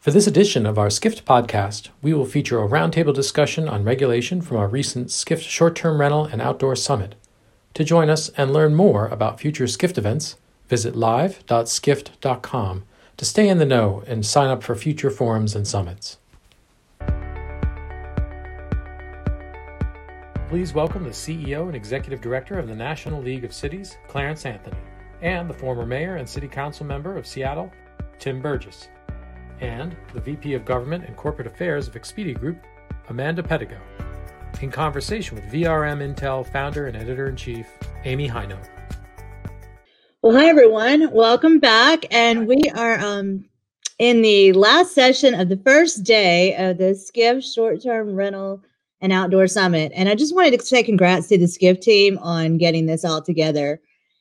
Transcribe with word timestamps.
For 0.00 0.12
this 0.12 0.26
edition 0.26 0.64
of 0.64 0.78
our 0.78 0.88
Skift 0.88 1.26
podcast, 1.26 1.90
we 2.00 2.14
will 2.14 2.24
feature 2.24 2.58
a 2.58 2.66
roundtable 2.66 3.12
discussion 3.12 3.68
on 3.68 3.84
regulation 3.84 4.40
from 4.40 4.56
our 4.56 4.66
recent 4.66 5.10
Skift 5.10 5.42
Short 5.42 5.76
Term 5.76 6.00
Rental 6.00 6.24
and 6.24 6.40
Outdoor 6.40 6.74
Summit. 6.74 7.16
To 7.74 7.84
join 7.84 8.08
us 8.08 8.30
and 8.30 8.50
learn 8.50 8.74
more 8.74 9.08
about 9.08 9.38
future 9.38 9.66
Skift 9.66 9.98
events, 9.98 10.36
visit 10.70 10.96
live.skift.com 10.96 12.84
to 13.18 13.24
stay 13.26 13.46
in 13.46 13.58
the 13.58 13.66
know 13.66 14.02
and 14.06 14.24
sign 14.24 14.48
up 14.48 14.62
for 14.62 14.74
future 14.74 15.10
forums 15.10 15.54
and 15.54 15.68
summits. 15.68 16.16
Please 20.48 20.72
welcome 20.72 21.04
the 21.04 21.10
CEO 21.10 21.66
and 21.66 21.76
Executive 21.76 22.22
Director 22.22 22.58
of 22.58 22.68
the 22.68 22.74
National 22.74 23.20
League 23.20 23.44
of 23.44 23.52
Cities, 23.52 23.98
Clarence 24.08 24.46
Anthony, 24.46 24.80
and 25.20 25.50
the 25.50 25.52
former 25.52 25.84
Mayor 25.84 26.16
and 26.16 26.26
City 26.26 26.48
Council 26.48 26.86
member 26.86 27.18
of 27.18 27.26
Seattle, 27.26 27.70
Tim 28.18 28.40
Burgess 28.40 28.88
and 29.60 29.96
the 30.14 30.20
VP 30.20 30.54
of 30.54 30.64
Government 30.64 31.04
and 31.04 31.16
Corporate 31.16 31.46
Affairs 31.46 31.88
of 31.88 31.94
Expedia 31.94 32.38
Group, 32.38 32.64
Amanda 33.08 33.42
Pedigo, 33.42 33.78
in 34.60 34.70
conversation 34.70 35.36
with 35.36 35.44
VRM 35.52 36.14
Intel 36.14 36.50
founder 36.50 36.86
and 36.86 36.96
editor 36.96 37.28
in 37.28 37.36
chief, 37.36 37.66
Amy 38.04 38.28
Hinote. 38.28 38.68
Well, 40.22 40.36
hi, 40.36 40.46
everyone. 40.46 41.10
Welcome 41.12 41.58
back. 41.60 42.04
And 42.10 42.46
we 42.46 42.60
are 42.74 42.98
um, 42.98 43.44
in 43.98 44.22
the 44.22 44.52
last 44.52 44.94
session 44.94 45.34
of 45.34 45.48
the 45.48 45.56
first 45.58 46.04
day 46.04 46.54
of 46.56 46.78
the 46.78 46.94
Skift 46.94 47.44
Short 47.44 47.82
Term 47.82 48.14
Rental 48.14 48.62
and 49.00 49.12
Outdoor 49.12 49.46
Summit. 49.46 49.92
And 49.94 50.08
I 50.08 50.14
just 50.14 50.34
wanted 50.34 50.58
to 50.58 50.66
say 50.66 50.82
congrats 50.82 51.28
to 51.28 51.38
the 51.38 51.48
Skift 51.48 51.82
team 51.82 52.18
on 52.18 52.58
getting 52.58 52.86
this 52.86 53.04
all 53.04 53.22
together 53.22 53.80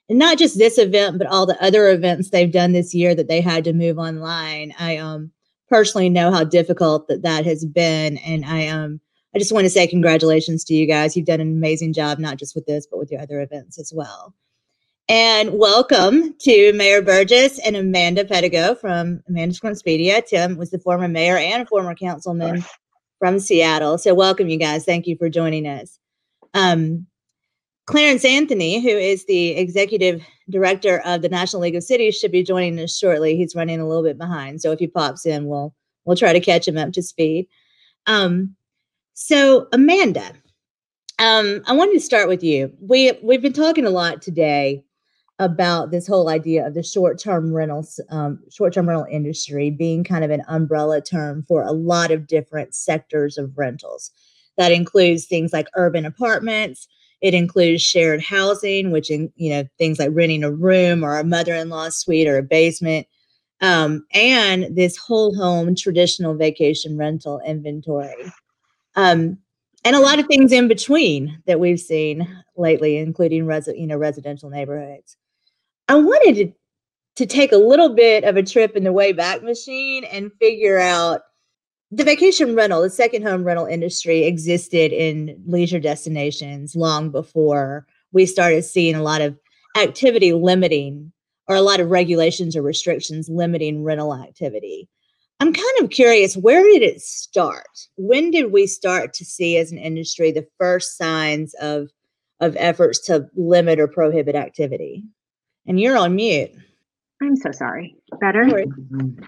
and 0.09 0.17
not 0.17 0.37
just 0.37 0.57
this 0.57 0.77
event, 0.77 1.17
but 1.17 1.27
all 1.27 1.45
the 1.45 1.61
other 1.63 1.89
events 1.89 2.29
they've 2.29 2.51
done 2.51 2.71
this 2.71 2.93
year 2.93 3.13
that 3.13 3.27
they 3.27 3.41
had 3.41 3.63
to 3.65 3.73
move 3.73 3.97
online. 3.97 4.73
I 4.79 4.97
um 4.97 5.31
personally 5.69 6.09
know 6.09 6.31
how 6.31 6.43
difficult 6.43 7.07
that 7.07 7.23
that 7.23 7.45
has 7.45 7.65
been, 7.65 8.17
and 8.17 8.45
I 8.45 8.67
um 8.67 8.99
I 9.35 9.39
just 9.39 9.51
want 9.51 9.65
to 9.65 9.69
say 9.69 9.85
congratulations 9.87 10.63
to 10.65 10.73
you 10.73 10.87
guys. 10.87 11.15
You've 11.15 11.27
done 11.27 11.41
an 11.41 11.51
amazing 11.51 11.93
job, 11.93 12.19
not 12.19 12.37
just 12.37 12.55
with 12.55 12.65
this, 12.65 12.87
but 12.89 12.97
with 12.97 13.11
your 13.11 13.21
other 13.21 13.41
events 13.41 13.79
as 13.79 13.93
well. 13.93 14.33
And 15.07 15.57
welcome 15.57 16.35
to 16.41 16.73
Mayor 16.73 17.01
Burgess 17.01 17.59
and 17.59 17.75
Amanda 17.75 18.25
Pedigo 18.25 18.79
from 18.79 19.21
Amanda's 19.27 19.59
Expedia. 19.59 20.25
Tim 20.25 20.57
was 20.57 20.71
the 20.71 20.79
former 20.79 21.07
mayor 21.07 21.37
and 21.37 21.67
former 21.67 21.95
councilman 21.95 22.63
from 23.19 23.39
Seattle. 23.39 23.97
So 23.97 24.13
welcome, 24.13 24.49
you 24.49 24.57
guys. 24.57 24.85
Thank 24.85 25.07
you 25.07 25.15
for 25.17 25.29
joining 25.29 25.67
us. 25.67 25.99
Um, 26.53 27.07
Clarence 27.89 28.23
Anthony, 28.23 28.79
who 28.79 28.95
is 28.95 29.25
the 29.25 29.57
executive 29.57 30.21
director 30.47 30.99
of 31.05 31.23
the 31.23 31.27
National 31.27 31.63
League 31.63 31.75
of 31.75 31.81
Cities, 31.81 32.15
should 32.15 32.31
be 32.31 32.43
joining 32.43 32.77
us 32.77 32.95
shortly. 32.95 33.35
He's 33.35 33.55
running 33.55 33.81
a 33.81 33.87
little 33.87 34.03
bit 34.03 34.15
behind, 34.15 34.61
so 34.61 34.71
if 34.71 34.77
he 34.77 34.85
pops 34.85 35.25
in, 35.25 35.47
we'll 35.47 35.73
we'll 36.05 36.15
try 36.15 36.31
to 36.31 36.39
catch 36.39 36.67
him 36.67 36.77
up 36.77 36.91
to 36.93 37.01
speed. 37.01 37.47
Um, 38.05 38.55
so 39.15 39.67
Amanda, 39.73 40.33
um, 41.17 41.63
I 41.65 41.73
wanted 41.73 41.93
to 41.93 41.99
start 41.99 42.27
with 42.27 42.43
you. 42.43 42.71
We 42.79 43.13
we've 43.23 43.41
been 43.41 43.53
talking 43.53 43.87
a 43.87 43.89
lot 43.89 44.21
today 44.21 44.83
about 45.39 45.89
this 45.89 46.05
whole 46.05 46.29
idea 46.29 46.67
of 46.67 46.75
the 46.75 46.83
short-term 46.83 47.51
rentals, 47.51 47.99
um, 48.11 48.37
short-term 48.51 48.87
rental 48.87 49.07
industry 49.09 49.71
being 49.71 50.03
kind 50.03 50.23
of 50.23 50.29
an 50.29 50.43
umbrella 50.47 51.01
term 51.01 51.43
for 51.47 51.63
a 51.63 51.71
lot 51.71 52.11
of 52.11 52.27
different 52.27 52.75
sectors 52.75 53.35
of 53.39 53.57
rentals. 53.57 54.11
That 54.57 54.71
includes 54.71 55.25
things 55.25 55.53
like 55.53 55.65
urban 55.73 56.05
apartments 56.05 56.87
it 57.21 57.33
includes 57.33 57.81
shared 57.81 58.21
housing, 58.21 58.91
which 58.91 59.09
in 59.11 59.31
you 59.35 59.49
know 59.49 59.63
things 59.77 59.99
like 59.99 60.09
renting 60.13 60.43
a 60.43 60.51
room 60.51 61.03
or 61.03 61.17
a 61.17 61.23
mother-in-law 61.23 61.89
suite 61.89 62.27
or 62.27 62.37
a 62.37 62.43
basement, 62.43 63.07
um, 63.61 64.05
and 64.13 64.75
this 64.75 64.97
whole 64.97 65.35
home 65.35 65.75
traditional 65.75 66.35
vacation 66.35 66.97
rental 66.97 67.41
inventory, 67.45 68.31
um, 68.95 69.37
and 69.83 69.95
a 69.95 69.99
lot 69.99 70.19
of 70.19 70.27
things 70.27 70.51
in 70.51 70.67
between 70.67 71.41
that 71.47 71.59
we've 71.59 71.79
seen 71.79 72.27
lately, 72.57 72.97
including 72.97 73.45
resi- 73.45 73.79
you 73.79 73.87
know 73.87 73.97
residential 73.97 74.49
neighborhoods. 74.49 75.17
I 75.87 75.95
wanted 75.95 76.35
to 76.35 76.53
to 77.17 77.25
take 77.25 77.51
a 77.51 77.57
little 77.57 77.93
bit 77.93 78.23
of 78.23 78.37
a 78.37 78.43
trip 78.43 78.77
in 78.77 78.85
the 78.85 78.93
way 78.93 79.11
back 79.11 79.43
machine 79.43 80.05
and 80.05 80.31
figure 80.39 80.79
out 80.79 81.21
the 81.91 82.03
vacation 82.03 82.55
rental, 82.55 82.81
the 82.81 82.89
second 82.89 83.23
home 83.23 83.43
rental 83.43 83.65
industry 83.65 84.25
existed 84.25 84.91
in 84.91 85.41
leisure 85.47 85.79
destinations 85.79 86.75
long 86.75 87.09
before 87.09 87.85
we 88.11 88.25
started 88.25 88.63
seeing 88.63 88.95
a 88.95 89.03
lot 89.03 89.21
of 89.21 89.37
activity 89.77 90.33
limiting 90.33 91.11
or 91.47 91.55
a 91.55 91.61
lot 91.61 91.79
of 91.79 91.89
regulations 91.89 92.55
or 92.55 92.61
restrictions 92.61 93.27
limiting 93.29 93.83
rental 93.83 94.13
activity. 94.13 94.87
I'm 95.39 95.53
kind 95.53 95.81
of 95.81 95.89
curious, 95.89 96.35
where 96.35 96.61
did 96.61 96.83
it 96.83 97.01
start? 97.01 97.87
When 97.95 98.29
did 98.29 98.51
we 98.51 98.67
start 98.67 99.13
to 99.13 99.25
see 99.25 99.57
as 99.57 99.71
an 99.71 99.77
industry 99.77 100.31
the 100.31 100.47
first 100.57 100.97
signs 100.97 101.53
of 101.55 101.89
of 102.41 102.55
efforts 102.57 102.99
to 103.07 103.27
limit 103.35 103.79
or 103.79 103.87
prohibit 103.87 104.35
activity? 104.35 105.03
And 105.65 105.79
you're 105.79 105.97
on 105.97 106.15
mute. 106.15 106.51
I'm 107.21 107.35
so 107.35 107.51
sorry. 107.51 107.95
Better? 108.21 108.65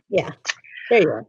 Yeah. 0.10 0.32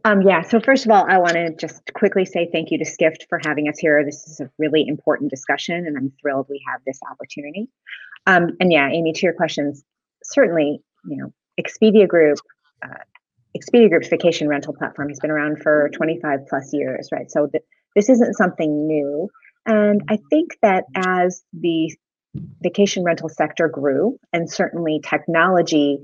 Um, 0.03 0.21
yeah. 0.23 0.41
So 0.41 0.59
first 0.59 0.85
of 0.85 0.91
all, 0.91 1.05
I 1.07 1.17
want 1.19 1.33
to 1.33 1.55
just 1.55 1.81
quickly 1.93 2.25
say 2.25 2.49
thank 2.51 2.69
you 2.71 2.77
to 2.79 2.85
Skift 2.85 3.27
for 3.29 3.39
having 3.45 3.69
us 3.69 3.79
here. 3.79 4.03
This 4.03 4.27
is 4.27 4.39
a 4.41 4.49
really 4.59 4.85
important 4.87 5.31
discussion, 5.31 5.87
and 5.87 5.97
I'm 5.97 6.11
thrilled 6.21 6.47
we 6.49 6.61
have 6.69 6.81
this 6.85 6.99
opportunity. 7.09 7.69
Um, 8.27 8.57
and 8.59 8.71
yeah, 8.71 8.89
Amy, 8.89 9.13
to 9.13 9.21
your 9.21 9.33
questions, 9.33 9.83
certainly, 10.23 10.81
you 11.05 11.17
know, 11.17 11.33
Expedia 11.59 12.07
Group, 12.07 12.39
uh, 12.83 13.03
Expedia 13.57 13.89
Group's 13.89 14.07
vacation 14.09 14.47
rental 14.47 14.73
platform 14.73 15.09
has 15.09 15.19
been 15.19 15.31
around 15.31 15.61
for 15.61 15.89
25 15.93 16.39
plus 16.49 16.73
years, 16.73 17.09
right? 17.11 17.29
So 17.29 17.47
th- 17.47 17.63
this 17.95 18.09
isn't 18.09 18.35
something 18.35 18.87
new. 18.87 19.29
And 19.65 20.01
I 20.09 20.17
think 20.29 20.57
that 20.61 20.85
as 20.95 21.43
the 21.53 21.95
vacation 22.61 23.03
rental 23.03 23.29
sector 23.29 23.69
grew, 23.69 24.17
and 24.33 24.49
certainly 24.49 24.99
technology, 25.07 25.99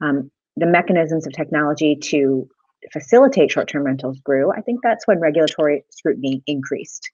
um, 0.00 0.30
the 0.56 0.66
mechanisms 0.66 1.26
of 1.26 1.32
technology 1.32 1.96
to 1.96 2.48
facilitate 2.92 3.50
short-term 3.50 3.84
rentals 3.84 4.18
grew, 4.20 4.50
I 4.52 4.60
think 4.60 4.80
that's 4.82 5.06
when 5.06 5.20
regulatory 5.20 5.84
scrutiny 5.90 6.42
increased. 6.46 7.10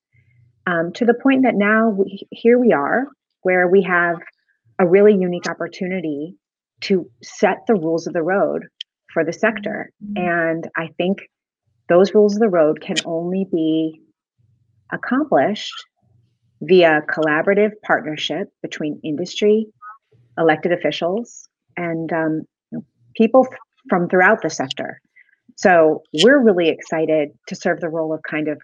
Um, 0.66 0.92
to 0.94 1.04
the 1.04 1.14
point 1.14 1.44
that 1.44 1.54
now 1.54 1.88
we, 1.90 2.26
here 2.30 2.58
we 2.58 2.72
are, 2.72 3.06
where 3.42 3.68
we 3.68 3.82
have 3.82 4.16
a 4.78 4.86
really 4.86 5.14
unique 5.14 5.48
opportunity 5.48 6.36
to 6.82 7.10
set 7.22 7.58
the 7.66 7.74
rules 7.74 8.06
of 8.06 8.12
the 8.12 8.22
road 8.22 8.66
for 9.12 9.24
the 9.24 9.32
sector. 9.32 9.90
And 10.16 10.68
I 10.76 10.88
think 10.96 11.18
those 11.88 12.14
rules 12.14 12.34
of 12.34 12.40
the 12.40 12.48
road 12.48 12.80
can 12.80 12.96
only 13.04 13.46
be 13.50 14.02
accomplished 14.92 15.74
via 16.60 17.02
collaborative 17.08 17.72
partnership 17.82 18.48
between 18.62 19.00
industry, 19.02 19.66
elected 20.36 20.72
officials, 20.72 21.48
and 21.76 22.12
um, 22.12 22.42
people 23.16 23.46
from 23.88 24.08
throughout 24.08 24.42
the 24.42 24.50
sector. 24.50 25.00
So 25.58 26.04
we're 26.22 26.40
really 26.40 26.68
excited 26.68 27.30
to 27.48 27.56
serve 27.56 27.80
the 27.80 27.88
role 27.88 28.14
of 28.14 28.20
kind 28.22 28.46
of 28.46 28.60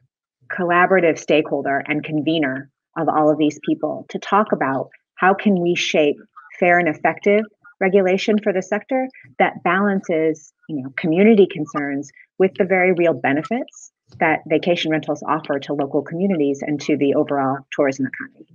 collaborative 0.48 1.18
stakeholder 1.18 1.82
and 1.88 2.04
convener 2.04 2.70
of 2.96 3.08
all 3.08 3.30
of 3.30 3.36
these 3.36 3.58
people 3.66 4.06
to 4.10 4.18
talk 4.20 4.52
about 4.52 4.90
how 5.16 5.34
can 5.34 5.60
we 5.60 5.74
shape 5.74 6.16
fair 6.60 6.78
and 6.78 6.88
effective 6.88 7.44
regulation 7.80 8.38
for 8.38 8.52
the 8.52 8.62
sector 8.62 9.08
that 9.40 9.60
balances 9.64 10.52
you 10.68 10.80
know 10.80 10.90
community 10.96 11.48
concerns 11.50 12.12
with 12.38 12.52
the 12.58 12.64
very 12.64 12.92
real 12.92 13.12
benefits 13.12 13.90
that 14.20 14.42
vacation 14.46 14.92
rentals 14.92 15.24
offer 15.26 15.58
to 15.58 15.72
local 15.72 16.00
communities 16.00 16.62
and 16.62 16.80
to 16.80 16.96
the 16.96 17.14
overall 17.14 17.58
tourism 17.72 18.06
economy. 18.06 18.46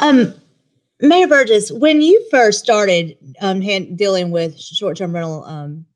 Um, 0.00 0.34
mayor 1.00 1.28
burgess 1.28 1.70
when 1.70 2.02
you 2.02 2.26
first 2.32 2.58
started 2.58 3.16
um, 3.40 3.60
hand, 3.60 3.96
dealing 3.96 4.32
with 4.32 4.58
short-term 4.58 5.14
rental 5.14 5.44
um, 5.44 5.86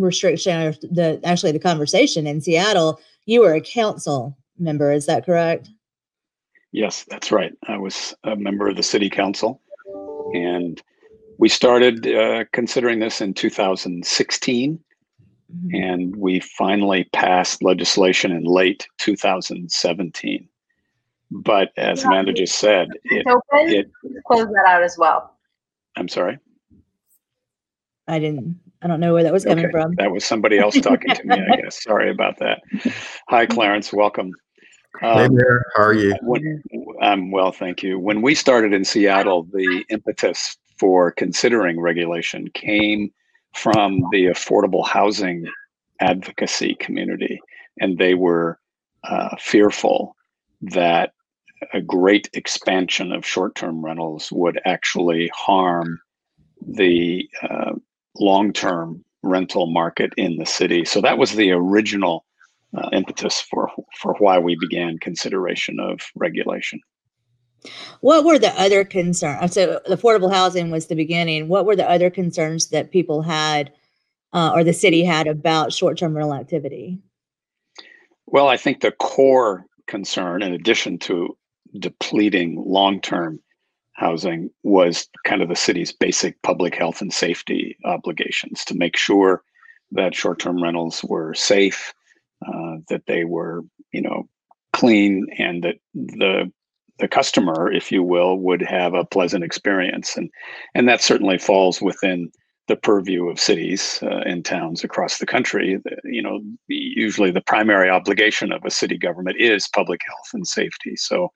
restriction 0.00 0.60
or 0.60 0.72
the 0.82 1.20
actually 1.24 1.52
the 1.52 1.58
conversation 1.58 2.26
in 2.26 2.40
Seattle, 2.40 3.00
you 3.26 3.40
were 3.40 3.54
a 3.54 3.60
council 3.60 4.36
member. 4.58 4.92
Is 4.92 5.06
that 5.06 5.26
correct? 5.26 5.68
Yes, 6.72 7.04
that's 7.08 7.32
right. 7.32 7.52
I 7.66 7.78
was 7.78 8.14
a 8.24 8.36
member 8.36 8.68
of 8.68 8.76
the 8.76 8.82
city 8.82 9.10
council, 9.10 9.60
and 10.32 10.80
we 11.38 11.48
started 11.48 12.06
uh, 12.06 12.44
considering 12.52 13.00
this 13.00 13.20
in 13.20 13.34
2016, 13.34 14.78
mm-hmm. 15.52 15.74
and 15.74 16.14
we 16.14 16.38
finally 16.40 17.08
passed 17.12 17.62
legislation 17.64 18.30
in 18.30 18.44
late 18.44 18.86
2017. 18.98 20.48
But 21.32 21.72
as 21.76 22.04
Amanda 22.04 22.32
just 22.32 22.58
said, 22.58 22.88
it, 23.04 23.24
it 23.52 23.90
close 24.26 24.46
that 24.46 24.64
out 24.66 24.82
as 24.82 24.96
well. 24.98 25.36
I'm 25.96 26.08
sorry. 26.08 26.38
I 28.06 28.18
didn't. 28.18 28.58
I 28.82 28.86
don't 28.86 29.00
know 29.00 29.12
where 29.12 29.22
that 29.22 29.32
was 29.32 29.44
coming 29.44 29.66
okay. 29.66 29.72
from. 29.72 29.94
That 29.96 30.10
was 30.10 30.24
somebody 30.24 30.58
else 30.58 30.80
talking 30.80 31.14
to 31.14 31.24
me, 31.24 31.36
I 31.36 31.56
guess. 31.62 31.82
Sorry 31.82 32.10
about 32.10 32.38
that. 32.38 32.62
Hi, 33.28 33.44
Clarence. 33.44 33.92
Welcome. 33.92 34.32
Um, 35.02 35.18
hey 35.18 35.28
there. 35.36 35.62
How 35.76 35.82
are 35.82 35.94
you? 35.94 36.14
When, 36.22 36.62
I'm 37.02 37.30
well, 37.30 37.52
thank 37.52 37.82
you. 37.82 37.98
When 37.98 38.22
we 38.22 38.34
started 38.34 38.72
in 38.72 38.84
Seattle, 38.84 39.46
the 39.52 39.84
impetus 39.90 40.56
for 40.78 41.12
considering 41.12 41.78
regulation 41.78 42.48
came 42.54 43.10
from 43.54 44.02
the 44.12 44.26
affordable 44.26 44.86
housing 44.86 45.44
advocacy 46.00 46.74
community, 46.76 47.38
and 47.80 47.98
they 47.98 48.14
were 48.14 48.58
uh, 49.04 49.36
fearful 49.38 50.16
that 50.62 51.12
a 51.74 51.82
great 51.82 52.30
expansion 52.32 53.12
of 53.12 53.26
short-term 53.26 53.84
rentals 53.84 54.32
would 54.32 54.58
actually 54.64 55.30
harm 55.34 56.00
the 56.66 57.28
uh, 57.42 57.72
long-term 58.20 59.04
rental 59.22 59.66
market 59.66 60.12
in 60.16 60.36
the 60.36 60.46
city. 60.46 60.84
So 60.84 61.00
that 61.00 61.18
was 61.18 61.32
the 61.32 61.50
original 61.50 62.24
uh, 62.76 62.88
impetus 62.92 63.40
for 63.40 63.70
for 64.00 64.14
why 64.18 64.38
we 64.38 64.56
began 64.56 64.98
consideration 64.98 65.80
of 65.80 66.00
regulation. 66.14 66.80
What 68.00 68.24
were 68.24 68.38
the 68.38 68.58
other 68.58 68.84
concerns? 68.84 69.52
So 69.52 69.80
affordable 69.88 70.32
housing 70.32 70.70
was 70.70 70.86
the 70.86 70.94
beginning. 70.94 71.48
What 71.48 71.66
were 71.66 71.76
the 71.76 71.90
other 71.90 72.08
concerns 72.08 72.68
that 72.68 72.90
people 72.90 73.22
had, 73.22 73.72
uh, 74.32 74.52
or 74.54 74.64
the 74.64 74.72
city 74.72 75.04
had 75.04 75.26
about 75.26 75.72
short-term 75.72 76.14
rental 76.14 76.34
activity? 76.34 76.98
Well, 78.26 78.48
I 78.48 78.56
think 78.56 78.80
the 78.80 78.92
core 78.92 79.66
concern, 79.86 80.42
in 80.42 80.54
addition 80.54 80.98
to 81.00 81.36
depleting 81.78 82.62
long-term 82.64 83.40
housing, 84.00 84.50
was 84.62 85.08
kind 85.24 85.42
of 85.42 85.48
the 85.48 85.54
city's 85.66 85.92
basic 85.92 86.40
public 86.42 86.74
health 86.74 87.00
and 87.02 87.12
safety 87.12 87.76
obligations 87.84 88.64
to 88.64 88.74
make 88.74 88.96
sure 88.96 89.42
that 89.92 90.14
short-term 90.14 90.62
rentals 90.62 91.04
were 91.04 91.34
safe, 91.34 91.92
uh, 92.46 92.76
that 92.88 93.04
they 93.06 93.24
were, 93.24 93.62
you 93.92 94.00
know, 94.00 94.28
clean, 94.72 95.26
and 95.38 95.62
that 95.64 95.76
the 95.94 96.50
the 96.98 97.08
customer, 97.08 97.72
if 97.72 97.90
you 97.90 98.02
will, 98.02 98.36
would 98.36 98.62
have 98.62 98.94
a 98.94 99.04
pleasant 99.04 99.44
experience, 99.44 100.16
and 100.16 100.30
and 100.74 100.88
that 100.88 101.02
certainly 101.02 101.38
falls 101.38 101.82
within 101.82 102.30
the 102.68 102.76
purview 102.76 103.28
of 103.28 103.40
cities 103.40 103.98
uh, 104.02 104.22
and 104.30 104.44
towns 104.44 104.84
across 104.84 105.18
the 105.18 105.26
country. 105.26 105.78
You 106.04 106.22
know, 106.22 106.40
usually 106.68 107.32
the 107.32 107.40
primary 107.54 107.90
obligation 107.90 108.52
of 108.52 108.64
a 108.64 108.70
city 108.70 108.96
government 108.96 109.36
is 109.40 109.68
public 109.68 110.00
health 110.06 110.30
and 110.32 110.46
safety. 110.46 110.94
So 110.96 111.32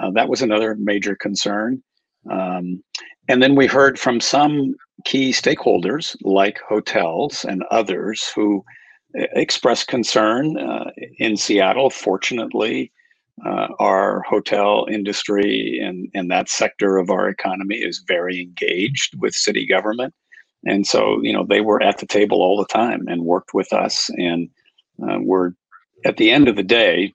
uh, 0.00 0.10
that 0.12 0.28
was 0.28 0.42
another 0.42 0.74
major 0.76 1.16
concern. 1.16 1.82
Um, 2.30 2.82
and 3.28 3.42
then 3.42 3.54
we 3.54 3.66
heard 3.66 3.98
from 3.98 4.20
some 4.20 4.74
key 5.04 5.30
stakeholders 5.30 6.16
like 6.22 6.60
hotels 6.68 7.44
and 7.44 7.62
others 7.70 8.30
who 8.34 8.64
uh, 9.18 9.26
expressed 9.32 9.88
concern 9.88 10.58
uh, 10.58 10.90
in 11.18 11.36
Seattle. 11.36 11.90
Fortunately, 11.90 12.92
uh, 13.44 13.68
our 13.78 14.22
hotel 14.22 14.86
industry 14.90 15.78
and, 15.82 16.08
and 16.14 16.30
that 16.30 16.48
sector 16.48 16.96
of 16.96 17.10
our 17.10 17.28
economy 17.28 17.76
is 17.76 18.04
very 18.08 18.40
engaged 18.40 19.14
with 19.20 19.34
city 19.34 19.66
government 19.66 20.14
and 20.66 20.86
so 20.86 21.20
you 21.22 21.32
know 21.32 21.44
they 21.44 21.60
were 21.60 21.82
at 21.82 21.98
the 21.98 22.06
table 22.06 22.42
all 22.42 22.58
the 22.58 22.66
time 22.66 23.06
and 23.08 23.24
worked 23.24 23.54
with 23.54 23.72
us 23.72 24.10
and 24.16 24.48
uh, 25.02 25.18
were 25.20 25.54
at 26.04 26.16
the 26.16 26.30
end 26.30 26.48
of 26.48 26.56
the 26.56 26.62
day 26.62 27.12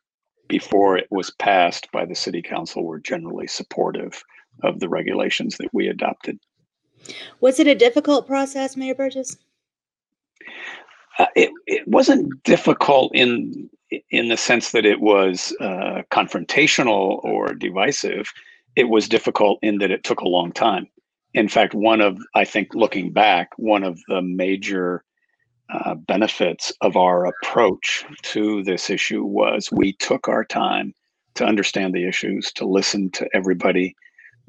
before 0.51 0.97
it 0.97 1.07
was 1.09 1.31
passed 1.31 1.89
by 1.93 2.03
the 2.03 2.13
city 2.13 2.41
council 2.41 2.83
were 2.83 2.99
generally 2.99 3.47
supportive 3.47 4.21
of 4.63 4.81
the 4.81 4.89
regulations 4.89 5.55
that 5.57 5.73
we 5.73 5.87
adopted. 5.87 6.37
Was 7.39 7.57
it 7.61 7.67
a 7.67 7.73
difficult 7.73 8.27
process 8.27 8.75
mayor 8.75 8.93
burgess? 8.93 9.37
Uh, 11.17 11.27
it, 11.37 11.51
it 11.67 11.87
wasn't 11.87 12.43
difficult 12.43 13.15
in 13.15 13.69
in 14.09 14.27
the 14.27 14.37
sense 14.37 14.71
that 14.71 14.85
it 14.85 14.99
was 14.99 15.55
uh, 15.61 16.01
confrontational 16.11 17.23
or 17.23 17.53
divisive. 17.53 18.33
It 18.75 18.89
was 18.89 19.07
difficult 19.07 19.59
in 19.61 19.79
that 19.79 19.91
it 19.91 20.03
took 20.03 20.19
a 20.19 20.29
long 20.29 20.51
time. 20.51 20.87
In 21.33 21.47
fact, 21.47 21.73
one 21.73 22.01
of, 22.01 22.17
I 22.35 22.45
think, 22.45 22.73
looking 22.73 23.11
back, 23.11 23.49
one 23.57 23.83
of 23.83 23.99
the 24.07 24.21
major 24.21 25.03
uh, 25.73 25.95
benefits 25.95 26.71
of 26.81 26.97
our 26.97 27.25
approach 27.25 28.05
to 28.23 28.63
this 28.63 28.89
issue 28.89 29.23
was 29.23 29.71
we 29.71 29.93
took 29.93 30.27
our 30.27 30.43
time 30.43 30.93
to 31.35 31.45
understand 31.45 31.93
the 31.93 32.07
issues, 32.07 32.51
to 32.53 32.65
listen 32.65 33.09
to 33.11 33.27
everybody, 33.33 33.95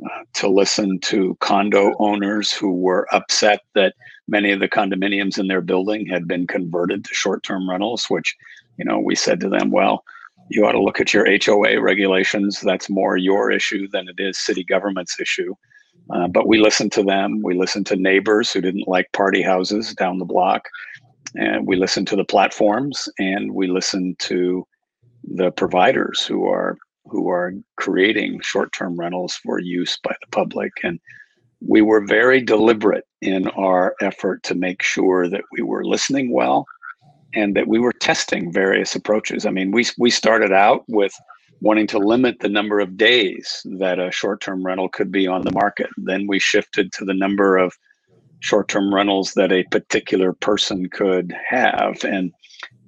uh, 0.04 0.24
to 0.34 0.48
listen 0.48 0.98
to 0.98 1.36
condo 1.40 1.94
owners 1.98 2.52
who 2.52 2.72
were 2.72 3.06
upset 3.12 3.60
that 3.74 3.94
many 4.26 4.50
of 4.50 4.60
the 4.60 4.68
condominiums 4.68 5.38
in 5.38 5.46
their 5.46 5.60
building 5.60 6.06
had 6.06 6.26
been 6.26 6.46
converted 6.46 7.04
to 7.04 7.14
short-term 7.14 7.68
rentals, 7.70 8.06
which, 8.08 8.36
you 8.78 8.84
know, 8.84 8.98
we 8.98 9.14
said 9.14 9.38
to 9.40 9.48
them, 9.48 9.70
well, 9.70 10.04
you 10.48 10.66
ought 10.66 10.72
to 10.72 10.82
look 10.82 11.00
at 11.00 11.14
your 11.14 11.26
HOA 11.26 11.80
regulations. 11.80 12.60
That's 12.60 12.90
more 12.90 13.16
your 13.16 13.50
issue 13.50 13.86
than 13.88 14.08
it 14.08 14.16
is 14.18 14.38
city 14.38 14.64
government's 14.64 15.20
issue. 15.20 15.54
Uh, 16.10 16.28
but 16.28 16.48
we 16.48 16.58
listened 16.58 16.92
to 16.92 17.02
them. 17.02 17.40
We 17.42 17.56
listened 17.56 17.86
to 17.86 17.96
neighbors 17.96 18.52
who 18.52 18.60
didn't 18.60 18.88
like 18.88 19.12
party 19.12 19.40
houses 19.40 19.94
down 19.94 20.18
the 20.18 20.24
block. 20.24 20.68
And 21.34 21.66
we 21.66 21.76
listened 21.76 22.08
to 22.08 22.16
the 22.16 22.24
platforms 22.24 23.08
and 23.18 23.52
we 23.52 23.66
listened 23.66 24.18
to 24.20 24.66
the 25.24 25.50
providers 25.52 26.24
who 26.24 26.46
are 26.46 26.76
who 27.06 27.28
are 27.28 27.52
creating 27.76 28.40
short-term 28.42 28.96
rentals 28.96 29.34
for 29.34 29.58
use 29.58 29.98
by 30.02 30.14
the 30.20 30.26
public. 30.30 30.72
And 30.84 31.00
we 31.60 31.82
were 31.82 32.06
very 32.06 32.40
deliberate 32.40 33.04
in 33.20 33.48
our 33.48 33.94
effort 34.00 34.42
to 34.44 34.54
make 34.54 34.82
sure 34.82 35.28
that 35.28 35.42
we 35.52 35.62
were 35.62 35.84
listening 35.84 36.32
well 36.32 36.64
and 37.34 37.56
that 37.56 37.66
we 37.66 37.78
were 37.78 37.92
testing 37.92 38.52
various 38.52 38.94
approaches. 38.94 39.46
I 39.46 39.50
mean, 39.50 39.70
we 39.72 39.86
we 39.98 40.10
started 40.10 40.52
out 40.52 40.84
with 40.88 41.12
wanting 41.60 41.86
to 41.86 41.98
limit 41.98 42.40
the 42.40 42.48
number 42.48 42.80
of 42.80 42.96
days 42.96 43.64
that 43.78 44.00
a 44.00 44.10
short-term 44.10 44.66
rental 44.66 44.88
could 44.88 45.12
be 45.12 45.28
on 45.28 45.42
the 45.42 45.52
market. 45.52 45.88
Then 45.96 46.26
we 46.26 46.40
shifted 46.40 46.92
to 46.92 47.04
the 47.04 47.14
number 47.14 47.56
of 47.56 47.72
short-term 48.42 48.94
rentals 48.94 49.34
that 49.34 49.52
a 49.52 49.64
particular 49.64 50.32
person 50.32 50.88
could 50.88 51.34
have 51.48 52.04
and 52.04 52.32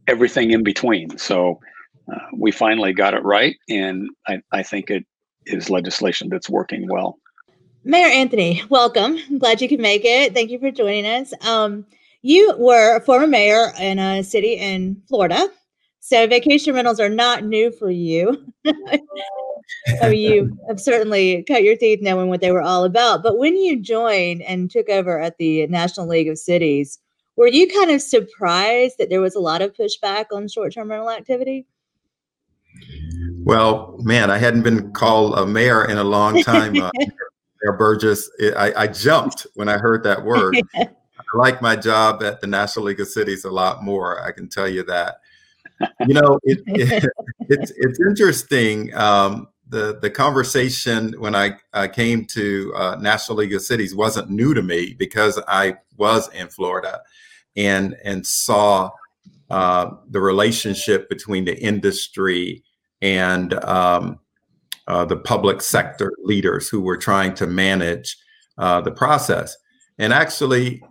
everything 0.07 0.51
in 0.51 0.63
between. 0.63 1.17
So 1.19 1.61
uh, 2.13 2.19
we 2.37 2.51
finally 2.51 2.93
got 2.93 3.15
it 3.15 3.23
right, 3.25 3.57
and 3.69 4.09
I, 4.27 4.41
I 4.53 4.63
think 4.63 4.91
it 4.91 5.05
is 5.47 5.71
legislation 5.71 6.29
that's 6.29 6.51
working 6.51 6.87
well. 6.89 7.19
Mayor 7.85 8.09
Anthony, 8.09 8.63
welcome. 8.69 9.19
I'm 9.29 9.39
glad 9.39 9.61
you 9.61 9.69
could 9.69 9.81
make 9.81 10.05
it. 10.05 10.35
Thank 10.35 10.51
you 10.51 10.59
for 10.59 10.71
joining 10.71 11.07
us. 11.07 11.33
Um, 11.47 11.87
you 12.23 12.55
were 12.59 12.97
a 12.97 13.01
former 13.01 13.27
mayor 13.27 13.73
in 13.79 13.99
a 13.99 14.23
city 14.23 14.55
in 14.55 15.03
Florida 15.09 15.49
so 16.07 16.27
vacation 16.27 16.75
rentals 16.75 17.01
are 17.01 17.09
not 17.09 17.45
new 17.45 17.71
for 17.71 17.91
you. 17.91 18.53
I 20.03 20.09
mean, 20.09 20.33
you 20.33 20.59
have 20.69 20.81
certainly 20.81 21.43
cut 21.45 21.63
your 21.63 21.77
teeth 21.77 22.01
knowing 22.03 22.29
what 22.29 22.41
they 22.41 22.53
were 22.53 22.63
all 22.63 22.85
about. 22.85 23.23
But 23.23 23.39
when 23.39 23.57
you 23.57 23.81
joined 23.81 24.43
and 24.43 24.71
took 24.71 24.89
over 24.89 25.21
at 25.21 25.37
the 25.39 25.67
National 25.67 26.07
League 26.07 26.29
of 26.29 26.39
Cities, 26.39 26.99
were 27.37 27.49
you 27.49 27.69
kind 27.69 27.91
of 27.91 28.01
surprised 28.01 28.97
that 28.99 29.11
there 29.11 29.21
was 29.21 29.35
a 29.35 29.41
lot 29.41 29.63
of 29.63 29.75
pushback 29.75 30.27
on 30.33 30.49
short-term 30.49 30.91
rental 30.91 31.11
activity? 31.11 31.67
Well, 33.43 33.97
man, 34.01 34.31
I 34.31 34.39
hadn't 34.39 34.63
been 34.63 34.93
called 34.93 35.39
a 35.39 35.47
mayor 35.47 35.85
in 35.85 35.99
a 35.99 36.05
long 36.05 36.43
time. 36.43 36.81
Uh, 36.81 36.91
mayor 36.99 37.77
Burgess, 37.77 38.31
I, 38.57 38.73
I, 38.77 38.87
jumped 38.87 39.47
when 39.55 39.69
I 39.69 39.79
heard 39.79 40.03
that 40.05 40.25
word. 40.25 40.57
I 40.75 40.89
like 41.35 41.61
my 41.61 41.77
job 41.77 42.23
at 42.23 42.41
the 42.41 42.47
National 42.47 42.87
League 42.87 43.01
of 43.01 43.09
Cities 43.09 43.45
a 43.45 43.51
lot 43.51 43.83
more. 43.83 44.25
I 44.25 44.33
can 44.33 44.49
tell 44.49 44.69
you 44.69 44.83
that 44.85 45.17
you 46.07 46.15
know, 46.15 46.39
it, 46.45 46.63
it, 46.67 47.11
it's 47.49 47.73
it's 47.77 48.01
interesting. 48.01 48.95
Um, 48.95 49.49
the 49.75 49.99
the 50.01 50.11
conversation 50.11 51.15
when 51.19 51.35
I, 51.35 51.57
I 51.73 51.89
came 51.89 52.27
to 52.27 52.73
uh, 52.77 52.97
National 53.01 53.39
League 53.39 53.53
of 53.55 53.61
Cities 53.61 53.95
wasn't 53.95 54.31
new 54.31 54.55
to 54.55 54.63
me 54.63 54.95
because 54.97 55.43
I 55.49 55.75
was 55.97 56.33
in 56.33 56.49
Florida, 56.49 57.01
and 57.57 57.97
and 58.05 58.25
saw 58.25 58.91
uh, 59.51 59.91
the 60.09 60.21
relationship 60.21 61.09
between 61.09 61.45
the 61.45 61.61
industry 61.61 62.63
and 63.03 63.53
um, 63.65 64.21
uh, 64.87 65.05
the 65.05 65.17
public 65.17 65.61
sector 65.61 66.13
leaders 66.23 66.69
who 66.69 66.81
were 66.81 66.97
trying 66.97 67.35
to 67.35 67.47
manage 67.47 68.17
uh, 68.59 68.81
the 68.81 68.93
process. 68.93 69.57
And 69.99 70.13
actually, 70.13 70.83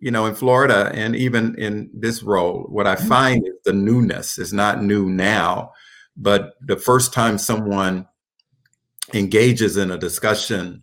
you 0.00 0.10
know, 0.10 0.26
in 0.26 0.34
Florida 0.34 0.90
and 0.94 1.16
even 1.16 1.54
in 1.56 1.90
this 1.94 2.22
role, 2.22 2.66
what 2.68 2.86
I 2.86 2.94
mm-hmm. 2.94 3.08
find 3.08 3.48
is 3.48 3.54
the 3.64 3.72
newness 3.72 4.38
is 4.38 4.52
not 4.52 4.82
new 4.82 5.08
now, 5.08 5.72
but 6.14 6.52
the 6.60 6.76
first 6.76 7.14
time 7.14 7.38
someone 7.38 8.06
engages 9.14 9.76
in 9.76 9.90
a 9.90 9.98
discussion 9.98 10.82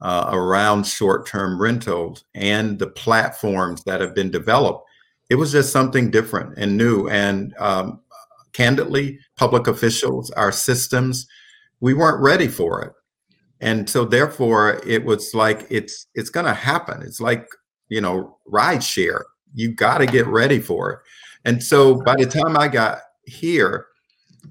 uh, 0.00 0.30
around 0.32 0.86
short-term 0.86 1.60
rentals 1.60 2.24
and 2.34 2.78
the 2.78 2.86
platforms 2.86 3.82
that 3.84 4.00
have 4.00 4.14
been 4.14 4.30
developed, 4.30 4.88
it 5.30 5.34
was 5.36 5.52
just 5.52 5.72
something 5.72 6.10
different 6.10 6.56
and 6.58 6.76
new. 6.76 7.08
And 7.08 7.54
um, 7.58 8.00
candidly, 8.52 9.18
public 9.36 9.66
officials, 9.66 10.30
our 10.32 10.52
systems, 10.52 11.26
we 11.80 11.94
weren't 11.94 12.22
ready 12.22 12.48
for 12.48 12.82
it. 12.82 12.92
And 13.60 13.88
so 13.88 14.04
therefore 14.04 14.80
it 14.86 15.04
was 15.04 15.32
like 15.32 15.66
it's 15.70 16.06
it's 16.14 16.28
going 16.28 16.46
to 16.46 16.54
happen. 16.54 17.00
It's 17.02 17.20
like 17.20 17.48
you 17.88 18.00
know, 18.00 18.38
ride 18.46 18.82
share. 18.82 19.24
You 19.54 19.72
got 19.72 19.98
to 19.98 20.06
get 20.06 20.26
ready 20.26 20.60
for 20.60 20.92
it. 20.92 20.98
And 21.44 21.62
so 21.62 22.02
by 22.02 22.16
the 22.16 22.26
time 22.26 22.56
I 22.56 22.68
got 22.68 22.98
here, 23.24 23.86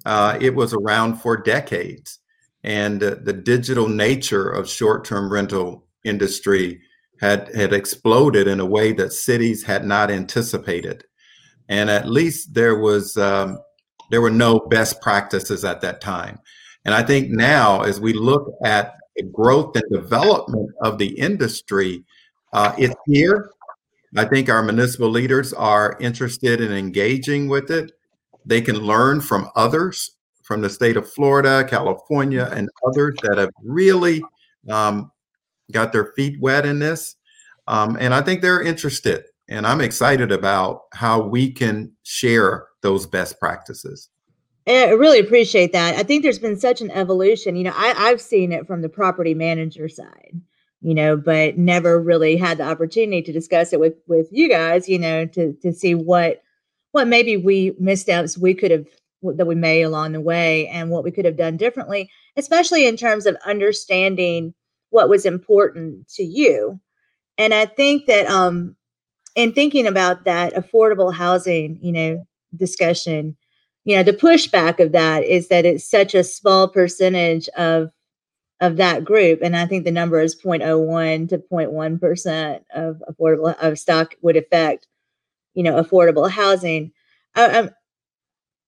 uh, 0.06 0.38
it 0.40 0.56
was 0.56 0.74
around 0.74 1.18
for 1.18 1.38
decades. 1.38 2.20
And 2.66 3.02
uh, 3.02 3.16
the 3.24 3.34
digital 3.34 3.88
nature 3.88 4.50
of 4.50 4.68
short-term 4.68 5.32
rental 5.32 5.86
industry 6.04 6.82
had 7.22 7.50
had 7.56 7.72
exploded 7.72 8.48
in 8.48 8.60
a 8.60 8.66
way 8.66 8.92
that 8.94 9.14
cities 9.14 9.64
had 9.64 9.86
not 9.86 10.12
anticipated. 10.12 11.06
and 11.70 11.90
at 11.90 12.10
least 12.10 12.54
there 12.54 12.78
was 12.78 13.18
um, 13.18 13.60
there 14.12 14.22
were 14.22 14.32
no 14.32 14.60
best 14.60 15.02
practices 15.02 15.66
at 15.66 15.82
that 15.82 16.02
time. 16.02 16.40
And 16.86 16.94
I 16.94 17.02
think 17.04 17.30
now, 17.32 17.82
as 17.82 18.00
we 18.00 18.14
look 18.14 18.48
at 18.64 18.96
the 19.16 19.24
growth 19.24 19.76
and 19.76 19.84
development 19.92 20.70
of 20.82 20.98
the 21.00 21.18
industry, 21.20 22.04
uh, 22.54 22.74
it's 22.78 22.96
here. 23.08 23.50
I 24.18 24.26
think 24.26 24.50
our 24.50 24.62
municipal 24.64 25.10
leaders 25.10 25.54
are 25.54 25.98
interested 26.00 26.62
in 26.62 26.72
engaging 26.72 27.48
with 27.50 27.72
it. 27.72 27.92
They 28.46 28.62
can 28.62 28.78
learn 28.78 29.22
from 29.22 29.50
others 29.56 30.15
from 30.46 30.62
the 30.62 30.70
state 30.70 30.96
of 30.96 31.12
Florida, 31.12 31.66
California, 31.68 32.50
and 32.54 32.70
others 32.88 33.16
that 33.24 33.40
have 33.40 33.50
really 33.64 34.24
um, 34.70 35.12
got 35.72 35.92
their 35.92 36.14
feet 36.16 36.40
wet 36.40 36.68
in 36.68 36.78
this. 36.78 37.16
Um, 37.68 37.98
and 38.00 38.14
I 38.14 38.22
think 38.22 38.42
they're 38.42 38.62
interested. 38.62 39.26
And 39.48 39.66
I'm 39.66 39.82
excited 39.82 40.32
about 40.32 40.84
how 40.94 41.20
we 41.20 41.52
can 41.52 41.92
share 42.04 42.68
those 42.82 43.08
best 43.08 43.40
practices. 43.40 44.10
I 44.68 44.92
really 44.92 45.20
appreciate 45.20 45.74
that. 45.74 45.96
I 45.96 46.04
think 46.04 46.22
there's 46.22 46.40
been 46.40 46.60
such 46.60 46.82
an 46.82 46.92
evolution. 46.92 47.56
You 47.56 47.66
know, 47.66 47.74
I, 47.76 47.94
I've 47.98 48.22
seen 48.22 48.52
it 48.52 48.68
from 48.68 48.82
the 48.82 48.90
property 48.90 49.34
manager 49.34 49.90
side, 49.90 50.40
you 50.82 50.94
know, 50.94 51.18
but 51.18 51.58
never 51.58 52.00
really 52.00 52.36
had 52.36 52.60
the 52.60 52.64
opportunity 52.64 53.22
to 53.24 53.32
discuss 53.32 53.74
it 53.74 53.80
with 53.80 53.96
with 54.08 54.28
you 54.32 54.50
guys, 54.50 54.90
you 54.90 54.98
know, 54.98 55.26
to 55.28 55.54
to 55.54 55.72
see 55.72 55.94
what 55.94 56.42
what 56.94 57.08
maybe 57.08 57.38
we 57.38 57.76
missed 57.80 58.08
missteps 58.08 58.38
we 58.38 58.56
could 58.56 58.72
have 58.72 58.88
that 59.34 59.48
we 59.48 59.56
made 59.56 59.84
along 59.84 60.14
the 60.14 60.22
way 60.22 60.68
and 60.68 60.90
what 60.90 61.04
we 61.04 61.12
could 61.12 61.26
have 61.26 61.38
done 61.38 61.58
differently, 61.58 62.10
especially 62.38 62.86
in 62.88 62.98
terms 62.98 63.26
of 63.26 63.38
understanding 63.46 64.54
what 64.90 65.10
was 65.10 65.26
important 65.26 66.08
to 66.10 66.24
you. 66.24 66.80
And 67.38 67.54
I 67.54 67.66
think 67.66 68.06
that 68.08 68.28
um 68.28 68.76
in 69.36 69.54
thinking 69.54 69.88
about 69.88 70.26
that 70.26 70.54
affordable 70.54 71.14
housing, 71.14 71.78
you 71.82 71.92
know, 71.92 72.26
discussion, 72.56 73.36
you 73.84 73.96
know, 73.96 74.04
the 74.04 74.14
pushback 74.14 74.80
of 74.80 74.92
that 74.94 75.24
is 75.24 75.50
that 75.50 75.66
it's 75.66 75.90
such 75.90 76.16
a 76.16 76.24
small 76.24 76.68
percentage 76.68 77.50
of 77.50 77.92
of 78.62 78.78
that 78.78 79.04
group. 79.04 79.40
And 79.42 79.56
I 79.56 79.66
think 79.66 79.86
the 79.86 79.92
number 79.92 80.20
is 80.22 80.36
0.01 80.36 81.30
to 81.30 81.38
0.1 81.40 82.00
percent 82.00 82.64
of 82.74 83.02
affordable 83.10 83.56
of 83.62 83.80
stock 83.80 84.16
would 84.22 84.38
affect, 84.38 84.88
you 85.56 85.64
know, 85.64 85.82
affordable 85.82 86.30
housing. 86.30 86.92
I, 87.36 87.70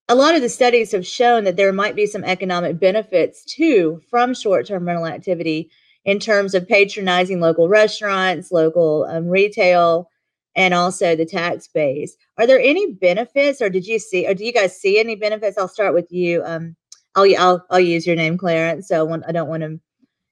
a 0.09 0.15
lot 0.15 0.35
of 0.35 0.41
the 0.41 0.49
studies 0.49 0.91
have 0.91 1.05
shown 1.05 1.43
that 1.43 1.57
there 1.57 1.73
might 1.73 1.95
be 1.95 2.05
some 2.05 2.23
economic 2.23 2.79
benefits 2.79 3.43
too 3.43 4.01
from 4.09 4.33
short-term 4.33 4.85
rental 4.87 5.05
activity 5.05 5.69
in 6.05 6.19
terms 6.19 6.53
of 6.53 6.67
patronizing 6.67 7.41
local 7.41 7.67
restaurants, 7.67 8.51
local 8.51 9.05
um, 9.09 9.27
retail, 9.27 10.09
and 10.55 10.73
also 10.73 11.15
the 11.15 11.25
tax 11.25 11.67
base. 11.67 12.15
Are 12.37 12.47
there 12.47 12.59
any 12.59 12.93
benefits, 12.93 13.61
or 13.61 13.69
did 13.69 13.85
you 13.85 13.99
see, 13.99 14.25
or 14.25 14.33
do 14.33 14.45
you 14.45 14.53
guys 14.53 14.79
see 14.79 14.99
any 14.99 15.15
benefits? 15.15 15.57
I'll 15.57 15.67
start 15.67 15.93
with 15.93 16.11
you. 16.11 16.41
Um, 16.45 16.75
I'll 17.15 17.37
I'll, 17.37 17.65
I'll 17.69 17.79
use 17.79 18.07
your 18.07 18.15
name, 18.15 18.37
Clarence. 18.37 18.87
So 18.87 19.21
I 19.27 19.31
don't 19.31 19.49
want 19.49 19.63
to 19.63 19.79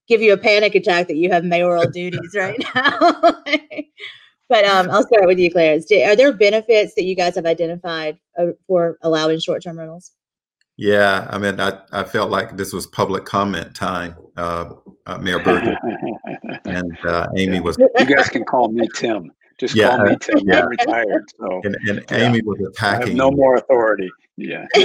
give 0.07 0.21
you 0.21 0.33
a 0.33 0.37
panic 0.37 0.75
attack 0.75 1.07
that 1.07 1.17
you 1.17 1.29
have 1.31 1.43
mayoral 1.43 1.89
duties 1.89 2.33
right 2.35 2.63
now. 2.75 3.43
But 4.49 4.65
um, 4.65 4.89
I'll 4.89 5.05
start 5.05 5.25
with 5.25 5.39
you, 5.39 5.51
Clarence. 5.51 5.91
Are 5.91 6.15
there 6.15 6.33
benefits 6.33 6.93
that 6.95 7.03
you 7.03 7.15
guys 7.15 7.35
have 7.35 7.45
identified 7.45 8.17
uh, 8.37 8.47
for 8.67 8.97
allowing 9.01 9.39
short-term 9.39 9.79
rentals? 9.79 10.11
Yeah, 10.77 11.27
I 11.29 11.37
mean, 11.37 11.59
I, 11.59 11.79
I 11.91 12.03
felt 12.03 12.29
like 12.31 12.57
this 12.57 12.73
was 12.73 12.85
public 12.85 13.23
comment 13.23 13.73
time, 13.73 14.15
uh, 14.35 14.71
uh, 15.05 15.17
Mayor 15.19 15.39
Burgess, 15.39 15.77
and 16.65 16.97
uh, 17.05 17.27
Amy 17.37 17.61
was. 17.61 17.77
You 17.77 18.05
guys 18.05 18.27
can 18.29 18.43
call 18.43 18.69
me 18.69 18.87
Tim. 18.95 19.31
Just 19.57 19.73
yeah, 19.73 19.95
call 19.95 20.05
me 20.05 20.17
Tim. 20.19 20.39
Yeah. 20.43 20.63
I'm 20.63 20.67
retired, 20.67 21.23
so 21.39 21.61
and, 21.63 21.77
and 21.87 22.05
yeah. 22.11 22.17
Amy 22.17 22.41
was 22.41 22.59
attacking. 22.67 23.15
no 23.15 23.31
more 23.31 23.55
authority. 23.55 24.09
Yeah. 24.35 24.65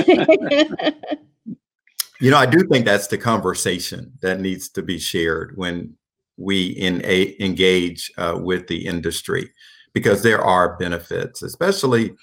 you 2.21 2.31
know, 2.31 2.37
I 2.37 2.47
do 2.47 2.61
think 2.69 2.85
that's 2.85 3.09
the 3.09 3.19
conversation 3.19 4.13
that 4.23 4.39
needs 4.39 4.69
to 4.71 4.83
be 4.83 5.01
shared 5.01 5.57
when 5.57 5.97
we 6.41 6.69
in 6.69 7.03
a, 7.05 7.37
engage 7.43 8.11
uh, 8.19 8.39
with 8.41 8.67
the 8.67 8.87
industry, 8.87 9.51
because 9.93 10.23
there 10.23 10.43
are 10.43 10.77
benefits, 10.79 11.43
especially 11.43 12.15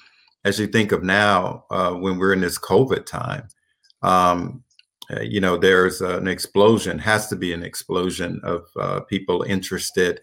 as 0.43 0.59
you 0.59 0.67
think 0.67 0.91
of 0.91 1.03
now 1.03 1.65
uh, 1.69 1.91
when 1.91 2.17
we're 2.17 2.33
in 2.33 2.41
this 2.41 2.59
COVID 2.59 3.05
time 3.05 3.47
um, 4.01 4.63
uh, 5.15 5.21
you 5.21 5.39
know, 5.39 5.57
there's 5.57 6.01
an 6.01 6.27
explosion, 6.27 6.99
has 6.99 7.27
to 7.27 7.35
be 7.35 7.53
an 7.53 7.63
explosion 7.63 8.41
of 8.43 8.65
uh, 8.79 8.99
people 9.01 9.43
interested 9.43 10.19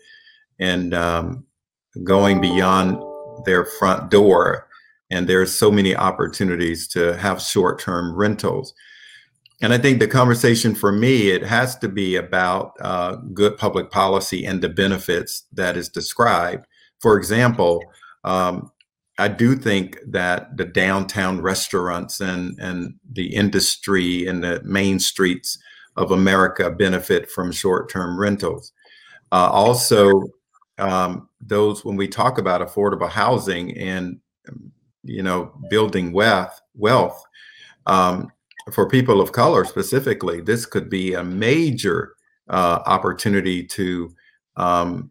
in 0.58 0.92
um, 0.92 1.44
going 2.02 2.40
beyond 2.40 2.98
their 3.46 3.64
front 3.64 4.10
door. 4.10 4.68
And 5.10 5.26
there's 5.26 5.54
so 5.54 5.70
many 5.70 5.96
opportunities 5.96 6.86
to 6.88 7.16
have 7.16 7.40
short-term 7.40 8.14
rentals. 8.14 8.74
And 9.64 9.72
I 9.72 9.78
think 9.78 9.98
the 9.98 10.06
conversation 10.06 10.74
for 10.74 10.92
me, 10.92 11.30
it 11.30 11.42
has 11.42 11.74
to 11.78 11.88
be 11.88 12.16
about 12.16 12.76
uh, 12.82 13.16
good 13.32 13.56
public 13.56 13.90
policy 13.90 14.44
and 14.44 14.60
the 14.60 14.68
benefits 14.68 15.44
that 15.54 15.74
is 15.74 15.88
described. 15.88 16.66
For 17.00 17.16
example, 17.16 17.82
um, 18.24 18.70
I 19.18 19.28
do 19.28 19.56
think 19.56 19.96
that 20.06 20.58
the 20.58 20.66
downtown 20.66 21.40
restaurants 21.40 22.20
and 22.20 22.58
and 22.60 22.96
the 23.10 23.34
industry 23.34 24.26
and 24.26 24.44
the 24.44 24.60
main 24.64 24.98
streets 24.98 25.56
of 25.96 26.10
America 26.10 26.70
benefit 26.70 27.30
from 27.30 27.50
short-term 27.50 28.20
rentals. 28.20 28.70
Uh, 29.32 29.48
also, 29.50 30.24
um, 30.76 31.26
those 31.40 31.86
when 31.86 31.96
we 31.96 32.06
talk 32.06 32.36
about 32.36 32.60
affordable 32.60 33.08
housing 33.08 33.74
and 33.78 34.20
you 35.04 35.22
know 35.22 35.58
building 35.70 36.12
wealth, 36.12 36.60
wealth 36.74 37.24
um, 37.86 38.30
for 38.72 38.88
people 38.88 39.20
of 39.20 39.32
color 39.32 39.64
specifically, 39.64 40.40
this 40.40 40.66
could 40.66 40.88
be 40.88 41.14
a 41.14 41.24
major 41.24 42.14
uh, 42.48 42.80
opportunity 42.86 43.64
to 43.64 44.14
um, 44.56 45.10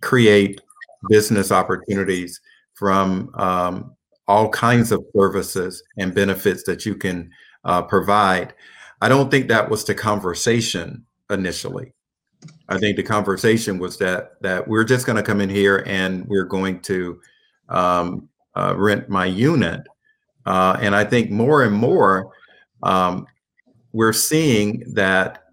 create 0.00 0.60
business 1.08 1.50
opportunities 1.50 2.40
from 2.74 3.30
um, 3.34 3.94
all 4.28 4.48
kinds 4.48 4.92
of 4.92 5.04
services 5.16 5.82
and 5.98 6.14
benefits 6.14 6.62
that 6.64 6.84
you 6.84 6.94
can 6.94 7.30
uh, 7.64 7.82
provide. 7.82 8.54
I 9.00 9.08
don't 9.08 9.30
think 9.30 9.48
that 9.48 9.70
was 9.70 9.84
the 9.84 9.94
conversation 9.94 11.04
initially. 11.30 11.92
I 12.68 12.78
think 12.78 12.96
the 12.96 13.02
conversation 13.02 13.78
was 13.78 13.98
that 13.98 14.40
that 14.42 14.66
we're 14.66 14.84
just 14.84 15.04
going 15.04 15.16
to 15.16 15.22
come 15.22 15.40
in 15.40 15.50
here 15.50 15.82
and 15.86 16.24
we're 16.26 16.44
going 16.44 16.80
to 16.82 17.20
um, 17.68 18.28
uh, 18.54 18.74
rent 18.76 19.08
my 19.08 19.26
unit, 19.26 19.82
uh, 20.46 20.76
and 20.80 20.94
I 20.94 21.04
think 21.04 21.30
more 21.30 21.64
and 21.64 21.74
more 21.74 22.32
um, 22.82 23.26
we're 23.92 24.12
seeing 24.12 24.84
that 24.94 25.44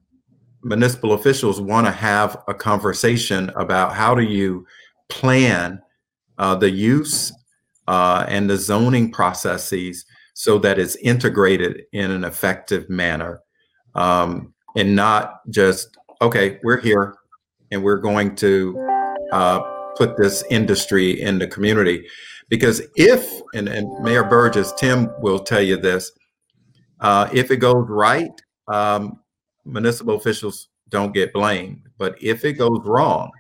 municipal 0.64 1.14
officials 1.14 1.62
want 1.62 1.88
to 1.88 1.92
have 1.92 2.42
a 2.48 2.54
conversation 2.54 3.52
about 3.56 3.94
how 3.94 4.14
do 4.14 4.24
you 4.24 4.66
plan 5.10 5.82
uh, 6.38 6.56
the 6.56 6.70
use 6.70 7.34
uh, 7.88 8.26
and 8.28 8.50
the 8.50 8.58
zoning 8.58 9.12
processes 9.12 10.06
so 10.34 10.58
that 10.60 10.78
it's 10.78 10.96
integrated 10.98 11.84
in 11.94 12.12
an 12.12 12.24
effective 12.24 12.90
manner 12.90 13.42
um, 13.96 14.54
and 14.76 14.96
not 14.96 15.40
just, 15.50 15.98
okay, 16.22 16.60
we're 16.64 16.80
here 16.80 17.16
and 17.72 17.84
we're 17.84 17.98
going 17.98 18.36
to 18.36 18.78
uh, 19.32 19.60
put 19.96 20.16
this 20.18 20.44
industry 20.50 21.20
in 21.20 21.40
the 21.40 21.48
community. 21.48 22.08
Because 22.50 22.82
if, 22.96 23.42
and, 23.54 23.68
and 23.68 23.88
Mayor 24.04 24.24
Burgess, 24.24 24.72
Tim 24.74 25.10
will 25.20 25.40
tell 25.40 25.62
you 25.62 25.76
this, 25.76 26.12
uh, 27.00 27.30
if 27.34 27.52
it 27.52 27.58
goes 27.58 27.86
right, 27.88 28.32
um, 28.68 29.20
municipal 29.66 30.16
officials 30.16 30.70
don't 30.90 31.14
get 31.14 31.34
blamed. 31.34 31.82
But 31.98 32.22
if 32.22 32.46
it 32.46 32.54
goes 32.54 32.80
wrong, 32.84 33.32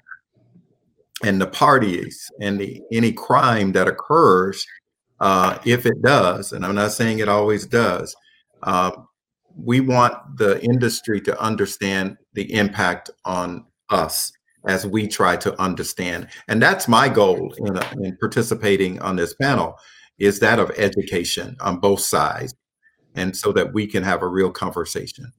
and 1.23 1.41
the 1.41 1.47
parties 1.47 2.29
and 2.41 2.59
the 2.59 2.81
any 2.91 3.11
crime 3.11 3.71
that 3.71 3.87
occurs, 3.87 4.65
uh, 5.19 5.57
if 5.65 5.85
it 5.85 6.01
does, 6.01 6.53
and 6.53 6.65
I'm 6.65 6.75
not 6.75 6.91
saying 6.91 7.19
it 7.19 7.29
always 7.29 7.65
does, 7.65 8.15
uh, 8.63 8.91
we 9.55 9.79
want 9.79 10.37
the 10.37 10.63
industry 10.63 11.19
to 11.21 11.39
understand 11.41 12.17
the 12.33 12.53
impact 12.53 13.09
on 13.25 13.65
us 13.89 14.31
as 14.67 14.85
we 14.85 15.07
try 15.07 15.35
to 15.37 15.59
understand. 15.59 16.27
And 16.47 16.61
that's 16.61 16.87
my 16.87 17.09
goal 17.09 17.53
in, 17.57 17.79
in 18.03 18.17
participating 18.17 18.99
on 19.01 19.15
this 19.15 19.33
panel 19.33 19.75
is 20.19 20.39
that 20.39 20.59
of 20.59 20.71
education 20.77 21.55
on 21.61 21.79
both 21.79 22.01
sides. 22.01 22.53
And 23.17 23.35
so 23.35 23.51
that 23.53 23.73
we 23.73 23.87
can 23.87 24.03
have 24.03 24.21
a 24.21 24.27
real 24.27 24.51
conversation. 24.51 25.33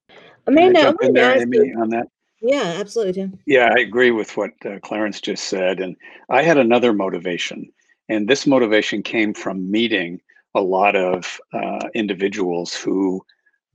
Amanda, 0.47 0.95
I 1.01 1.11
there, 1.13 1.41
Amy, 1.41 1.73
on 1.75 1.91
that? 1.91 2.09
Yeah, 2.41 2.77
absolutely, 2.79 3.15
Tim. 3.15 3.39
Yeah, 3.47 3.71
I 3.77 3.81
agree 3.81 4.11
with 4.11 4.37
what 4.37 4.51
uh, 4.65 4.79
Clarence 4.83 5.21
just 5.21 5.45
said. 5.45 5.81
And 5.81 5.97
I 6.29 6.43
had 6.43 6.59
another 6.59 6.93
motivation. 6.93 7.71
And 8.09 8.29
this 8.29 8.47
motivation 8.47 9.03
came 9.03 9.35
from 9.35 9.71
meeting 9.71 10.21
a 10.55 10.61
lot 10.61 10.97
of 10.97 11.39
uh, 11.53 11.89
individuals 11.95 12.75
who 12.75 13.25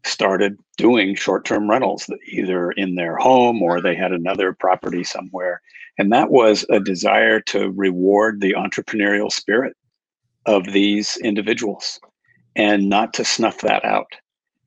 started 0.05 0.57
doing 0.77 1.15
short 1.15 1.45
term 1.45 1.69
rentals, 1.69 2.09
either 2.27 2.71
in 2.71 2.95
their 2.95 3.15
home 3.15 3.61
or 3.61 3.79
they 3.79 3.95
had 3.95 4.11
another 4.11 4.53
property 4.53 5.03
somewhere. 5.03 5.61
And 5.97 6.11
that 6.11 6.31
was 6.31 6.65
a 6.69 6.79
desire 6.79 7.39
to 7.41 7.69
reward 7.71 8.41
the 8.41 8.53
entrepreneurial 8.53 9.31
spirit 9.31 9.75
of 10.45 10.65
these 10.65 11.15
individuals 11.17 11.99
and 12.55 12.89
not 12.89 13.13
to 13.15 13.25
snuff 13.25 13.59
that 13.61 13.83
out. 13.85 14.11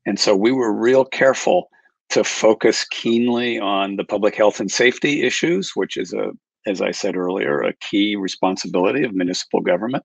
And 0.07 0.19
so 0.19 0.37
we 0.37 0.52
were 0.52 0.73
real 0.73 1.05
careful 1.05 1.69
to 2.11 2.23
focus 2.23 2.85
keenly 2.85 3.59
on 3.59 3.97
the 3.97 4.05
public 4.05 4.37
health 4.37 4.61
and 4.61 4.71
safety 4.71 5.23
issues, 5.23 5.73
which 5.75 5.97
is 5.97 6.12
a, 6.12 6.31
as 6.66 6.81
I 6.81 6.93
said 6.93 7.16
earlier, 7.16 7.61
a 7.61 7.75
key 7.75 8.16
responsibility 8.16 9.05
of 9.05 9.14
municipal 9.14 9.61
government, 9.61 10.05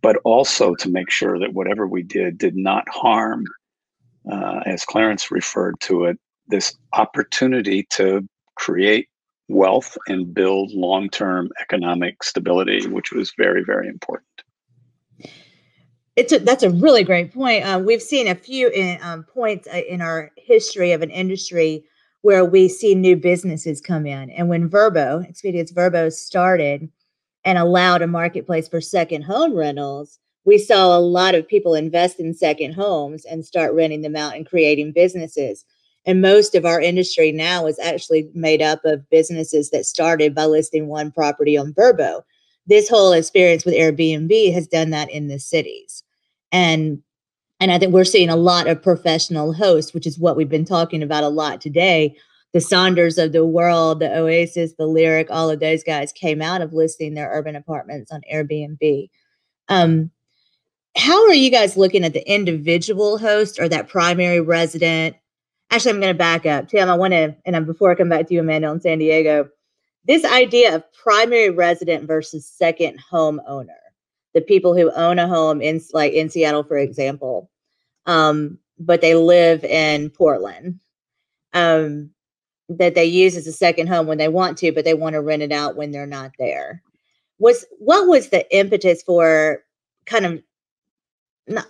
but 0.00 0.16
also 0.24 0.74
to 0.76 0.90
make 0.90 1.10
sure 1.10 1.38
that 1.38 1.52
whatever 1.52 1.86
we 1.86 2.02
did 2.02 2.38
did 2.38 2.56
not 2.56 2.88
harm, 2.88 3.44
uh, 4.30 4.60
as 4.64 4.84
Clarence 4.84 5.30
referred 5.30 5.78
to 5.80 6.04
it, 6.04 6.18
this 6.48 6.74
opportunity 6.94 7.86
to 7.90 8.26
create 8.54 9.08
wealth 9.48 9.96
and 10.08 10.34
build 10.34 10.72
long-term 10.72 11.50
economic 11.60 12.22
stability, 12.22 12.86
which 12.88 13.12
was 13.12 13.32
very, 13.36 13.62
very 13.64 13.88
important. 13.88 14.26
It's 16.16 16.32
a, 16.32 16.38
that's 16.38 16.62
a 16.62 16.70
really 16.70 17.04
great 17.04 17.32
point. 17.32 17.64
Uh, 17.64 17.78
we've 17.78 18.02
seen 18.02 18.26
a 18.26 18.34
few 18.34 18.68
in, 18.68 18.98
um, 19.02 19.22
points 19.24 19.68
uh, 19.68 19.82
in 19.88 20.00
our 20.00 20.32
history 20.38 20.92
of 20.92 21.02
an 21.02 21.10
industry 21.10 21.84
where 22.22 22.44
we 22.44 22.68
see 22.68 22.94
new 22.94 23.16
businesses 23.16 23.80
come 23.80 24.06
in, 24.06 24.30
and 24.30 24.48
when 24.48 24.68
Vrbo, 24.68 25.28
Expedia's 25.28 25.72
Vrbo 25.72 26.10
started 26.10 26.88
and 27.44 27.58
allowed 27.58 28.02
a 28.02 28.06
marketplace 28.06 28.66
for 28.66 28.80
second 28.80 29.22
home 29.22 29.54
rentals, 29.54 30.18
we 30.46 30.58
saw 30.58 30.96
a 30.96 30.98
lot 30.98 31.34
of 31.34 31.46
people 31.46 31.74
invest 31.74 32.18
in 32.18 32.32
second 32.32 32.72
homes 32.72 33.24
and 33.24 33.44
start 33.44 33.74
renting 33.74 34.00
them 34.00 34.16
out 34.16 34.34
and 34.34 34.48
creating 34.48 34.92
businesses. 34.92 35.64
And 36.06 36.22
most 36.22 36.54
of 36.54 36.64
our 36.64 36.80
industry 36.80 37.30
now 37.30 37.66
is 37.66 37.78
actually 37.78 38.30
made 38.32 38.62
up 38.62 38.84
of 38.84 39.08
businesses 39.10 39.70
that 39.70 39.84
started 39.84 40.34
by 40.34 40.46
listing 40.46 40.86
one 40.86 41.10
property 41.10 41.58
on 41.58 41.74
Vrbo. 41.74 42.22
This 42.66 42.88
whole 42.88 43.12
experience 43.12 43.64
with 43.64 43.74
Airbnb 43.74 44.52
has 44.54 44.66
done 44.66 44.90
that 44.90 45.10
in 45.10 45.28
the 45.28 45.38
cities. 45.38 46.04
And 46.52 47.02
and 47.58 47.72
I 47.72 47.78
think 47.78 47.92
we're 47.92 48.04
seeing 48.04 48.28
a 48.28 48.36
lot 48.36 48.68
of 48.68 48.82
professional 48.82 49.54
hosts, 49.54 49.94
which 49.94 50.06
is 50.06 50.18
what 50.18 50.36
we've 50.36 50.48
been 50.48 50.66
talking 50.66 51.02
about 51.02 51.24
a 51.24 51.28
lot 51.28 51.60
today. 51.60 52.16
The 52.52 52.60
Sonders 52.60 53.18
of 53.18 53.32
the 53.32 53.46
world, 53.46 54.00
the 54.00 54.14
Oasis, 54.14 54.74
the 54.74 54.86
Lyric, 54.86 55.28
all 55.30 55.50
of 55.50 55.60
those 55.60 55.82
guys 55.82 56.12
came 56.12 56.42
out 56.42 56.60
of 56.60 56.72
listing 56.72 57.14
their 57.14 57.30
urban 57.32 57.56
apartments 57.56 58.12
on 58.12 58.20
Airbnb. 58.32 59.08
Um, 59.68 60.10
how 60.96 61.26
are 61.26 61.34
you 61.34 61.50
guys 61.50 61.76
looking 61.76 62.04
at 62.04 62.12
the 62.12 62.30
individual 62.30 63.18
host 63.18 63.58
or 63.58 63.68
that 63.68 63.88
primary 63.88 64.40
resident 64.40 65.16
actually, 65.70 65.92
I'm 65.92 66.00
going 66.00 66.14
to 66.14 66.18
back 66.18 66.46
up. 66.46 66.68
Tim, 66.68 66.88
I 66.88 66.94
want 66.94 67.12
to, 67.12 67.34
and 67.44 67.56
I'm, 67.56 67.64
before 67.64 67.90
I 67.90 67.94
come 67.94 68.08
back 68.08 68.26
to 68.26 68.34
you, 68.34 68.40
Amanda, 68.40 68.70
in 68.70 68.80
San 68.80 68.98
Diego, 68.98 69.48
this 70.04 70.24
idea 70.24 70.74
of 70.74 70.84
primary 70.92 71.50
resident 71.50 72.06
versus 72.06 72.46
second 72.46 73.00
home 73.00 73.40
owner, 73.46 73.78
the 74.36 74.42
people 74.42 74.76
who 74.76 74.92
own 74.92 75.18
a 75.18 75.26
home 75.26 75.62
in, 75.62 75.80
like 75.94 76.12
in 76.12 76.28
Seattle, 76.28 76.62
for 76.62 76.76
example, 76.76 77.50
um, 78.04 78.58
but 78.78 79.00
they 79.00 79.14
live 79.14 79.64
in 79.64 80.10
Portland, 80.10 80.78
um, 81.54 82.10
that 82.68 82.94
they 82.94 83.06
use 83.06 83.34
as 83.34 83.46
a 83.46 83.52
second 83.52 83.86
home 83.86 84.06
when 84.06 84.18
they 84.18 84.28
want 84.28 84.58
to, 84.58 84.72
but 84.72 84.84
they 84.84 84.92
want 84.92 85.14
to 85.14 85.22
rent 85.22 85.40
it 85.40 85.52
out 85.52 85.74
when 85.74 85.90
they're 85.90 86.06
not 86.06 86.32
there. 86.38 86.82
Was 87.38 87.64
what 87.78 88.06
was 88.08 88.28
the 88.28 88.44
impetus 88.54 89.02
for 89.02 89.64
kind 90.04 90.26
of 90.26 90.42
not, 91.48 91.66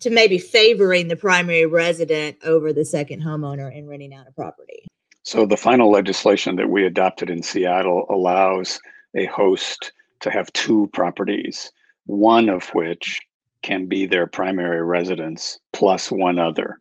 to 0.00 0.08
maybe 0.08 0.38
favoring 0.38 1.08
the 1.08 1.16
primary 1.16 1.66
resident 1.66 2.38
over 2.42 2.72
the 2.72 2.86
second 2.86 3.22
homeowner 3.22 3.70
in 3.70 3.86
renting 3.86 4.14
out 4.14 4.26
a 4.26 4.32
property. 4.32 4.86
So 5.24 5.44
the 5.44 5.58
final 5.58 5.90
legislation 5.90 6.56
that 6.56 6.70
we 6.70 6.86
adopted 6.86 7.28
in 7.28 7.42
Seattle 7.42 8.06
allows 8.08 8.80
a 9.14 9.26
host 9.26 9.92
to 10.20 10.30
have 10.30 10.50
two 10.54 10.88
properties, 10.94 11.70
one 12.08 12.48
of 12.48 12.68
which 12.70 13.20
can 13.62 13.86
be 13.86 14.06
their 14.06 14.26
primary 14.26 14.82
residence 14.82 15.60
plus 15.72 16.10
one 16.10 16.38
other. 16.38 16.80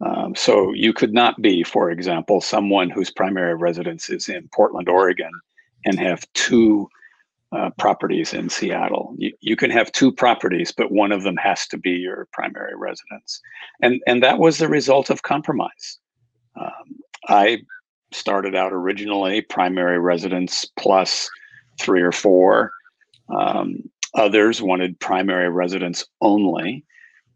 Um, 0.00 0.34
so 0.34 0.72
you 0.72 0.92
could 0.92 1.12
not 1.12 1.40
be, 1.42 1.62
for 1.62 1.90
example, 1.90 2.40
someone 2.40 2.90
whose 2.90 3.10
primary 3.10 3.54
residence 3.54 4.08
is 4.08 4.28
in 4.28 4.48
Portland, 4.54 4.88
Oregon, 4.88 5.30
and 5.84 5.98
have 5.98 6.26
two 6.32 6.88
uh, 7.52 7.70
properties 7.78 8.32
in 8.32 8.48
Seattle. 8.48 9.14
You, 9.18 9.32
you 9.40 9.56
can 9.56 9.70
have 9.70 9.92
two 9.92 10.10
properties, 10.10 10.72
but 10.72 10.90
one 10.90 11.12
of 11.12 11.22
them 11.22 11.36
has 11.36 11.66
to 11.68 11.78
be 11.78 11.92
your 11.92 12.26
primary 12.32 12.74
residence. 12.76 13.40
And, 13.82 14.00
and 14.06 14.22
that 14.22 14.38
was 14.38 14.58
the 14.58 14.68
result 14.68 15.10
of 15.10 15.22
compromise. 15.22 15.98
Um, 16.58 16.96
I 17.28 17.58
started 18.12 18.54
out 18.54 18.72
originally 18.72 19.42
primary 19.42 19.98
residence 19.98 20.64
plus 20.76 21.28
three 21.78 22.00
or 22.02 22.12
four. 22.12 22.72
Um, 23.28 23.82
others 24.16 24.60
wanted 24.60 24.98
primary 24.98 25.48
residence 25.48 26.04
only. 26.20 26.84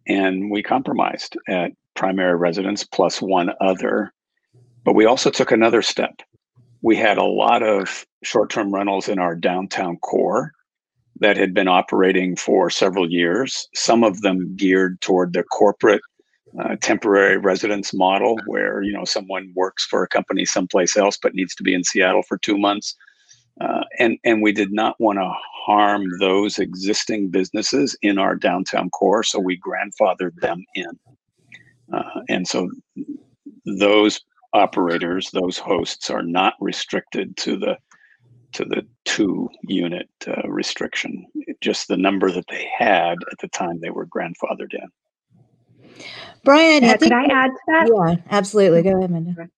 And 0.06 0.50
we 0.50 0.62
compromised 0.62 1.36
at 1.48 1.72
primary 1.94 2.36
residence 2.36 2.84
plus 2.84 3.22
one 3.22 3.50
other. 3.60 4.12
But 4.84 4.94
we 4.94 5.04
also 5.04 5.30
took 5.30 5.52
another 5.52 5.82
step 5.82 6.22
we 6.82 6.96
had 6.96 7.18
a 7.18 7.24
lot 7.24 7.62
of 7.62 8.06
short-term 8.22 8.72
rentals 8.72 9.08
in 9.08 9.18
our 9.18 9.34
downtown 9.34 9.96
core 9.98 10.52
that 11.18 11.36
had 11.36 11.52
been 11.52 11.68
operating 11.68 12.36
for 12.36 12.70
several 12.70 13.10
years 13.10 13.68
some 13.74 14.04
of 14.04 14.22
them 14.22 14.54
geared 14.56 15.00
toward 15.00 15.32
the 15.32 15.42
corporate 15.42 16.02
uh, 16.60 16.74
temporary 16.80 17.36
residence 17.36 17.92
model 17.94 18.38
where 18.46 18.82
you 18.82 18.92
know 18.92 19.04
someone 19.04 19.52
works 19.54 19.84
for 19.84 20.02
a 20.02 20.08
company 20.08 20.44
someplace 20.44 20.96
else 20.96 21.18
but 21.20 21.34
needs 21.34 21.54
to 21.54 21.62
be 21.62 21.74
in 21.74 21.84
seattle 21.84 22.22
for 22.22 22.38
two 22.38 22.58
months 22.58 22.96
uh, 23.60 23.84
and 23.98 24.18
and 24.24 24.42
we 24.42 24.52
did 24.52 24.72
not 24.72 24.96
want 24.98 25.18
to 25.18 25.30
harm 25.64 26.04
those 26.18 26.58
existing 26.58 27.30
businesses 27.30 27.96
in 28.02 28.18
our 28.18 28.34
downtown 28.34 28.90
core 28.90 29.22
so 29.22 29.38
we 29.38 29.58
grandfathered 29.60 30.34
them 30.40 30.64
in 30.74 30.98
uh, 31.92 32.20
and 32.28 32.46
so 32.46 32.70
those 33.64 34.20
operators, 34.52 35.30
those 35.30 35.58
hosts 35.58 36.10
are 36.10 36.22
not 36.22 36.54
restricted 36.60 37.36
to 37.38 37.56
the 37.56 37.76
to 38.52 38.64
the 38.64 38.84
two 39.04 39.48
unit 39.62 40.08
uh, 40.26 40.48
restriction, 40.48 41.24
just 41.60 41.86
the 41.86 41.96
number 41.96 42.32
that 42.32 42.46
they 42.50 42.68
had 42.76 43.16
at 43.30 43.38
the 43.40 43.46
time 43.46 43.78
they 43.78 43.90
were 43.90 44.06
grandfathered 44.06 44.74
in. 44.74 44.88
Brian, 46.42 46.82
yeah, 46.82 46.92
I 46.92 46.96
could 46.96 47.12
I 47.12 47.24
add 47.26 47.50
to 47.50 47.58
that? 47.68 47.88
Yeah, 48.08 48.16
absolutely. 48.28 48.82
Go 48.82 48.98
ahead, 48.98 49.10
Amanda. 49.10 49.48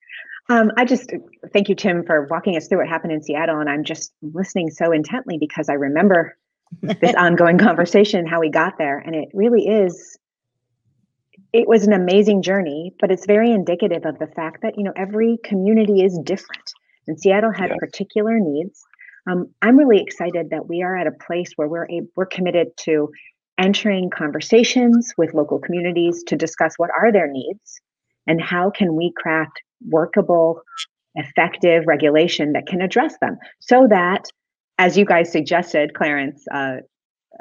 Um, 0.48 0.72
I 0.76 0.85
just 0.85 1.11
thank 1.52 1.68
you, 1.68 1.74
Tim, 1.74 2.05
for 2.05 2.26
walking 2.31 2.57
us 2.57 2.68
through 2.68 2.78
what 2.78 2.88
happened 2.88 3.12
in 3.12 3.22
Seattle. 3.22 3.61
And 3.61 3.70
I'm 3.70 3.85
just 3.85 4.12
listening 4.22 4.70
so 4.70 4.92
intently 4.92 5.38
because 5.38 5.68
I 5.68 5.74
remember 5.74 6.37
this 6.83 7.14
ongoing 7.16 7.59
conversation, 7.59 8.26
how 8.26 8.40
we 8.40 8.50
got 8.50 8.76
there. 8.76 8.98
And 8.98 9.14
it 9.14 9.28
really 9.33 9.66
is 9.66 10.18
it 11.52 11.68
was 11.68 11.87
an 11.87 11.92
amazing 11.92 12.42
journey, 12.42 12.94
but 12.98 13.11
it's 13.11 13.26
very 13.26 13.50
indicative 13.50 14.07
of 14.07 14.18
the 14.18 14.26
fact 14.26 14.62
that 14.62 14.74
you 14.76 14.85
know 14.85 14.92
every 14.96 15.38
community 15.44 16.02
is 16.02 16.18
different, 16.24 16.72
and 17.07 17.18
Seattle 17.20 17.52
had 17.52 17.70
particular 17.78 18.38
needs. 18.38 18.83
Um, 19.31 19.50
I'm 19.61 19.76
really 19.76 20.00
excited 20.00 20.50
that 20.50 20.68
we 20.68 20.83
are 20.83 20.96
at 20.96 21.07
a 21.07 21.12
place 21.12 21.52
where 21.57 21.68
we're 21.68 21.87
a, 21.87 22.02
we're 22.16 22.26
committed 22.26 22.68
to 22.85 23.11
entering 23.59 24.11
conversations 24.11 25.12
with 25.16 25.35
local 25.35 25.59
communities 25.59 26.24
to 26.26 26.37
discuss 26.37 26.74
what 26.78 26.90
are 26.98 27.12
their 27.12 27.28
needs 27.31 27.81
and 28.26 28.40
how 28.40 28.70
can 28.70 28.96
we 28.96 29.12
craft 29.16 29.61
workable, 29.88 30.62
effective 31.14 31.85
regulation 31.87 32.53
that 32.53 32.66
can 32.66 32.81
address 32.81 33.14
them, 33.21 33.37
so 33.61 33.87
that, 33.88 34.25
as 34.79 34.97
you 34.97 35.05
guys 35.05 35.31
suggested, 35.31 35.95
Clarence, 35.95 36.45
uh, 36.53 36.77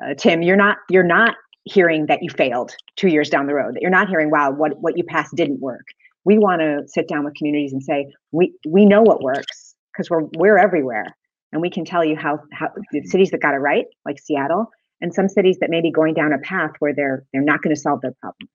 uh, 0.01 0.13
Tim, 0.17 0.41
you're 0.41 0.55
not 0.55 0.77
you're 0.89 1.03
not 1.03 1.35
hearing 1.63 2.07
that 2.07 2.23
you 2.23 2.29
failed 2.29 2.71
two 2.95 3.07
years 3.07 3.29
down 3.29 3.45
the 3.45 3.53
road. 3.53 3.75
That 3.75 3.81
you're 3.81 3.91
not 3.91 4.09
hearing, 4.09 4.29
wow, 4.29 4.51
what 4.51 4.79
what 4.81 4.97
you 4.97 5.03
passed 5.03 5.35
didn't 5.35 5.59
work. 5.59 5.85
We 6.23 6.37
want 6.37 6.61
to 6.61 6.87
sit 6.87 7.07
down 7.07 7.23
with 7.25 7.33
communities 7.35 7.73
and 7.73 7.83
say, 7.83 8.11
we 8.31 8.53
we 8.67 8.85
know 8.85 9.01
what 9.01 9.21
works 9.21 9.75
because 9.91 10.09
we're 10.09 10.23
we're 10.37 10.57
everywhere, 10.57 11.05
and 11.51 11.61
we 11.61 11.69
can 11.69 11.85
tell 11.85 12.03
you 12.03 12.15
how 12.15 12.39
how 12.51 12.69
the 12.91 13.03
cities 13.03 13.31
that 13.31 13.41
got 13.41 13.53
it 13.53 13.57
right, 13.57 13.85
like 14.05 14.19
Seattle, 14.19 14.69
and 15.01 15.13
some 15.13 15.27
cities 15.27 15.57
that 15.59 15.69
may 15.69 15.81
be 15.81 15.91
going 15.91 16.13
down 16.13 16.33
a 16.33 16.39
path 16.39 16.71
where 16.79 16.93
they're 16.93 17.25
they're 17.33 17.41
not 17.41 17.61
going 17.61 17.75
to 17.75 17.81
solve 17.81 18.01
their 18.01 18.13
problem. 18.21 18.49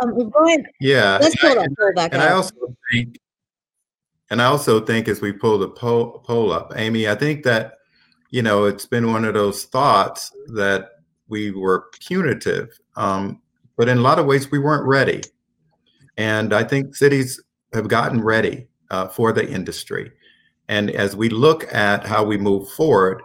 Um, 0.00 0.32
ahead. 0.44 0.66
Yeah, 0.80 1.18
let's 1.20 1.36
pull 1.36 1.54
that 1.54 1.68
poll 1.78 1.92
back 1.94 2.12
and 2.12 2.22
up. 2.22 2.28
I 2.28 2.32
also 2.32 2.54
think, 2.92 3.18
and 4.30 4.40
I 4.40 4.46
also 4.46 4.80
think 4.80 5.08
as 5.08 5.20
we 5.20 5.32
pull 5.32 5.58
the 5.58 5.68
poll, 5.68 6.20
poll 6.24 6.52
up, 6.52 6.72
Amy, 6.76 7.08
I 7.08 7.14
think 7.14 7.42
that 7.44 7.78
you 8.30 8.42
know 8.42 8.64
it's 8.64 8.86
been 8.86 9.12
one 9.12 9.24
of 9.24 9.34
those 9.34 9.64
thoughts 9.64 10.30
that 10.48 10.90
we 11.28 11.50
were 11.50 11.86
punitive, 12.00 12.78
um, 12.96 13.40
but 13.76 13.88
in 13.88 13.98
a 13.98 14.02
lot 14.02 14.18
of 14.18 14.26
ways 14.26 14.50
we 14.50 14.58
weren't 14.58 14.86
ready. 14.86 15.22
And 16.16 16.52
I 16.52 16.64
think 16.64 16.94
cities 16.94 17.42
have 17.72 17.88
gotten 17.88 18.22
ready 18.22 18.68
uh, 18.90 19.08
for 19.08 19.32
the 19.32 19.48
industry. 19.48 20.12
And 20.68 20.90
as 20.90 21.16
we 21.16 21.28
look 21.28 21.72
at 21.72 22.06
how 22.06 22.24
we 22.24 22.36
move 22.36 22.68
forward, 22.70 23.22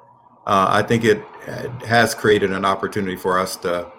uh, 0.48 0.68
I 0.70 0.82
think 0.82 1.04
it, 1.04 1.22
it 1.48 1.72
has 1.84 2.16
created 2.16 2.52
an 2.52 2.66
opportunity 2.66 3.16
for 3.16 3.38
us 3.38 3.56
to 3.58 3.92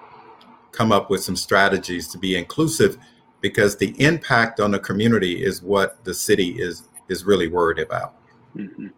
come 0.76 0.92
up 0.92 1.10
with 1.10 1.22
some 1.22 1.36
strategies 1.36 2.08
to 2.08 2.18
be 2.18 2.36
inclusive 2.36 2.98
because 3.40 3.76
the 3.76 3.94
impact 4.00 4.60
on 4.60 4.70
the 4.70 4.78
community 4.78 5.44
is 5.44 5.62
what 5.62 6.02
the 6.04 6.14
city 6.14 6.60
is 6.60 6.88
is 7.08 7.24
really 7.24 7.48
worried 7.48 7.78
about. 7.78 8.14
Mm-hmm. 8.56 8.88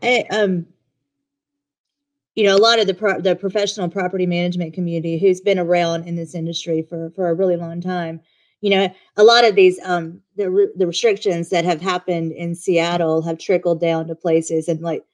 Hey, 0.00 0.24
um, 0.30 0.66
you 2.34 2.44
know, 2.44 2.56
a 2.56 2.58
lot 2.58 2.78
of 2.78 2.86
the 2.86 2.94
pro- 2.94 3.20
the 3.20 3.36
professional 3.36 3.88
property 3.88 4.26
management 4.26 4.72
community 4.72 5.18
who's 5.18 5.40
been 5.40 5.58
around 5.58 6.06
in 6.06 6.16
this 6.16 6.34
industry 6.34 6.82
for 6.88 7.10
for 7.10 7.28
a 7.28 7.34
really 7.34 7.56
long 7.56 7.80
time. 7.80 8.20
You 8.60 8.70
know, 8.70 8.94
a 9.16 9.24
lot 9.24 9.44
of 9.44 9.54
these 9.54 9.78
um 9.84 10.20
the 10.36 10.50
re- 10.50 10.72
the 10.76 10.86
restrictions 10.86 11.50
that 11.50 11.64
have 11.64 11.80
happened 11.80 12.32
in 12.32 12.54
Seattle 12.54 13.22
have 13.22 13.38
trickled 13.38 13.80
down 13.80 14.06
to 14.06 14.14
places 14.14 14.68
and 14.68 14.80
like 14.80 15.04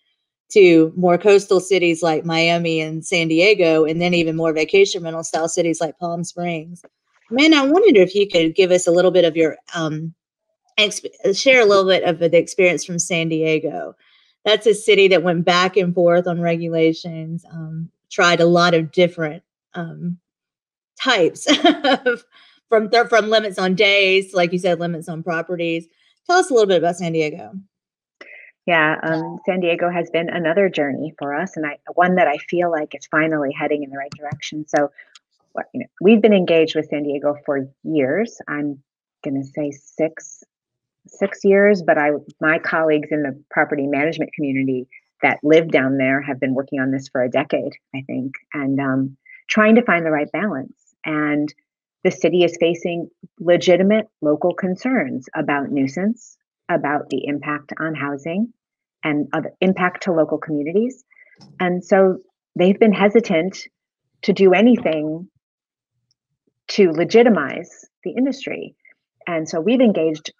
to 0.50 0.92
more 0.96 1.18
coastal 1.18 1.60
cities 1.60 2.02
like 2.02 2.24
Miami 2.24 2.80
and 2.80 3.04
San 3.04 3.28
Diego, 3.28 3.84
and 3.84 4.00
then 4.00 4.14
even 4.14 4.36
more 4.36 4.52
vacation 4.52 5.02
rental 5.02 5.24
style 5.24 5.48
cities 5.48 5.80
like 5.80 5.98
Palm 5.98 6.24
Springs. 6.24 6.84
Man, 7.30 7.52
I 7.52 7.62
wondered 7.62 7.96
if 7.96 8.14
you 8.14 8.28
could 8.28 8.54
give 8.54 8.70
us 8.70 8.86
a 8.86 8.92
little 8.92 9.10
bit 9.10 9.24
of 9.24 9.36
your 9.36 9.56
um, 9.74 10.14
exp- 10.78 11.36
share 11.36 11.60
a 11.60 11.64
little 11.64 11.86
bit 11.86 12.04
of 12.04 12.20
the 12.20 12.36
experience 12.36 12.84
from 12.84 12.98
San 12.98 13.28
Diego 13.28 13.96
that's 14.46 14.66
a 14.66 14.74
city 14.74 15.08
that 15.08 15.24
went 15.24 15.44
back 15.44 15.76
and 15.76 15.92
forth 15.92 16.28
on 16.28 16.40
regulations, 16.40 17.44
um, 17.52 17.90
tried 18.10 18.40
a 18.40 18.46
lot 18.46 18.74
of 18.74 18.92
different 18.92 19.42
um, 19.74 20.18
types 21.02 21.48
of, 21.84 22.24
from 22.68 22.88
th- 22.88 23.08
from 23.08 23.28
limits 23.28 23.58
on 23.58 23.74
days, 23.74 24.32
like 24.32 24.52
you 24.52 24.60
said, 24.60 24.78
limits 24.78 25.08
on 25.08 25.24
properties. 25.24 25.88
Tell 26.28 26.38
us 26.38 26.48
a 26.48 26.54
little 26.54 26.68
bit 26.68 26.78
about 26.78 26.94
San 26.94 27.12
Diego. 27.12 27.54
Yeah, 28.66 28.98
um, 29.02 29.38
San 29.46 29.60
Diego 29.60 29.88
has 29.88 30.10
been 30.10 30.28
another 30.28 30.68
journey 30.68 31.14
for 31.18 31.34
us, 31.34 31.56
and 31.56 31.64
I 31.64 31.78
one 31.94 32.16
that 32.16 32.26
I 32.26 32.36
feel 32.38 32.70
like 32.70 32.94
is 32.94 33.06
finally 33.06 33.52
heading 33.52 33.84
in 33.84 33.90
the 33.90 33.96
right 33.96 34.10
direction. 34.18 34.66
So, 34.66 34.90
you 35.72 35.80
know, 35.80 35.86
we've 36.00 36.20
been 36.20 36.34
engaged 36.34 36.74
with 36.74 36.88
San 36.88 37.04
Diego 37.04 37.36
for 37.46 37.68
years. 37.84 38.40
I'm 38.48 38.82
going 39.24 39.40
to 39.40 39.48
say 39.48 39.70
six 39.70 40.42
six 41.06 41.44
years, 41.44 41.82
but 41.82 41.96
I 41.96 42.10
my 42.40 42.58
colleagues 42.58 43.08
in 43.12 43.22
the 43.22 43.40
property 43.50 43.86
management 43.86 44.32
community 44.32 44.88
that 45.22 45.38
live 45.42 45.70
down 45.70 45.96
there 45.96 46.20
have 46.20 46.40
been 46.40 46.54
working 46.54 46.80
on 46.80 46.90
this 46.90 47.08
for 47.08 47.22
a 47.22 47.30
decade, 47.30 47.72
I 47.94 48.02
think, 48.06 48.34
and 48.52 48.80
um, 48.80 49.16
trying 49.48 49.76
to 49.76 49.82
find 49.82 50.04
the 50.04 50.10
right 50.10 50.30
balance. 50.30 50.94
And 51.04 51.52
the 52.02 52.10
city 52.10 52.44
is 52.44 52.56
facing 52.58 53.08
legitimate 53.38 54.08
local 54.20 54.54
concerns 54.54 55.28
about 55.34 55.70
nuisance, 55.70 56.36
about 56.68 57.08
the 57.10 57.26
impact 57.26 57.72
on 57.78 57.94
housing, 57.94 58.52
and 59.04 59.28
other 59.32 59.52
impact 59.60 60.02
to 60.04 60.12
local 60.12 60.38
communities. 60.38 61.04
And 61.60 61.84
so 61.84 62.18
they've 62.58 62.78
been 62.78 62.92
hesitant 62.92 63.58
to 64.22 64.32
do 64.32 64.52
anything 64.52 65.28
to 66.68 66.90
legitimize 66.90 67.70
the 68.02 68.10
industry. 68.10 68.74
And 69.26 69.48
so 69.48 69.60
we've 69.60 69.80
engaged 69.80 70.32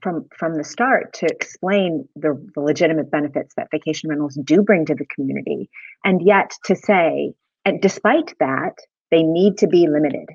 from 0.00 0.26
from 0.36 0.54
the 0.54 0.64
start 0.64 1.14
to 1.14 1.26
explain 1.26 2.06
the, 2.14 2.34
the 2.54 2.60
legitimate 2.60 3.10
benefits 3.10 3.54
that 3.56 3.68
vacation 3.70 4.10
rentals 4.10 4.38
do 4.44 4.62
bring 4.62 4.84
to 4.84 4.94
the 4.94 5.06
community 5.06 5.70
and 6.04 6.20
yet 6.22 6.52
to 6.66 6.76
say 6.76 7.32
and 7.64 7.80
despite 7.80 8.34
that 8.38 8.74
they 9.10 9.22
need 9.22 9.56
to 9.56 9.66
be 9.66 9.88
limited 9.88 10.28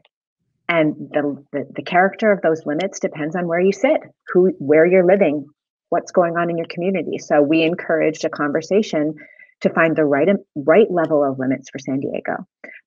and 0.70 0.96
the, 1.12 1.44
the, 1.52 1.68
the 1.76 1.82
character 1.82 2.32
of 2.32 2.42
those 2.42 2.66
limits 2.66 3.00
depends 3.00 3.36
on 3.36 3.48
where 3.48 3.60
you 3.60 3.74
sit 3.74 4.00
who 4.32 4.52
where 4.60 4.86
you're 4.86 5.06
living 5.06 5.46
what's 5.90 6.12
going 6.12 6.38
on 6.38 6.50
in 6.50 6.58
your 6.58 6.68
community 6.68 7.18
so 7.18 7.42
we 7.42 7.64
encouraged 7.64 8.24
a 8.24 8.30
conversation 8.30 9.16
to 9.62 9.70
find 9.72 9.98
the 9.98 10.06
right 10.06 10.30
right 10.56 10.90
level 10.90 11.24
of 11.24 11.38
limits 11.38 11.70
for 11.70 11.80
San 11.80 12.00
Diego 12.00 12.38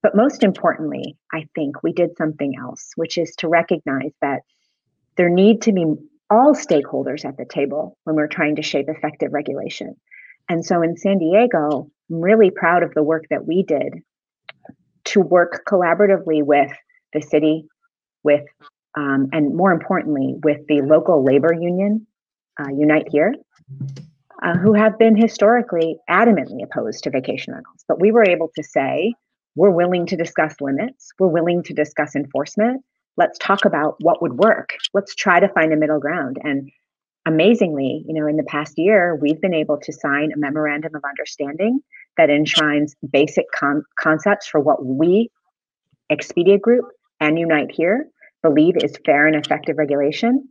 but 0.02 0.16
most 0.16 0.42
importantly 0.42 1.16
i 1.32 1.44
think 1.54 1.82
we 1.82 1.92
did 1.92 2.16
something 2.16 2.54
else 2.58 2.92
which 2.96 3.18
is 3.18 3.34
to 3.36 3.48
recognize 3.48 4.12
that 4.22 4.40
there 5.16 5.28
need 5.28 5.62
to 5.62 5.72
be 5.72 5.84
all 6.32 6.54
stakeholders 6.54 7.24
at 7.24 7.36
the 7.36 7.44
table 7.44 7.98
when 8.04 8.16
we're 8.16 8.26
trying 8.26 8.56
to 8.56 8.62
shape 8.62 8.86
effective 8.88 9.32
regulation. 9.32 9.94
And 10.48 10.64
so 10.64 10.82
in 10.82 10.96
San 10.96 11.18
Diego, 11.18 11.90
I'm 12.10 12.20
really 12.20 12.50
proud 12.50 12.82
of 12.82 12.94
the 12.94 13.02
work 13.02 13.24
that 13.30 13.46
we 13.46 13.62
did 13.62 13.94
to 15.04 15.20
work 15.20 15.62
collaboratively 15.68 16.42
with 16.42 16.72
the 17.12 17.20
city, 17.20 17.66
with 18.24 18.44
um, 18.94 19.28
and 19.32 19.54
more 19.54 19.72
importantly, 19.72 20.34
with 20.44 20.66
the 20.68 20.82
local 20.82 21.24
labor 21.24 21.52
union, 21.52 22.06
uh, 22.60 22.68
Unite 22.68 23.08
Here, 23.10 23.34
uh, 24.42 24.56
who 24.58 24.74
have 24.74 24.98
been 24.98 25.16
historically 25.16 25.96
adamantly 26.10 26.62
opposed 26.62 27.04
to 27.04 27.10
vacation 27.10 27.54
rentals. 27.54 27.84
But 27.88 28.00
we 28.00 28.12
were 28.12 28.28
able 28.28 28.50
to 28.54 28.62
say, 28.62 29.14
we're 29.54 29.70
willing 29.70 30.06
to 30.06 30.16
discuss 30.16 30.56
limits, 30.60 31.10
we're 31.18 31.28
willing 31.28 31.62
to 31.64 31.72
discuss 31.72 32.14
enforcement, 32.14 32.82
let's 33.16 33.38
talk 33.38 33.64
about 33.64 33.96
what 34.00 34.22
would 34.22 34.34
work. 34.34 34.70
Let's 34.94 35.14
try 35.14 35.40
to 35.40 35.48
find 35.48 35.72
a 35.72 35.76
middle 35.76 36.00
ground. 36.00 36.38
And 36.42 36.70
amazingly, 37.26 38.04
you 38.06 38.14
know, 38.14 38.26
in 38.26 38.36
the 38.36 38.44
past 38.44 38.78
year, 38.78 39.16
we've 39.20 39.40
been 39.40 39.54
able 39.54 39.78
to 39.78 39.92
sign 39.92 40.32
a 40.32 40.38
memorandum 40.38 40.94
of 40.94 41.02
understanding 41.04 41.80
that 42.16 42.30
enshrines 42.30 42.94
basic 43.10 43.46
con- 43.52 43.84
concepts 43.98 44.46
for 44.46 44.60
what 44.60 44.84
we, 44.84 45.30
Expedia 46.10 46.60
Group 46.60 46.86
and 47.20 47.38
Unite 47.38 47.70
Here, 47.70 48.06
believe 48.42 48.76
is 48.82 48.96
fair 49.04 49.26
and 49.26 49.36
effective 49.36 49.78
regulation, 49.78 50.48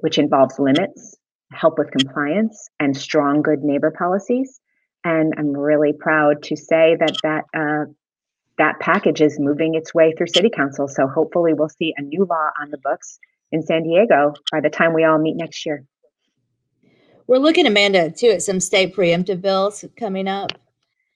which 0.00 0.18
involves 0.18 0.58
limits, 0.58 1.16
help 1.52 1.78
with 1.78 1.90
compliance, 1.90 2.68
and 2.78 2.96
strong 2.96 3.42
good 3.42 3.62
neighbor 3.62 3.90
policies. 3.90 4.60
And 5.04 5.34
I'm 5.36 5.52
really 5.56 5.92
proud 5.92 6.42
to 6.44 6.56
say 6.56 6.96
that 6.98 7.16
that 7.22 7.44
uh, 7.54 7.90
that 8.58 8.78
package 8.80 9.20
is 9.20 9.40
moving 9.40 9.74
its 9.74 9.94
way 9.94 10.12
through 10.12 10.28
city 10.28 10.50
council. 10.50 10.86
So 10.86 11.08
hopefully 11.08 11.54
we'll 11.54 11.68
see 11.68 11.94
a 11.96 12.02
new 12.02 12.24
law 12.24 12.50
on 12.60 12.70
the 12.70 12.78
books 12.78 13.18
in 13.50 13.62
San 13.62 13.82
Diego 13.82 14.34
by 14.50 14.60
the 14.60 14.70
time 14.70 14.94
we 14.94 15.04
all 15.04 15.18
meet 15.18 15.36
next 15.36 15.64
year. 15.66 15.84
We're 17.26 17.38
looking, 17.38 17.66
Amanda, 17.66 18.10
too, 18.10 18.28
at 18.28 18.42
some 18.42 18.60
state 18.60 18.94
preemptive 18.94 19.40
bills 19.40 19.84
coming 19.98 20.28
up. 20.28 20.52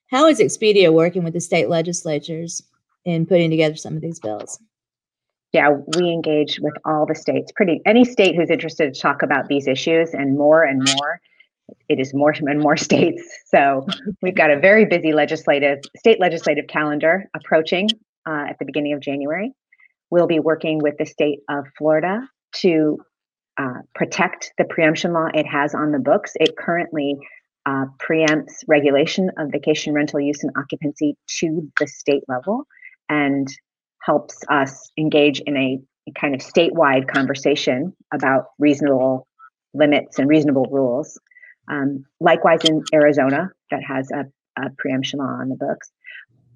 How 0.09 0.27
is 0.27 0.39
Expedia 0.39 0.91
working 0.91 1.23
with 1.23 1.33
the 1.33 1.41
state 1.41 1.69
legislatures 1.69 2.63
in 3.05 3.25
putting 3.25 3.49
together 3.49 3.75
some 3.75 3.95
of 3.95 4.01
these 4.01 4.19
bills? 4.19 4.59
Yeah, 5.53 5.69
we 5.97 6.09
engage 6.09 6.59
with 6.59 6.73
all 6.85 7.05
the 7.05 7.15
states. 7.15 7.51
Pretty 7.55 7.81
any 7.85 8.03
state 8.03 8.35
who's 8.35 8.49
interested 8.49 8.93
to 8.93 8.99
talk 8.99 9.21
about 9.21 9.47
these 9.47 9.67
issues 9.67 10.13
and 10.13 10.37
more 10.37 10.63
and 10.63 10.87
more 10.95 11.21
it 11.89 11.99
is 11.99 12.13
more 12.13 12.33
and 12.35 12.59
more 12.59 12.77
states. 12.87 13.23
So 13.47 13.85
we've 14.21 14.35
got 14.35 14.51
a 14.51 14.59
very 14.59 14.85
busy 14.85 15.13
legislative 15.13 15.79
state 15.97 16.19
legislative 16.19 16.67
calendar 16.67 17.29
approaching 17.35 17.89
uh, 18.27 18.45
at 18.49 18.59
the 18.59 18.65
beginning 18.65 18.93
of 18.93 18.99
January. 18.99 19.53
We'll 20.09 20.27
be 20.27 20.39
working 20.39 20.79
with 20.79 20.95
the 20.97 21.05
state 21.05 21.39
of 21.49 21.65
Florida 21.77 22.21
to 22.57 22.97
uh, 23.57 23.81
protect 23.95 24.53
the 24.57 24.65
preemption 24.65 25.13
law 25.13 25.27
it 25.33 25.45
has 25.45 25.73
on 25.73 25.91
the 25.91 25.99
books. 25.99 26.33
It 26.39 26.55
currently 26.57 27.15
uh, 27.65 27.85
preempts 27.99 28.63
regulation 28.67 29.29
of 29.37 29.51
vacation 29.51 29.93
rental 29.93 30.21
use 30.21 30.43
and 30.43 30.53
occupancy 30.57 31.17
to 31.39 31.69
the 31.79 31.87
state 31.87 32.23
level 32.29 32.65
and 33.09 33.47
helps 34.07 34.39
us 34.49 34.89
engage 34.97 35.41
in 35.41 35.55
a, 35.57 35.79
kind 36.17 36.33
of 36.33 36.39
statewide 36.39 37.05
conversation 37.13 37.93
about 38.13 38.45
reasonable 38.59 39.27
limits 39.73 40.17
and 40.17 40.29
reasonable 40.29 40.65
rules. 40.71 41.19
Um, 41.69 42.05
likewise, 42.21 42.61
in 42.63 42.81
Arizona, 42.93 43.49
that 43.71 43.81
has 43.85 44.09
a, 44.11 44.23
a 44.57 44.69
preemption 44.77 45.19
law 45.19 45.25
on 45.25 45.49
the 45.49 45.57
books. 45.57 45.91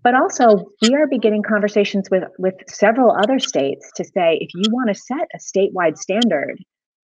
But 0.04 0.16
also, 0.16 0.46
we 0.82 0.96
are 0.96 1.06
beginning 1.06 1.44
conversations 1.44 2.08
with 2.10 2.24
with 2.40 2.56
several 2.70 3.12
other 3.12 3.40
states 3.40 3.92
to 3.98 4.06
say, 4.06 4.38
if 4.40 4.50
you 4.56 4.72
want 4.72 4.88
to 4.88 4.96
set 4.96 5.28
a 5.36 5.38
statewide 5.38 5.98
standard, 5.98 6.56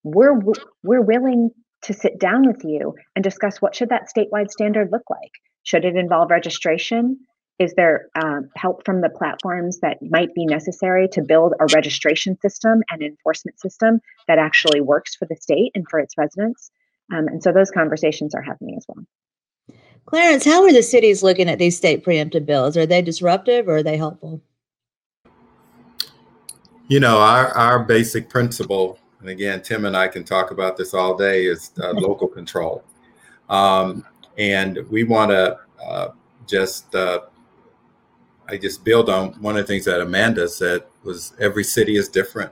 we're 0.04 0.40
we're 0.84 1.02
willing 1.02 1.50
to 1.84 1.94
sit 1.94 2.18
down 2.18 2.48
with 2.48 2.62
you 2.64 2.96
and 3.16 3.24
discuss 3.24 3.62
what 3.62 3.76
should 3.76 3.90
that 3.90 4.08
statewide 4.08 4.50
standard 4.50 4.88
look 4.92 5.04
like. 5.10 5.32
Should 5.64 5.84
it 5.84 5.98
involve 5.98 6.32
registration? 6.32 7.20
Is 7.60 7.74
there 7.74 8.10
uh, 8.14 8.42
help 8.56 8.86
from 8.86 9.02
the 9.02 9.10
platforms 9.10 9.80
that 9.80 9.98
might 10.02 10.34
be 10.36 10.46
necessary 10.46 11.08
to 11.10 11.24
build 11.24 11.54
a 11.60 11.66
registration 11.74 12.38
system 12.40 12.84
and 12.92 13.02
enforcement 13.02 13.60
system 13.60 14.00
that 14.28 14.38
actually 14.38 14.80
works 14.80 15.16
for 15.16 15.26
the 15.26 15.36
state 15.36 15.72
and 15.74 15.86
for 15.90 16.00
its 16.00 16.16
residents? 16.18 16.70
Um, 17.12 17.28
and 17.28 17.42
so 17.42 17.52
those 17.52 17.72
conversations 17.72 18.36
are 18.36 18.44
happening 18.44 18.76
as 18.78 18.86
well. 18.88 19.04
Clarence, 20.06 20.46
how 20.46 20.64
are 20.64 20.72
the 20.72 20.84
cities 20.84 21.24
looking 21.24 21.50
at 21.50 21.58
these 21.58 21.76
state 21.76 22.06
preemptive 22.06 22.46
bills? 22.46 22.78
Are 22.78 22.86
they 22.86 23.02
disruptive 23.02 23.68
or 23.68 23.78
are 23.78 23.84
they 23.84 23.98
helpful? 23.98 24.42
You 26.88 27.00
know, 27.00 27.18
our, 27.18 27.50
our 27.58 27.84
basic 27.84 28.30
principle, 28.30 29.00
and 29.20 29.30
again, 29.30 29.62
Tim 29.62 29.86
and 29.86 29.98
I 29.98 30.08
can 30.08 30.24
talk 30.24 30.52
about 30.52 30.78
this 30.78 30.94
all 30.94 31.18
day, 31.18 31.46
is 31.46 31.72
uh, 31.82 31.92
local 31.92 32.28
control. 32.28 32.84
Um, 33.50 34.06
and 34.38 34.78
we 34.90 35.04
want 35.04 35.32
to 35.32 35.58
uh, 35.86 36.10
just, 36.46 36.94
uh, 36.96 37.22
I 38.50 38.58
just 38.58 38.84
build 38.84 39.10
on 39.10 39.34
one 39.42 39.58
of 39.58 39.64
the 39.66 39.68
things 39.68 39.86
that 39.86 40.00
Amanda 40.00 40.48
said 40.48 40.84
was 41.04 41.34
every 41.40 41.64
city 41.64 41.98
is 41.98 42.08
different. 42.08 42.52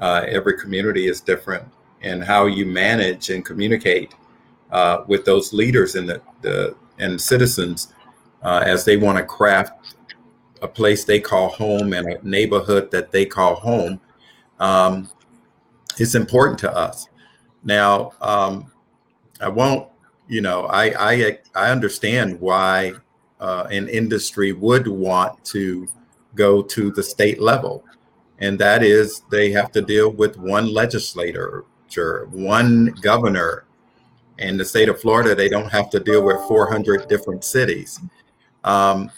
Uh, 0.00 0.24
every 0.28 0.56
community 0.58 1.08
is 1.08 1.20
different 1.20 1.64
and 2.02 2.22
how 2.22 2.46
you 2.46 2.64
manage 2.64 3.30
and 3.30 3.44
communicate 3.44 4.14
uh, 4.70 5.02
with 5.08 5.24
those 5.24 5.52
leaders 5.52 5.96
and 5.96 6.08
the, 6.08 6.22
the 6.42 6.76
and 6.98 7.20
citizens 7.20 7.94
uh, 8.42 8.62
as 8.64 8.84
they 8.84 8.96
want 8.96 9.18
to 9.18 9.24
craft 9.24 9.94
a 10.62 10.68
place 10.68 11.04
they 11.04 11.20
call 11.20 11.48
home 11.48 11.92
and 11.92 12.06
a 12.06 12.28
neighborhood 12.28 12.90
that 12.90 13.10
they 13.10 13.24
call 13.24 13.54
home 13.56 14.00
um, 14.60 15.08
is 15.98 16.14
important 16.14 16.58
to 16.58 16.76
us. 16.76 17.08
Now, 17.64 18.12
um, 18.20 18.70
I 19.40 19.48
won't, 19.48 19.88
you 20.28 20.40
know, 20.40 20.66
I, 20.66 21.12
I 21.12 21.38
I 21.54 21.70
understand 21.70 22.40
why 22.40 22.92
uh, 23.40 23.66
an 23.70 23.88
industry 23.88 24.52
would 24.52 24.88
want 24.88 25.44
to 25.44 25.86
go 26.34 26.62
to 26.62 26.90
the 26.90 27.02
state 27.02 27.40
level. 27.40 27.84
And 28.38 28.58
that 28.58 28.82
is 28.82 29.22
they 29.30 29.50
have 29.52 29.72
to 29.72 29.82
deal 29.82 30.10
with 30.10 30.36
one 30.38 30.72
legislator, 30.72 31.64
one 32.30 32.94
governor. 33.00 33.64
In 34.38 34.56
the 34.56 34.64
state 34.64 34.88
of 34.88 35.00
Florida, 35.00 35.34
they 35.34 35.48
don't 35.48 35.70
have 35.70 35.90
to 35.90 35.98
deal 35.98 36.22
with 36.22 36.36
400 36.46 37.08
different 37.08 37.42
cities. 37.42 38.00
Um, 38.62 39.10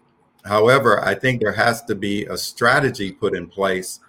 however, 0.45 1.05
I 1.05 1.15
think 1.15 1.41
there 1.41 1.53
has 1.53 1.85
to 1.85 1.95
be 1.95 2.25
a 2.27 2.39
strategy 2.39 3.13
put 3.13 3.35
in 3.35 3.47
place 3.47 4.01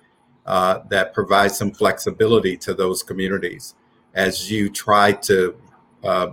uh, 0.45 0.79
that 0.89 1.13
provides 1.13 1.57
some 1.57 1.71
flexibility 1.71 2.55
to 2.57 2.73
those 2.73 3.03
communities 3.03 3.75
as 4.13 4.49
you 4.49 4.69
try 4.69 5.11
to 5.11 5.55
uh, 6.03 6.31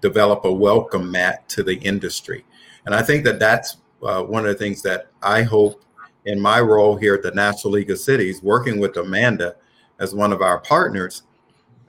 develop 0.00 0.44
a 0.44 0.52
welcome 0.52 1.10
mat 1.10 1.48
to 1.48 1.62
the 1.62 1.76
industry. 1.76 2.44
And 2.86 2.94
I 2.94 3.02
think 3.02 3.24
that 3.24 3.38
that's 3.38 3.78
uh, 4.02 4.22
one 4.22 4.44
of 4.44 4.48
the 4.48 4.58
things 4.58 4.82
that 4.82 5.06
I 5.22 5.42
hope 5.42 5.84
in 6.24 6.40
my 6.40 6.60
role 6.60 6.96
here 6.96 7.14
at 7.14 7.22
the 7.22 7.30
National 7.32 7.74
League 7.74 7.90
of 7.90 7.98
Cities, 7.98 8.42
working 8.42 8.78
with 8.78 8.96
Amanda 8.96 9.56
as 9.98 10.14
one 10.14 10.32
of 10.32 10.42
our 10.42 10.58
partners, 10.60 11.22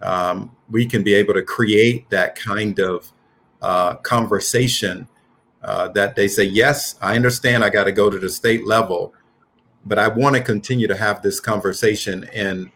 um, 0.01 0.56
we 0.69 0.86
can 0.86 1.03
be 1.03 1.13
able 1.13 1.34
to 1.34 1.41
create 1.41 2.10
that 2.10 2.36
kind 2.36 2.79
of 2.79 3.12
uh, 3.62 3.95
conversation 3.95 5.08
uh, 5.63 5.88
that 5.89 6.15
they 6.15 6.27
say, 6.27 6.43
yes, 6.43 6.95
I 7.01 7.15
understand 7.15 7.63
I 7.63 7.69
got 7.69 7.86
to 7.86 7.91
go 7.91 8.10
to 8.10 8.19
the 8.19 8.29
state 8.29 8.67
level, 8.67 9.13
but 9.86 9.97
I 9.97 10.10
want 10.10 10.36
to 10.36 10.41
continue 10.41 10.88
to 10.88 10.97
have 10.97 11.21
this 11.21 11.39
conversation 11.39 12.25
and 12.34 12.69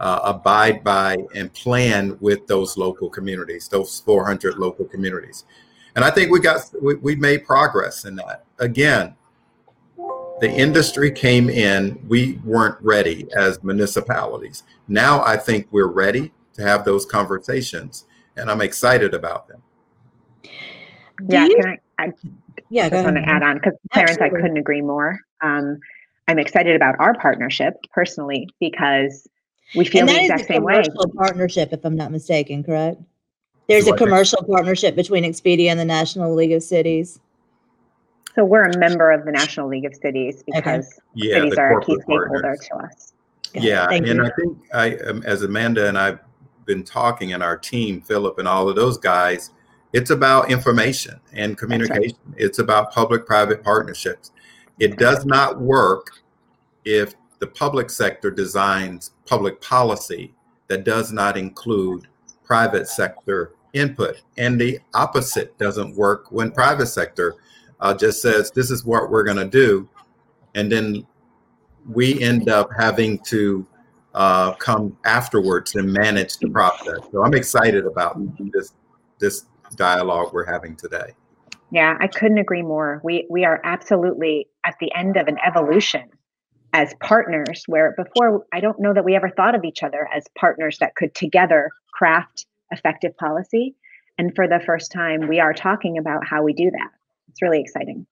uh, 0.00 0.20
abide 0.24 0.82
by 0.82 1.16
and 1.34 1.52
plan 1.54 2.18
with 2.20 2.46
those 2.48 2.76
local 2.76 3.08
communities, 3.08 3.68
those 3.68 4.00
400 4.00 4.58
local 4.58 4.84
communities. 4.84 5.44
And 5.94 6.04
I 6.04 6.10
think 6.10 6.30
we 6.30 6.40
got 6.40 6.60
we, 6.80 6.94
we 6.96 7.16
made 7.16 7.44
progress 7.44 8.04
in 8.04 8.16
that. 8.16 8.44
Again, 8.58 9.14
the 10.40 10.50
industry 10.50 11.10
came 11.10 11.50
in, 11.50 12.02
we 12.08 12.40
weren't 12.44 12.76
ready 12.80 13.28
as 13.36 13.62
municipalities. 13.62 14.64
Now 14.88 15.22
I 15.24 15.36
think 15.36 15.68
we're 15.70 15.92
ready 15.92 16.32
to 16.54 16.62
have 16.62 16.84
those 16.84 17.06
conversations, 17.06 18.06
and 18.36 18.50
I'm 18.50 18.60
excited 18.60 19.14
about 19.14 19.48
them. 19.48 19.62
Yeah, 21.28 21.46
can 21.46 21.78
I, 21.98 22.04
I 22.04 22.12
yeah, 22.70 22.88
just 22.88 23.04
want 23.04 23.16
to 23.16 23.22
add 23.22 23.42
on 23.42 23.56
because 23.56 23.74
Clarence, 23.92 24.18
I 24.18 24.30
couldn't 24.30 24.56
agree 24.56 24.80
more. 24.80 25.20
Um, 25.42 25.78
I'm 26.26 26.38
excited 26.38 26.74
about 26.74 26.96
our 26.98 27.14
partnership 27.14 27.74
personally 27.92 28.48
because 28.60 29.28
we 29.74 29.84
feel 29.84 30.06
the 30.06 30.20
exact 30.20 30.46
same 30.46 30.64
way. 30.64 30.82
Partnership, 31.16 31.72
if 31.72 31.84
I'm 31.84 31.96
not 31.96 32.10
mistaken, 32.10 32.64
correct? 32.64 33.00
There's 33.68 33.86
a 33.86 33.96
commercial 33.96 34.42
partnership 34.44 34.96
between 34.96 35.24
Expedia 35.24 35.68
and 35.68 35.78
the 35.78 35.84
National 35.84 36.34
League 36.34 36.52
of 36.52 36.62
Cities. 36.62 37.20
So 38.34 38.44
we're 38.44 38.64
a 38.64 38.78
member 38.78 39.10
of 39.10 39.24
the 39.24 39.32
National 39.32 39.68
League 39.68 39.84
of 39.84 39.94
Cities 39.94 40.42
because 40.42 40.86
okay. 40.86 41.02
yeah, 41.14 41.34
cities 41.36 41.54
are 41.58 41.78
a 41.78 41.84
key 41.84 41.96
stakeholder 42.00 42.56
to 42.56 42.76
us. 42.76 43.12
yeah, 43.54 43.88
and 43.90 44.06
you. 44.06 44.24
I 44.24 44.30
think 44.30 44.58
I, 44.72 44.96
um, 45.08 45.22
as 45.24 45.42
Amanda 45.42 45.86
and 45.86 45.98
I've 45.98 46.18
been 46.64 46.82
talking, 46.82 47.34
and 47.34 47.42
our 47.42 47.56
team, 47.56 48.00
Philip, 48.00 48.38
and 48.38 48.48
all 48.48 48.68
of 48.68 48.76
those 48.76 48.96
guys, 48.96 49.50
it's 49.92 50.10
about 50.10 50.50
information 50.50 51.20
and 51.32 51.58
communication. 51.58 52.16
Right. 52.26 52.36
It's 52.38 52.58
about 52.58 52.92
public-private 52.92 53.62
partnerships. 53.62 54.30
It 54.78 54.96
does 54.96 55.26
not 55.26 55.60
work 55.60 56.10
if 56.84 57.14
the 57.38 57.46
public 57.46 57.90
sector 57.90 58.30
designs 58.30 59.10
public 59.26 59.60
policy 59.60 60.32
that 60.68 60.84
does 60.84 61.12
not 61.12 61.36
include 61.36 62.08
private 62.44 62.88
sector 62.88 63.54
input. 63.72 64.22
And 64.36 64.60
the 64.60 64.78
opposite 64.94 65.56
doesn't 65.58 65.96
work 65.96 66.30
when 66.30 66.50
private 66.50 66.86
sector 66.86 67.34
uh, 67.80 67.94
just 67.94 68.22
says, 68.22 68.50
this 68.50 68.70
is 68.70 68.84
what 68.84 69.10
we're 69.10 69.24
going 69.24 69.38
to 69.38 69.48
do. 69.48 69.88
And 70.54 70.70
then 70.70 71.06
we 71.88 72.20
end 72.22 72.48
up 72.48 72.70
having 72.78 73.18
to 73.20 73.66
uh, 74.14 74.52
come 74.54 74.96
afterwards 75.04 75.74
and 75.74 75.92
manage 75.92 76.38
the 76.38 76.48
process. 76.50 76.98
So 77.10 77.24
I'm 77.24 77.34
excited 77.34 77.86
about 77.86 78.18
this 78.52 78.72
this 79.18 79.46
dialogue 79.76 80.32
we're 80.32 80.44
having 80.44 80.76
today. 80.76 81.14
Yeah, 81.70 81.96
I 82.00 82.06
couldn't 82.08 82.38
agree 82.38 82.62
more. 82.62 83.00
We 83.02 83.26
we 83.30 83.44
are 83.44 83.60
absolutely 83.64 84.48
at 84.64 84.74
the 84.80 84.92
end 84.94 85.16
of 85.16 85.28
an 85.28 85.38
evolution 85.44 86.10
as 86.72 86.94
partners 87.00 87.64
where 87.66 87.94
before 87.96 88.46
I 88.52 88.60
don't 88.60 88.80
know 88.80 88.94
that 88.94 89.04
we 89.04 89.14
ever 89.14 89.30
thought 89.30 89.54
of 89.54 89.64
each 89.64 89.82
other 89.82 90.08
as 90.14 90.24
partners 90.38 90.78
that 90.78 90.94
could 90.94 91.14
together 91.14 91.70
craft 91.92 92.46
effective 92.70 93.16
policy. 93.16 93.74
And 94.18 94.34
for 94.34 94.48
the 94.48 94.60
first 94.64 94.92
time, 94.92 95.28
we 95.28 95.40
are 95.40 95.52
talking 95.52 95.98
about 95.98 96.26
how 96.26 96.42
we 96.42 96.52
do 96.52 96.70
that. 96.70 96.90
It's 97.28 97.42
really 97.42 97.60
exciting. 97.60 98.06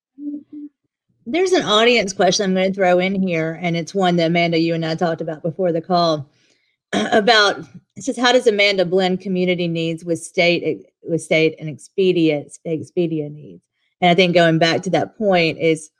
There's 1.26 1.52
an 1.52 1.62
audience 1.62 2.12
question 2.12 2.44
I'm 2.44 2.54
going 2.54 2.72
to 2.72 2.74
throw 2.74 2.98
in 2.98 3.20
here, 3.20 3.58
and 3.60 3.76
it's 3.76 3.94
one 3.94 4.16
that 4.16 4.26
Amanda, 4.26 4.58
you 4.58 4.74
and 4.74 4.84
I 4.84 4.94
talked 4.94 5.20
about 5.20 5.42
before 5.42 5.70
the 5.70 5.82
call 5.82 6.28
about 6.92 7.60
it 7.96 8.04
says 8.04 8.16
how 8.16 8.32
does 8.32 8.46
Amanda 8.46 8.84
blend 8.84 9.20
community 9.20 9.68
needs 9.68 10.04
with 10.04 10.18
state 10.18 10.86
with 11.02 11.22
state 11.22 11.54
and 11.60 11.68
Expedia 11.68 12.50
Expedia 12.66 13.30
needs? 13.30 13.62
And 14.00 14.10
I 14.10 14.14
think 14.14 14.34
going 14.34 14.58
back 14.58 14.82
to 14.82 14.90
that 14.90 15.16
point 15.16 15.58
is, 15.58 15.90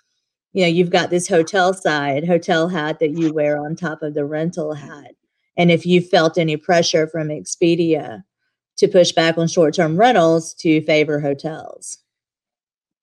you 0.52 0.62
know, 0.62 0.68
you've 0.68 0.90
got 0.90 1.10
this 1.10 1.28
hotel 1.28 1.72
side, 1.72 2.26
hotel 2.26 2.68
hat 2.68 2.98
that 2.98 3.16
you 3.16 3.32
wear 3.32 3.58
on 3.58 3.76
top 3.76 4.02
of 4.02 4.14
the 4.14 4.24
rental 4.24 4.74
hat. 4.74 5.14
And 5.56 5.70
if 5.70 5.86
you 5.86 6.00
felt 6.00 6.38
any 6.38 6.56
pressure 6.56 7.06
from 7.06 7.28
Expedia 7.28 8.24
to 8.78 8.88
push 8.88 9.12
back 9.12 9.36
on 9.36 9.46
short-term 9.46 9.96
rentals 9.96 10.54
to 10.54 10.80
favor 10.82 11.20
hotels. 11.20 11.98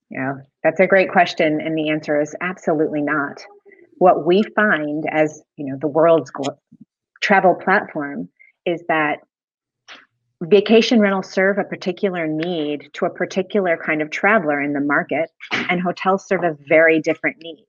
Yeah, 0.09 0.33
that's 0.63 0.79
a 0.79 0.87
great 0.87 1.11
question. 1.11 1.61
And 1.61 1.77
the 1.77 1.89
answer 1.89 2.19
is 2.19 2.35
absolutely 2.41 3.01
not. 3.01 3.43
What 3.99 4.25
we 4.25 4.43
find 4.55 5.05
as 5.11 5.41
you 5.55 5.65
know 5.65 5.77
the 5.79 5.87
world's 5.87 6.31
travel 7.21 7.55
platform 7.55 8.29
is 8.65 8.83
that 8.87 9.19
vacation 10.43 10.99
rentals 10.99 11.29
serve 11.29 11.57
a 11.57 11.63
particular 11.63 12.27
need 12.27 12.89
to 12.93 13.05
a 13.05 13.09
particular 13.09 13.77
kind 13.77 14.01
of 14.01 14.09
traveler 14.09 14.61
in 14.61 14.73
the 14.73 14.79
market, 14.79 15.31
and 15.51 15.81
hotels 15.81 16.27
serve 16.27 16.43
a 16.43 16.57
very 16.67 16.99
different 17.01 17.37
need. 17.41 17.65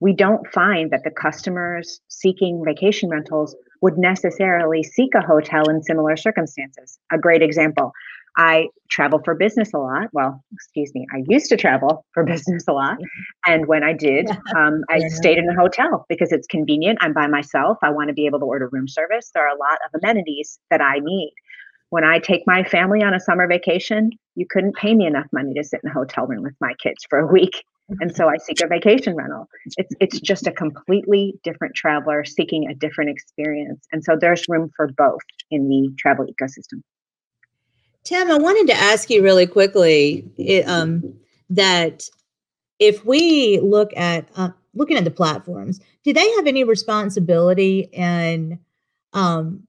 We 0.00 0.12
don't 0.12 0.46
find 0.52 0.90
that 0.90 1.04
the 1.04 1.10
customers 1.10 2.00
seeking 2.08 2.62
vacation 2.64 3.08
rentals 3.08 3.56
would 3.80 3.96
necessarily 3.98 4.82
seek 4.82 5.14
a 5.14 5.26
hotel 5.26 5.68
in 5.68 5.82
similar 5.82 6.16
circumstances. 6.16 6.98
A 7.10 7.18
great 7.18 7.42
example 7.42 7.92
I 8.36 8.68
travel 8.90 9.20
for 9.24 9.34
business 9.34 9.72
a 9.74 9.78
lot. 9.78 10.08
Well, 10.12 10.44
excuse 10.52 10.94
me, 10.94 11.06
I 11.12 11.22
used 11.26 11.48
to 11.48 11.56
travel 11.56 12.04
for 12.12 12.24
business 12.24 12.64
a 12.68 12.72
lot. 12.72 12.98
And 13.46 13.66
when 13.66 13.82
I 13.82 13.92
did, 13.92 14.28
um, 14.56 14.82
I 14.90 14.98
yeah. 14.98 15.08
stayed 15.08 15.38
in 15.38 15.48
a 15.48 15.54
hotel 15.54 16.04
because 16.08 16.32
it's 16.32 16.46
convenient. 16.46 16.98
I'm 17.00 17.12
by 17.12 17.26
myself. 17.26 17.78
I 17.82 17.90
want 17.90 18.08
to 18.08 18.14
be 18.14 18.26
able 18.26 18.38
to 18.40 18.44
order 18.44 18.68
room 18.70 18.88
service. 18.88 19.30
There 19.34 19.44
are 19.44 19.54
a 19.54 19.58
lot 19.58 19.78
of 19.86 20.00
amenities 20.02 20.58
that 20.70 20.80
I 20.80 20.98
need. 20.98 21.32
When 21.90 22.04
I 22.04 22.18
take 22.18 22.42
my 22.46 22.64
family 22.64 23.02
on 23.02 23.14
a 23.14 23.20
summer 23.20 23.46
vacation, 23.46 24.10
you 24.34 24.46
couldn't 24.48 24.76
pay 24.76 24.94
me 24.94 25.06
enough 25.06 25.26
money 25.32 25.54
to 25.54 25.64
sit 25.64 25.80
in 25.84 25.90
a 25.90 25.92
hotel 25.92 26.26
room 26.26 26.42
with 26.42 26.54
my 26.60 26.74
kids 26.82 27.04
for 27.08 27.18
a 27.18 27.26
week. 27.26 27.64
And 28.00 28.14
so 28.14 28.28
I 28.28 28.36
seek 28.38 28.60
a 28.60 28.66
vacation 28.66 29.14
rental. 29.14 29.48
It's 29.76 29.94
it's 30.00 30.20
just 30.20 30.48
a 30.48 30.52
completely 30.52 31.34
different 31.44 31.76
traveler 31.76 32.24
seeking 32.24 32.68
a 32.68 32.74
different 32.74 33.10
experience. 33.10 33.86
And 33.92 34.02
so 34.02 34.16
there's 34.20 34.44
room 34.48 34.70
for 34.74 34.88
both 34.88 35.20
in 35.52 35.68
the 35.68 35.94
travel 35.96 36.26
ecosystem. 36.26 36.82
Tim, 38.02 38.30
I 38.30 38.38
wanted 38.38 38.72
to 38.72 38.80
ask 38.80 39.08
you 39.10 39.22
really 39.22 39.46
quickly 39.46 40.28
it, 40.36 40.66
um, 40.68 41.14
that 41.50 42.08
if 42.78 43.04
we 43.04 43.60
look 43.60 43.96
at 43.96 44.28
uh, 44.36 44.50
looking 44.74 44.96
at 44.96 45.04
the 45.04 45.10
platforms, 45.10 45.80
do 46.04 46.12
they 46.12 46.28
have 46.32 46.46
any 46.46 46.64
responsibility 46.64 47.88
in 47.92 48.58
um, 49.12 49.65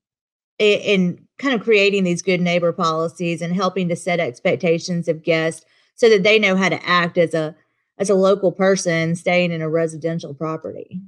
in 0.59 1.19
kind 1.37 1.53
of 1.53 1.63
creating 1.63 2.03
these 2.03 2.21
good 2.21 2.41
neighbor 2.41 2.71
policies 2.71 3.41
and 3.41 3.53
helping 3.53 3.89
to 3.89 3.95
set 3.95 4.19
expectations 4.19 5.07
of 5.07 5.23
guests 5.23 5.65
so 5.95 6.09
that 6.09 6.23
they 6.23 6.39
know 6.39 6.55
how 6.55 6.69
to 6.69 6.83
act 6.87 7.17
as 7.17 7.33
a 7.33 7.55
as 7.99 8.09
a 8.09 8.15
local 8.15 8.51
person 8.51 9.15
staying 9.15 9.51
in 9.51 9.61
a 9.61 9.69
residential 9.69 10.33
property? 10.33 11.01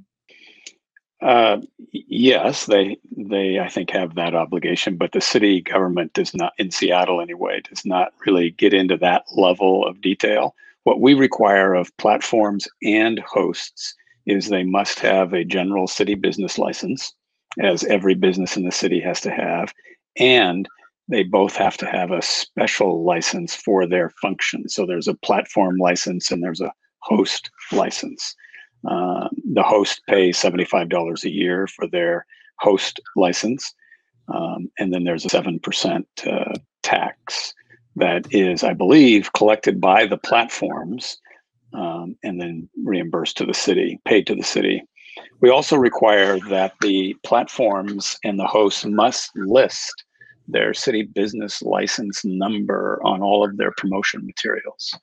Uh, 1.22 1.58
yes, 1.92 2.66
they 2.66 2.96
they 3.16 3.58
I 3.58 3.68
think 3.68 3.90
have 3.90 4.14
that 4.14 4.34
obligation, 4.34 4.96
but 4.96 5.12
the 5.12 5.20
city 5.20 5.60
government 5.60 6.14
does 6.14 6.34
not 6.34 6.54
in 6.58 6.70
Seattle 6.70 7.20
anyway 7.20 7.60
does 7.60 7.84
not 7.84 8.12
really 8.24 8.50
get 8.50 8.72
into 8.72 8.96
that 8.98 9.24
level 9.36 9.86
of 9.86 10.00
detail. 10.00 10.54
What 10.84 11.00
we 11.00 11.12
require 11.12 11.74
of 11.74 11.94
platforms 11.98 12.66
and 12.82 13.18
hosts 13.18 13.94
is 14.24 14.48
they 14.48 14.64
must 14.64 14.98
have 15.00 15.34
a 15.34 15.44
general 15.44 15.86
city 15.86 16.14
business 16.14 16.56
license, 16.56 17.12
as 17.58 17.84
every 17.84 18.14
business 18.14 18.56
in 18.56 18.64
the 18.64 18.72
city 18.72 19.00
has 19.00 19.20
to 19.22 19.30
have, 19.30 19.72
and 20.16 20.68
they 21.08 21.24
both 21.24 21.56
have 21.56 21.76
to 21.78 21.86
have 21.86 22.12
a 22.12 22.22
special 22.22 23.04
license 23.04 23.54
for 23.54 23.86
their 23.86 24.10
function. 24.22 24.68
So 24.68 24.86
there's 24.86 25.08
a 25.08 25.14
platform 25.14 25.76
license 25.76 26.30
and 26.30 26.42
there's 26.42 26.60
a 26.60 26.72
host 27.00 27.50
license. 27.72 28.34
Uh, 28.88 29.28
the 29.52 29.62
host 29.62 30.02
pays 30.08 30.38
$75 30.38 31.24
a 31.24 31.30
year 31.30 31.66
for 31.66 31.86
their 31.88 32.26
host 32.60 33.00
license. 33.16 33.74
Um, 34.32 34.70
and 34.78 34.92
then 34.92 35.04
there's 35.04 35.24
a 35.24 35.28
7% 35.28 36.04
uh, 36.26 36.54
tax 36.82 37.54
that 37.96 38.32
is, 38.32 38.62
I 38.62 38.72
believe, 38.72 39.32
collected 39.32 39.80
by 39.80 40.06
the 40.06 40.16
platforms 40.16 41.18
um, 41.72 42.16
and 42.22 42.40
then 42.40 42.68
reimbursed 42.84 43.36
to 43.38 43.46
the 43.46 43.54
city, 43.54 44.00
paid 44.04 44.26
to 44.28 44.34
the 44.34 44.44
city. 44.44 44.82
We 45.40 45.48
also 45.48 45.76
require 45.76 46.38
that 46.50 46.74
the 46.80 47.16
platforms 47.24 48.18
and 48.24 48.38
the 48.38 48.46
hosts 48.46 48.84
must 48.84 49.30
list 49.36 50.04
their 50.46 50.74
city 50.74 51.02
business 51.02 51.62
license 51.62 52.24
number 52.24 53.00
on 53.04 53.22
all 53.22 53.44
of 53.44 53.56
their 53.56 53.72
promotion 53.72 54.26
materials. 54.26 54.94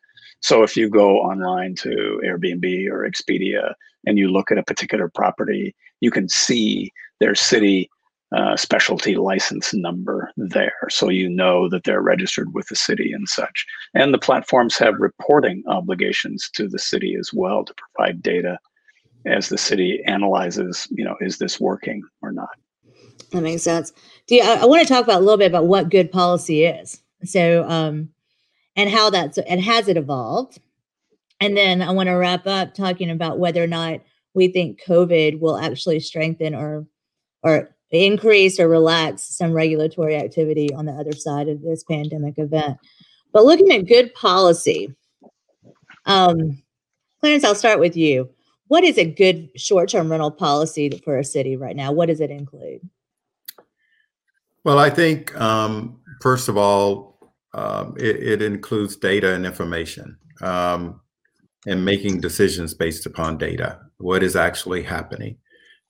So 0.41 0.62
if 0.62 0.78
you 0.78 0.89
go 0.89 1.17
online 1.19 1.73
to 1.76 2.21
Airbnb 2.23 2.88
or 2.91 3.10
Expedia 3.10 3.73
and 4.06 4.19
you 4.19 4.28
look 4.28 4.52
at 4.52 4.60
a 4.60 4.63
particular 4.63 5.10
property, 5.10 5.76
you 6.02 6.12
can 6.12 6.30
see 6.30 6.91
their 7.19 7.34
city 7.34 7.89
uh, 8.36 8.56
specialty 8.58 9.15
license 9.15 9.73
number 9.73 10.30
there. 10.38 10.88
So 10.89 11.10
you 11.10 11.30
know 11.30 11.69
that 11.69 11.86
they're 11.86 12.02
registered 12.02 12.54
with 12.54 12.67
the 12.67 12.76
city 12.76 13.12
and 13.12 13.28
such. 13.28 13.65
And 13.95 14.13
the 14.13 14.19
platforms 14.19 14.78
have 14.78 14.95
reporting 15.00 15.63
obligations 15.67 16.50
to 16.54 16.67
the 16.67 16.78
city 16.78 17.15
as 17.17 17.32
well 17.34 17.63
to 17.63 17.73
provide 17.73 18.21
data 18.21 18.60
as 19.27 19.49
the 19.49 19.57
city 19.57 20.01
analyzes, 20.05 20.87
you 20.91 21.03
know, 21.03 21.15
is 21.21 21.37
this 21.37 21.59
working 21.59 22.01
or 22.21 22.31
not? 22.31 22.49
That 23.31 23.41
makes 23.41 23.63
sense. 23.63 23.91
Do 24.27 24.35
you, 24.35 24.43
I, 24.43 24.61
I 24.61 24.65
want 24.65 24.81
to 24.81 24.93
talk 24.93 25.03
about 25.03 25.21
a 25.21 25.23
little 25.23 25.37
bit 25.37 25.51
about 25.51 25.67
what 25.67 25.89
good 25.89 26.11
policy 26.11 26.65
is. 26.65 27.01
So, 27.23 27.67
um, 27.67 28.09
and 28.75 28.89
how 28.89 29.09
that's 29.09 29.37
and 29.39 29.59
has 29.61 29.87
it 29.87 29.97
evolved, 29.97 30.59
and 31.39 31.57
then 31.57 31.81
I 31.81 31.91
want 31.91 32.07
to 32.07 32.13
wrap 32.13 32.45
up 32.45 32.75
talking 32.75 33.09
about 33.09 33.39
whether 33.39 33.63
or 33.63 33.67
not 33.67 34.01
we 34.33 34.47
think 34.49 34.81
COVID 34.83 35.39
will 35.39 35.57
actually 35.57 35.99
strengthen 35.99 36.53
or 36.53 36.85
or 37.41 37.75
increase 37.89 38.59
or 38.59 38.67
relax 38.67 39.23
some 39.23 39.51
regulatory 39.51 40.15
activity 40.15 40.71
on 40.73 40.85
the 40.85 40.91
other 40.91 41.13
side 41.13 41.47
of 41.47 41.61
this 41.61 41.83
pandemic 41.83 42.35
event. 42.37 42.77
But 43.33 43.45
looking 43.45 43.71
at 43.71 43.87
good 43.87 44.13
policy, 44.13 44.93
um, 46.05 46.61
Clarence, 47.19 47.43
I'll 47.43 47.55
start 47.55 47.79
with 47.79 47.97
you. 47.97 48.29
What 48.67 48.84
is 48.84 48.97
a 48.97 49.06
good 49.06 49.49
short-term 49.56 50.12
rental 50.12 50.32
policy 50.32 50.89
for 51.03 51.17
a 51.17 51.23
city 51.23 51.56
right 51.56 51.75
now? 51.75 51.91
What 51.91 52.08
does 52.08 52.19
it 52.19 52.32
include? 52.32 52.82
Well, 54.63 54.80
I 54.80 54.89
think 54.89 55.39
um, 55.39 55.99
first 56.21 56.49
of 56.49 56.58
all, 56.58 57.17
um, 57.53 57.95
it, 57.97 58.17
it, 58.17 58.41
includes 58.41 58.97
data 58.97 59.34
and 59.34 59.45
information 59.45 60.17
um, 60.41 60.99
and 61.65 61.86
making 61.86 62.19
decisions 62.19 62.73
based 62.73 63.06
upon 63.06 63.38
data. 63.38 63.80
What 63.97 64.21
is 64.21 64.36
actually 64.36 64.84
happening, 64.84 65.38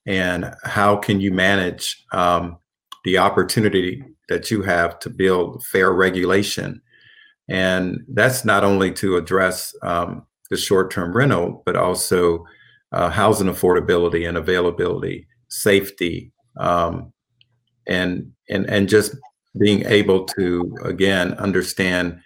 and 0.05 0.53
how 0.63 0.95
can 0.95 1.19
you 1.19 1.31
manage 1.31 2.05
um, 2.13 2.57
the 3.03 3.17
opportunity 3.17 4.03
that 4.29 4.51
you 4.51 4.61
have 4.61 4.99
to 4.99 5.09
build 5.09 5.65
fair 5.65 5.91
regulation? 5.91 6.81
And 7.49 8.05
that's 8.09 8.45
not 8.45 8.63
only 8.63 8.91
to 8.93 9.17
address 9.17 9.75
um, 9.81 10.25
the 10.49 10.57
short-term 10.57 11.17
rental, 11.17 11.63
but 11.65 11.75
also 11.75 12.45
uh, 12.91 13.09
housing 13.09 13.47
affordability 13.47 14.27
and 14.27 14.37
availability, 14.37 15.27
safety, 15.49 16.31
um, 16.59 17.11
and 17.87 18.31
and 18.49 18.69
and 18.69 18.89
just 18.89 19.15
being 19.59 19.85
able 19.85 20.25
to 20.25 20.75
again 20.83 21.33
understand 21.33 22.19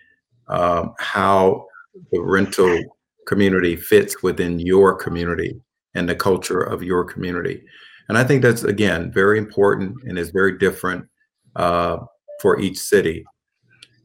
um, 0.47 0.93
how 0.99 1.65
the 2.11 2.21
rental 2.21 2.79
community 3.27 3.75
fits 3.75 4.21
within 4.23 4.59
your 4.59 4.95
community 4.95 5.59
and 5.95 6.07
the 6.07 6.15
culture 6.15 6.61
of 6.61 6.83
your 6.83 7.03
community. 7.03 7.63
And 8.09 8.17
I 8.17 8.23
think 8.23 8.41
that's 8.41 8.63
again 8.63 9.11
very 9.11 9.37
important 9.37 9.95
and 10.05 10.17
is 10.17 10.31
very 10.31 10.57
different 10.57 11.05
uh, 11.55 11.97
for 12.41 12.59
each 12.59 12.77
city. 12.77 13.23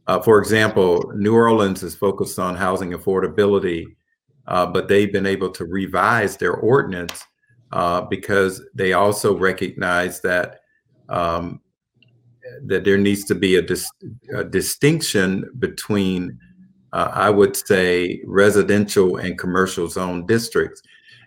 Uh, 0.07 0.21
for 0.21 0.38
example, 0.38 1.11
New 1.16 1.35
Orleans 1.35 1.83
is 1.83 1.95
focused 1.97 2.38
on 2.38 2.55
housing 2.55 2.92
affordability, 2.92 3.85
uh, 4.49 4.67
but 4.67 4.89
they've 4.89 5.13
been 5.13 5.27
able 5.27 5.51
to 5.51 5.65
revise 5.65 6.37
their 6.37 6.55
ordinance 6.55 7.25
uh, 7.73 8.03
because 8.03 8.63
they 8.75 8.93
also 8.93 9.37
recognize 9.37 10.21
that 10.21 10.61
um, 11.09 11.61
that 12.65 12.85
there 12.85 12.99
needs 12.99 13.25
to 13.25 13.35
be 13.35 13.57
a, 13.57 13.63
dis- 13.63 13.91
a 14.35 14.45
distinction 14.45 15.51
between, 15.59 16.39
uh, 16.93 17.11
I 17.13 17.31
would 17.31 17.57
say, 17.57 18.23
residential 18.25 19.17
and 19.17 19.39
commercial 19.39 19.89
zone 19.89 20.27
districts. 20.27 20.83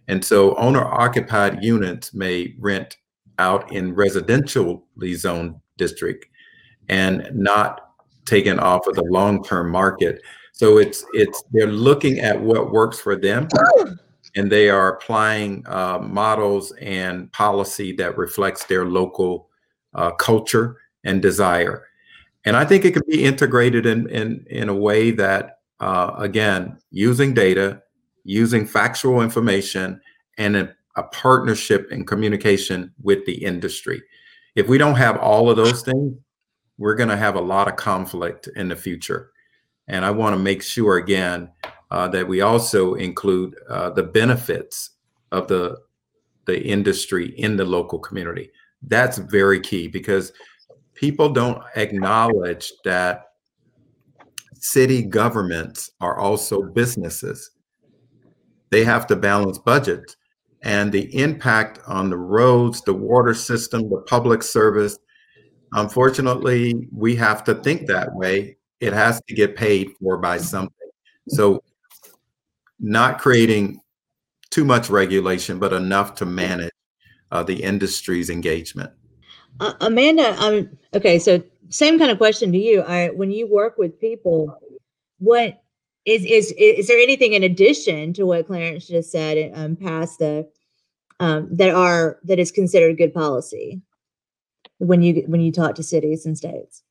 And 0.08 0.24
so 0.24 0.56
owner 0.56 0.84
occupied 0.84 1.64
units 1.64 2.14
may 2.14 2.56
rent 2.58 2.98
out 3.38 3.72
in 3.72 3.96
residentially 3.96 5.16
zoned 5.16 5.56
district 5.78 6.26
and 6.90 7.30
not 7.34 7.82
taken 8.26 8.60
off 8.60 8.88
of 8.88 8.96
the 8.96 9.04
long-term 9.04 9.70
market. 9.70 10.22
So 10.60 10.78
it's 10.78 11.06
it's 11.14 11.42
they're 11.54 11.68
looking 11.68 12.20
at 12.20 12.38
what 12.38 12.74
works 12.74 13.00
for 13.00 13.16
them 13.16 13.48
and 14.36 14.52
they 14.52 14.70
are 14.70 14.90
applying 14.90 15.66
uh, 15.66 16.00
models 16.00 16.74
and 16.82 17.32
policy 17.32 17.94
that 17.94 18.18
reflects 18.18 18.66
their 18.66 18.84
local 18.84 19.48
uh, 19.94 20.12
culture 20.12 20.76
and 21.06 21.22
desire. 21.22 21.88
And 22.44 22.58
I 22.58 22.66
think 22.66 22.84
it 22.84 22.92
can 22.92 23.04
be 23.08 23.24
integrated 23.24 23.86
in 23.86 24.10
in 24.10 24.46
in 24.50 24.68
a 24.68 24.76
way 24.76 25.12
that 25.12 25.60
uh, 25.80 26.12
again, 26.18 26.78
using 26.92 27.34
data, 27.34 27.82
using 28.26 28.68
factual 28.68 29.22
information, 29.22 30.02
and 30.38 30.58
a, 30.58 30.76
a 30.98 31.04
partnership 31.04 31.88
and 31.90 32.06
communication 32.06 32.94
with 33.02 33.26
the 33.26 33.46
industry. 33.46 34.04
If 34.56 34.68
we 34.68 34.78
don't 34.78 34.96
have 34.96 35.16
all 35.20 35.50
of 35.50 35.56
those 35.56 35.84
things, 35.84 36.18
we're 36.78 36.96
going 36.96 37.08
to 37.08 37.16
have 37.16 37.36
a 37.36 37.42
lot 37.42 37.70
of 37.70 37.78
conflict 37.78 38.50
in 38.58 38.68
the 38.68 38.76
future. 38.76 39.32
And 39.90 40.06
I 40.06 40.12
want 40.12 40.36
to 40.36 40.40
make 40.40 40.64
sure 40.64 40.98
again 40.98 41.50
uh, 41.92 42.08
that 42.10 42.28
we 42.28 42.42
also 42.42 42.94
include 42.94 43.56
uh, 43.70 43.90
the 43.90 44.04
benefits 44.04 44.92
of 45.32 45.48
the 45.48 45.78
the 46.46 46.64
industry 46.66 47.28
in 47.38 47.58
the 47.58 47.66
local 47.66 48.00
community. 48.00 48.50
That's 48.82 49.18
very 49.20 49.60
key 49.60 49.88
because 49.88 50.32
people 50.96 51.30
don't 51.30 51.62
acknowledge 51.76 52.72
that 52.86 53.26
city 54.56 55.04
governments 55.04 55.92
are 56.02 56.20
also 56.20 56.64
businesses. 56.64 57.52
They 58.72 58.84
have 58.84 59.06
to 59.08 59.16
balance 59.16 59.58
budgets 59.58 60.16
and 60.62 60.92
the 60.92 61.16
impact 61.18 61.80
on 61.88 62.10
the 62.10 62.18
roads, 62.18 62.82
the 62.82 62.94
water 62.94 63.34
system, 63.34 63.90
the 63.90 64.04
public 64.08 64.44
service. 64.44 64.98
Unfortunately, 65.74 66.88
we 66.92 67.16
have 67.16 67.44
to 67.46 67.56
think 67.56 67.88
that 67.88 68.14
way. 68.14 68.58
It 68.80 68.94
has 68.94 69.22
to 69.28 69.36
get 69.36 69.56
paid 69.56 69.92
for 70.00 70.18
by 70.18 70.38
something. 70.38 70.90
So, 71.28 71.64
not 72.80 73.20
creating 73.20 73.82
too 74.50 74.64
much 74.64 74.90
regulation, 74.90 75.60
but 75.60 75.74
enough 75.74 76.16
to 76.16 76.26
manage 76.26 76.72
uh, 77.32 77.44
the 77.44 77.62
industry's 77.62 78.30
engagement. 78.30 78.92
Uh, 79.60 79.74
Amanda, 79.82 80.36
um, 80.42 80.70
okay, 80.94 81.20
so 81.20 81.42
same 81.70 82.00
kind 82.00 82.12
of 82.12 82.18
question 82.18 82.52
to 82.52 82.58
you. 82.58 82.82
I, 82.82 83.10
when 83.10 83.32
you 83.32 83.48
work 83.48 83.78
with 83.78 84.00
people, 84.00 84.58
what 85.20 85.62
is 86.06 86.24
is 86.26 86.54
is 86.58 86.88
there 86.88 86.98
anything 86.98 87.34
in 87.34 87.44
addition 87.44 88.14
to 88.14 88.26
what 88.26 88.48
Clarence 88.48 88.88
just 88.88 89.12
said 89.12 89.52
um, 89.54 89.76
past 89.76 90.20
the 90.20 90.50
um, 91.20 91.50
that 91.52 91.70
are 91.70 92.20
that 92.24 92.40
is 92.40 92.52
considered 92.52 92.98
good 92.98 93.14
policy 93.14 93.82
when 94.78 95.02
you 95.02 95.24
when 95.28 95.42
you 95.42 95.52
talk 95.52 95.76
to 95.76 95.84
cities 95.84 96.26
and 96.26 96.38
states? 96.38 96.84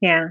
Yeah. 0.00 0.28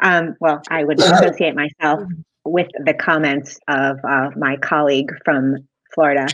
Um, 0.00 0.36
well, 0.40 0.62
I 0.70 0.84
would 0.84 1.00
associate 1.00 1.54
myself 1.54 2.02
with 2.44 2.68
the 2.84 2.94
comments 2.94 3.58
of 3.68 3.98
uh, 4.08 4.30
my 4.36 4.56
colleague 4.56 5.10
from 5.24 5.56
Florida, 5.94 6.26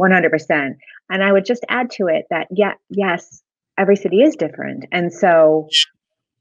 100%. 0.00 0.74
And 1.08 1.22
I 1.22 1.32
would 1.32 1.44
just 1.44 1.64
add 1.68 1.90
to 1.92 2.06
it 2.06 2.26
that, 2.30 2.48
yeah, 2.50 2.74
yes, 2.90 3.42
every 3.78 3.96
city 3.96 4.22
is 4.22 4.36
different. 4.36 4.86
And 4.92 5.12
so 5.12 5.68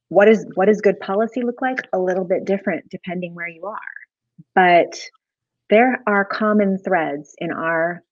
what 0.10 0.28
is 0.28 0.46
what 0.56 0.66
does 0.66 0.82
good 0.82 1.00
policy 1.00 1.42
look 1.42 1.62
like? 1.62 1.80
A 1.94 2.00
little 2.00 2.24
bit 2.24 2.46
different 2.46 2.90
depending 2.90 3.34
where 3.34 3.48
you 3.48 3.66
are. 3.66 3.78
But 4.54 5.00
there 5.70 6.02
are 6.08 6.26
common 6.26 6.78
threads 6.78 7.34
in 7.40 7.52
our 7.52 8.04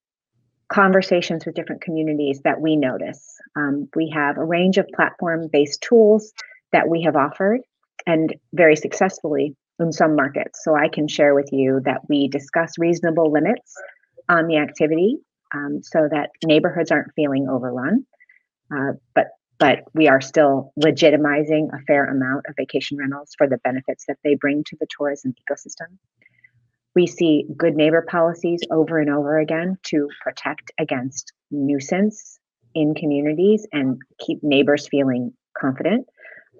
conversations 0.69 1.45
with 1.45 1.55
different 1.55 1.81
communities 1.81 2.41
that 2.43 2.59
we 2.59 2.75
notice. 2.75 3.37
Um, 3.55 3.89
we 3.95 4.09
have 4.09 4.37
a 4.37 4.45
range 4.45 4.77
of 4.77 4.87
platform 4.95 5.47
based 5.51 5.81
tools 5.81 6.33
that 6.71 6.89
we 6.89 7.03
have 7.03 7.15
offered 7.15 7.61
and 8.05 8.35
very 8.53 8.75
successfully 8.75 9.55
in 9.79 9.91
some 9.91 10.15
markets. 10.15 10.61
So 10.63 10.75
I 10.75 10.87
can 10.87 11.07
share 11.07 11.33
with 11.33 11.49
you 11.51 11.81
that 11.85 12.01
we 12.09 12.27
discuss 12.27 12.77
reasonable 12.77 13.31
limits 13.31 13.73
on 14.29 14.47
the 14.47 14.57
activity 14.57 15.17
um, 15.53 15.81
so 15.83 16.07
that 16.11 16.29
neighborhoods 16.43 16.91
aren't 16.91 17.13
feeling 17.15 17.47
overrun. 17.49 18.05
Uh, 18.73 18.93
but 19.13 19.27
but 19.59 19.83
we 19.93 20.07
are 20.09 20.19
still 20.19 20.73
legitimizing 20.77 21.69
a 21.73 21.81
fair 21.87 22.05
amount 22.05 22.45
of 22.49 22.55
vacation 22.57 22.97
rentals 22.97 23.31
for 23.37 23.47
the 23.47 23.59
benefits 23.59 24.03
that 24.07 24.17
they 24.23 24.35
bring 24.35 24.63
to 24.65 24.75
the 24.79 24.87
tourism 24.97 25.33
ecosystem. 25.33 25.97
We 26.95 27.07
see 27.07 27.45
good 27.55 27.75
neighbor 27.75 28.05
policies 28.07 28.59
over 28.71 28.99
and 28.99 29.09
over 29.09 29.39
again 29.39 29.77
to 29.83 30.09
protect 30.21 30.71
against 30.79 31.31
nuisance 31.49 32.39
in 32.75 32.93
communities 32.93 33.65
and 33.71 34.01
keep 34.19 34.43
neighbors 34.43 34.87
feeling 34.87 35.33
confident. 35.57 36.07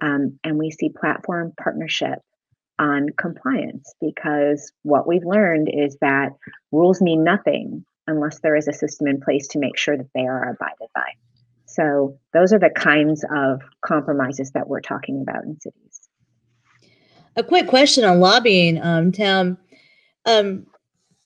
Um, 0.00 0.38
and 0.44 0.58
we 0.58 0.70
see 0.70 0.90
platform 0.90 1.52
partnership 1.62 2.18
on 2.78 3.08
compliance 3.18 3.94
because 4.00 4.72
what 4.82 5.06
we've 5.06 5.24
learned 5.24 5.68
is 5.72 5.96
that 6.00 6.30
rules 6.72 7.00
mean 7.00 7.22
nothing 7.22 7.84
unless 8.06 8.40
there 8.40 8.56
is 8.56 8.68
a 8.68 8.72
system 8.72 9.06
in 9.06 9.20
place 9.20 9.46
to 9.48 9.58
make 9.58 9.78
sure 9.78 9.96
that 9.96 10.10
they 10.14 10.26
are 10.26 10.50
abided 10.50 10.88
by. 10.94 11.10
So 11.66 12.18
those 12.32 12.52
are 12.52 12.58
the 12.58 12.70
kinds 12.70 13.24
of 13.34 13.60
compromises 13.84 14.52
that 14.52 14.68
we're 14.68 14.80
talking 14.80 15.22
about 15.22 15.44
in 15.44 15.58
cities. 15.60 16.00
A 17.36 17.42
quick 17.42 17.66
question 17.66 18.04
on 18.04 18.20
lobbying, 18.20 18.80
um, 18.80 19.10
Tim. 19.10 19.58
Um, 20.24 20.66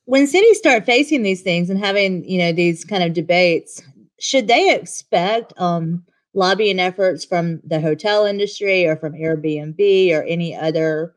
when 0.07 0.27
cities 0.27 0.57
start 0.57 0.87
facing 0.87 1.23
these 1.23 1.43
things 1.43 1.69
and 1.69 1.79
having, 1.79 2.25
you 2.25 2.39
know, 2.39 2.53
these 2.53 2.85
kind 2.85 3.03
of 3.03 3.13
debates, 3.13 3.83
should 4.19 4.49
they 4.49 4.75
expect 4.75 5.53
um, 5.59 6.05
lobbying 6.39 6.79
efforts 6.79 7.25
from 7.25 7.61
the 7.65 7.81
hotel 7.81 8.25
industry 8.25 8.87
or 8.87 8.97
from 8.97 9.13
Airbnb 9.13 10.15
or 10.15 10.23
any 10.23 10.55
other 10.55 11.15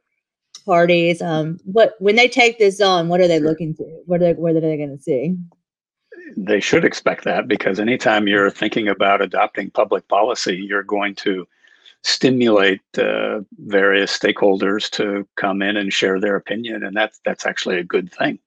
parties? 0.66 1.22
Um, 1.22 1.60
what 1.64 1.94
when 2.00 2.16
they 2.16 2.28
take 2.28 2.58
this 2.58 2.82
on, 2.82 3.08
what 3.08 3.22
are 3.22 3.28
they 3.28 3.40
looking 3.40 3.76
to? 3.76 3.84
What 4.06 4.22
are 4.22 4.26
they, 4.26 4.34
what 4.34 4.56
are 4.56 4.62
they 4.62 4.78
going 4.78 4.98
to 4.98 5.02
see? 5.02 5.38
They 6.36 6.60
should 6.60 6.84
expect 6.84 7.24
that 7.26 7.48
because 7.48 7.80
anytime 7.80 8.28
you're 8.28 8.50
thinking 8.50 8.88
about 8.88 9.22
adopting 9.22 9.70
public 9.70 10.08
policy, 10.08 10.56
you're 10.56 10.84
going 10.84 11.16
to 11.16 11.48
stimulate 12.04 12.82
uh, 12.98 13.42
various 13.60 14.18
stakeholders 14.18 14.90
to 14.92 15.28
come 15.36 15.62
in 15.62 15.78
and 15.78 15.94
share 15.94 16.20
their 16.20 16.36
opinion, 16.36 16.84
and 16.84 16.98
that's 16.98 17.20
that's 17.26 17.46
actually 17.46 17.78
a 17.78 17.84
good 17.84 18.12
thing. 18.12 18.40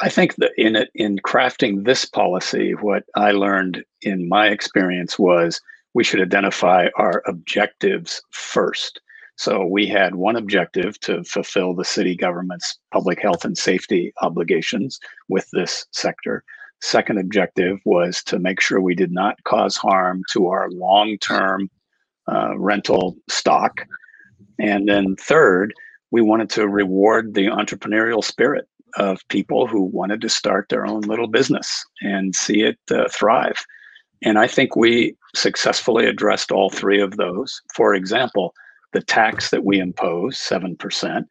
I 0.00 0.08
think 0.08 0.36
that 0.36 0.52
in 0.56 0.76
it, 0.76 0.90
in 0.94 1.18
crafting 1.18 1.84
this 1.84 2.04
policy, 2.04 2.72
what 2.72 3.04
I 3.16 3.32
learned 3.32 3.84
in 4.02 4.28
my 4.28 4.48
experience 4.48 5.18
was 5.18 5.60
we 5.94 6.04
should 6.04 6.20
identify 6.20 6.88
our 6.96 7.22
objectives 7.26 8.22
first. 8.30 9.00
So 9.36 9.64
we 9.64 9.86
had 9.86 10.16
one 10.16 10.36
objective 10.36 10.98
to 11.00 11.22
fulfill 11.22 11.74
the 11.74 11.84
city 11.84 12.16
government's 12.16 12.78
public 12.92 13.22
health 13.22 13.44
and 13.44 13.56
safety 13.56 14.12
obligations 14.20 14.98
with 15.28 15.48
this 15.52 15.86
sector. 15.92 16.42
Second 16.80 17.18
objective 17.18 17.78
was 17.84 18.22
to 18.24 18.38
make 18.38 18.60
sure 18.60 18.80
we 18.80 18.94
did 18.94 19.12
not 19.12 19.42
cause 19.44 19.76
harm 19.76 20.22
to 20.32 20.48
our 20.48 20.70
long-term 20.70 21.70
uh, 22.30 22.58
rental 22.58 23.16
stock. 23.28 23.80
And 24.58 24.88
then 24.88 25.16
third, 25.16 25.72
we 26.10 26.20
wanted 26.20 26.50
to 26.50 26.68
reward 26.68 27.34
the 27.34 27.46
entrepreneurial 27.46 28.24
spirit 28.24 28.68
of 28.96 29.20
people 29.28 29.66
who 29.66 29.82
wanted 29.82 30.20
to 30.22 30.28
start 30.28 30.68
their 30.68 30.86
own 30.86 31.02
little 31.02 31.28
business 31.28 31.84
and 32.00 32.34
see 32.34 32.62
it 32.62 32.78
uh, 32.90 33.08
thrive. 33.08 33.64
And 34.22 34.38
I 34.38 34.46
think 34.46 34.74
we 34.74 35.14
successfully 35.34 36.06
addressed 36.06 36.52
all 36.52 36.70
three 36.70 37.00
of 37.00 37.16
those. 37.16 37.60
For 37.74 37.94
example, 37.94 38.54
the 38.92 39.02
tax 39.02 39.50
that 39.50 39.64
we 39.64 39.78
impose, 39.78 40.38
7%, 40.38 41.24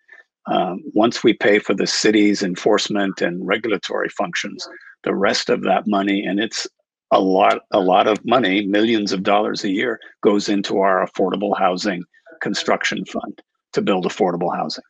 um, 0.47 0.81
once 0.93 1.23
we 1.23 1.33
pay 1.33 1.59
for 1.59 1.73
the 1.73 1.87
city's 1.87 2.41
enforcement 2.41 3.21
and 3.21 3.45
regulatory 3.45 4.09
functions, 4.09 4.67
the 5.03 5.15
rest 5.15 5.49
of 5.49 5.61
that 5.63 5.87
money, 5.87 6.25
and 6.25 6.39
it's 6.39 6.67
a 7.11 7.19
lot, 7.19 7.61
a 7.71 7.79
lot 7.79 8.07
of 8.07 8.23
money, 8.25 8.65
millions 8.65 9.11
of 9.11 9.23
dollars 9.23 9.63
a 9.63 9.69
year, 9.69 9.99
goes 10.21 10.49
into 10.49 10.79
our 10.79 11.05
affordable 11.05 11.57
housing 11.57 12.03
construction 12.41 13.03
fund 13.05 13.41
to 13.73 13.81
build 13.81 14.05
affordable 14.05 14.55
housing, 14.55 14.83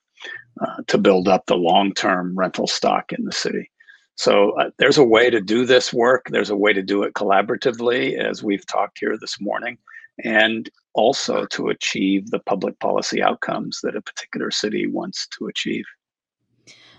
uh, 0.62 0.82
to 0.88 0.98
build 0.98 1.28
up 1.28 1.46
the 1.46 1.56
long-term 1.56 2.38
rental 2.38 2.68
stock 2.68 3.12
in 3.12 3.26
the 3.26 3.32
city. 3.32 3.70
So 4.18 4.60
uh, 4.60 4.72
there's 4.78 4.98
a 4.98 5.04
way 5.04 5.30
to 5.30 5.40
do 5.40 5.66
this 5.66 5.94
work. 5.94 6.28
There's 6.30 6.50
a 6.50 6.56
way 6.56 6.74
to 6.74 6.82
do 6.82 7.04
it 7.04 7.14
collaboratively, 7.14 8.18
as 8.18 8.44
we've 8.44 8.66
talked 8.66 8.98
here 9.00 9.16
this 9.18 9.40
morning, 9.40 9.78
and 10.24 10.70
also 10.94 11.46
to 11.46 11.70
achieve 11.70 12.32
the 12.32 12.40
public 12.40 12.80
policy 12.80 13.22
outcomes 13.22 13.80
that 13.84 13.96
a 13.96 14.02
particular 14.02 14.50
city 14.50 14.88
wants 14.88 15.28
to 15.38 15.48
achieve. 15.48 15.86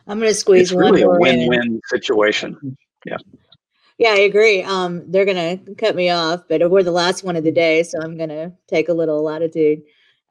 I'm 0.07 0.19
going 0.19 0.31
to 0.31 0.35
squeeze 0.35 0.71
it's 0.71 0.73
one 0.73 0.85
really 0.85 1.03
a 1.03 1.07
more 1.07 1.27
in. 1.27 1.49
win-win 1.51 1.81
situation. 1.91 2.77
Yeah. 3.05 3.19
Yeah, 3.99 4.11
I 4.11 4.21
agree. 4.21 4.63
Um, 4.63 5.03
they're 5.11 5.25
gonna 5.25 5.59
cut 5.77 5.97
me 5.97 6.09
off, 6.09 6.43
but 6.49 6.71
we're 6.71 6.85
the 6.85 6.93
last 6.93 7.25
one 7.25 7.35
of 7.35 7.43
the 7.43 7.51
day, 7.51 7.83
so 7.83 7.99
I'm 8.01 8.17
gonna 8.17 8.53
take 8.69 8.89
a 8.89 8.93
little 8.93 9.25
latitude. 9.25 9.83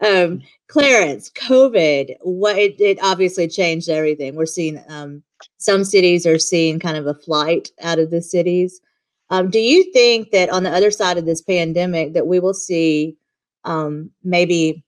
Um, 0.06 0.42
Clarence, 0.68 1.32
COVID, 1.32 2.16
what 2.22 2.58
it, 2.58 2.80
it 2.80 3.00
obviously 3.02 3.48
changed 3.48 3.90
everything. 3.90 4.36
We're 4.36 4.46
seeing 4.46 4.84
um, 4.90 5.24
some 5.58 5.84
cities 5.84 6.26
are 6.26 6.40
seeing 6.40 6.80
kind 6.80 6.98
of 6.98 7.08
a 7.08 7.14
flight 7.14 7.70
out 7.82 8.00
of 8.00 8.12
the 8.12 8.22
cities. 8.22 8.82
Um, 9.30 9.50
do 9.50 9.60
you 9.60 9.92
think 9.92 10.32
that 10.32 10.50
on 10.50 10.64
the 10.64 10.72
other 10.72 10.92
side 10.92 11.18
of 11.18 11.26
this 11.26 11.42
pandemic 11.42 12.14
that 12.14 12.28
we 12.28 12.40
will 12.40 12.54
see 12.54 13.18
um, 13.66 14.12
maybe 14.24 14.84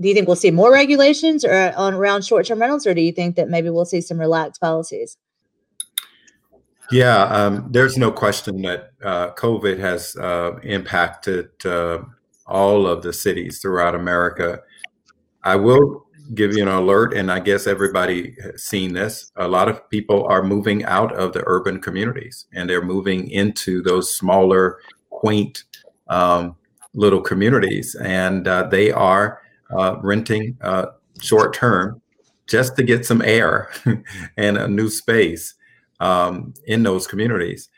do 0.00 0.08
you 0.08 0.14
think 0.14 0.26
we'll 0.26 0.36
see 0.36 0.50
more 0.50 0.72
regulations 0.72 1.44
or 1.44 1.72
on 1.76 1.94
around 1.94 2.24
short-term 2.24 2.60
rentals 2.60 2.86
or 2.86 2.94
do 2.94 3.00
you 3.00 3.12
think 3.12 3.36
that 3.36 3.48
maybe 3.48 3.70
we'll 3.70 3.84
see 3.84 4.00
some 4.00 4.18
relaxed 4.18 4.60
policies 4.60 5.16
Yeah, 6.90 7.24
um, 7.24 7.68
there's 7.70 7.96
no 7.96 8.10
question 8.10 8.62
that 8.62 8.90
uh, 9.02 9.32
COVID 9.32 9.78
has 9.78 10.16
uh, 10.16 10.58
impacted 10.62 11.48
uh, 11.64 11.98
all 12.46 12.86
of 12.86 13.02
the 13.02 13.12
cities 13.12 13.60
throughout 13.60 13.94
America. 13.94 14.60
I 15.42 15.56
will 15.56 16.06
give 16.34 16.56
you 16.56 16.62
an 16.62 16.68
alert, 16.68 17.14
and 17.14 17.30
I 17.30 17.40
guess 17.40 17.66
everybody 17.66 18.36
has 18.42 18.64
seen 18.64 18.92
this. 18.92 19.30
A 19.36 19.46
lot 19.46 19.68
of 19.68 19.88
people 19.90 20.24
are 20.26 20.42
moving 20.42 20.84
out 20.84 21.14
of 21.14 21.32
the 21.32 21.44
urban 21.46 21.80
communities 21.80 22.46
and 22.52 22.68
they're 22.68 22.84
moving 22.84 23.30
into 23.30 23.82
those 23.82 24.14
smaller, 24.14 24.80
quaint 25.10 25.64
um, 26.08 26.56
little 26.94 27.20
communities, 27.20 27.94
and 27.96 28.48
uh, 28.48 28.64
they 28.64 28.90
are 28.90 29.40
uh, 29.76 29.96
renting 30.02 30.56
uh, 30.60 30.86
short 31.20 31.54
term 31.54 32.00
just 32.46 32.76
to 32.76 32.82
get 32.82 33.04
some 33.04 33.22
air 33.22 33.70
and 34.36 34.56
a 34.56 34.68
new 34.68 34.88
space 34.88 35.54
um, 36.00 36.54
in 36.66 36.82
those 36.82 37.06
communities. 37.06 37.68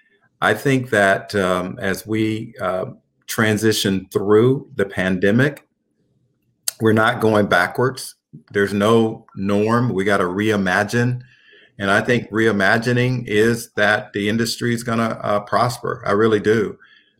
I 0.40 0.54
think 0.54 0.90
that 0.90 1.34
um, 1.34 1.78
as 1.80 2.06
we 2.06 2.54
uh, 2.60 2.86
transition 3.28 4.08
through 4.12 4.68
the 4.74 4.84
pandemic, 4.84 5.68
we're 6.80 6.92
not 6.92 7.20
going 7.20 7.46
backwards. 7.46 8.16
There's 8.52 8.72
no 8.72 9.26
norm. 9.36 9.92
We 9.92 10.04
got 10.04 10.18
to 10.18 10.24
reimagine. 10.24 11.22
And 11.78 11.90
I 11.90 12.00
think 12.00 12.28
reimagining 12.30 13.26
is 13.26 13.70
that 13.72 14.12
the 14.12 14.28
industry 14.28 14.74
is 14.74 14.82
going 14.82 14.98
to 14.98 15.24
uh, 15.24 15.40
prosper. 15.40 16.02
I 16.04 16.12
really 16.12 16.40
do. 16.40 16.78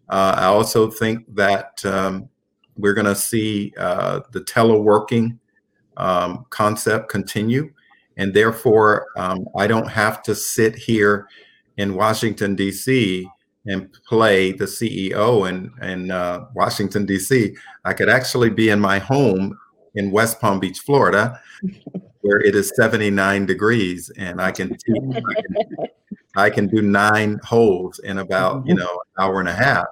Uh, 0.09 0.35
I 0.37 0.45
also 0.47 0.91
think 0.91 1.33
that 1.37 1.85
um, 1.85 2.29
we're 2.77 2.95
going 2.95 3.07
to 3.07 3.15
see 3.15 3.73
uh, 3.79 4.21
the 4.33 4.41
teleworking 4.41 5.39
um, 5.97 6.47
concept 6.51 7.09
continue. 7.09 7.73
And 8.17 8.35
therefore, 8.35 9.07
um, 9.17 9.47
I 9.57 9.67
don't 9.67 9.89
have 9.89 10.23
to 10.25 10.35
sit 10.35 10.75
here 10.75 11.29
in 11.77 11.95
Washington, 11.95 12.57
D.C. 12.57 13.29
and 13.69 13.93
play 14.07 14.53
the 14.53 14.65
CEO 14.65 15.49
in, 15.49 15.71
in 15.87 16.11
uh, 16.11 16.47
Washington, 16.55 17.05
D.C. 17.05 17.55
I 17.85 17.93
could 17.93 18.09
actually 18.09 18.51
be 18.51 18.71
in 18.71 18.81
my 18.81 18.99
home 18.99 19.57
in 19.95 20.11
West 20.11 20.41
Palm 20.41 20.59
Beach, 20.59 20.79
Florida, 20.81 21.41
where 22.23 22.41
it 22.41 22.55
is 22.55 22.73
79 22.75 23.47
degrees 23.47 24.11
and 24.17 24.41
I 24.41 24.53
can, 24.53 24.77
I 24.97 25.35
can, 25.35 25.89
I 26.37 26.51
can 26.51 26.67
do 26.67 26.83
nine 26.83 27.39
holes 27.45 27.99
in 28.01 28.19
about, 28.19 28.67
you 28.67 28.75
know, 28.75 28.89
an 29.17 29.25
hour 29.25 29.41
and 29.41 29.49
a 29.49 29.55
half. 29.55 29.87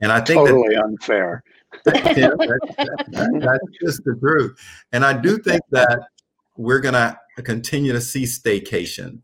And 0.00 0.10
I 0.10 0.20
think 0.20 0.46
totally 0.46 0.74
that, 0.74 0.84
unfair. 0.84 1.42
yeah, 1.86 1.92
that, 1.92 3.04
that, 3.10 3.40
that's 3.40 3.78
just 3.82 4.04
the 4.04 4.16
truth. 4.20 4.58
And 4.92 5.04
I 5.04 5.12
do 5.12 5.38
think 5.38 5.62
that 5.70 6.08
we're 6.56 6.80
going 6.80 6.94
to 6.94 7.18
continue 7.42 7.92
to 7.92 8.00
see 8.00 8.24
staycation. 8.24 9.20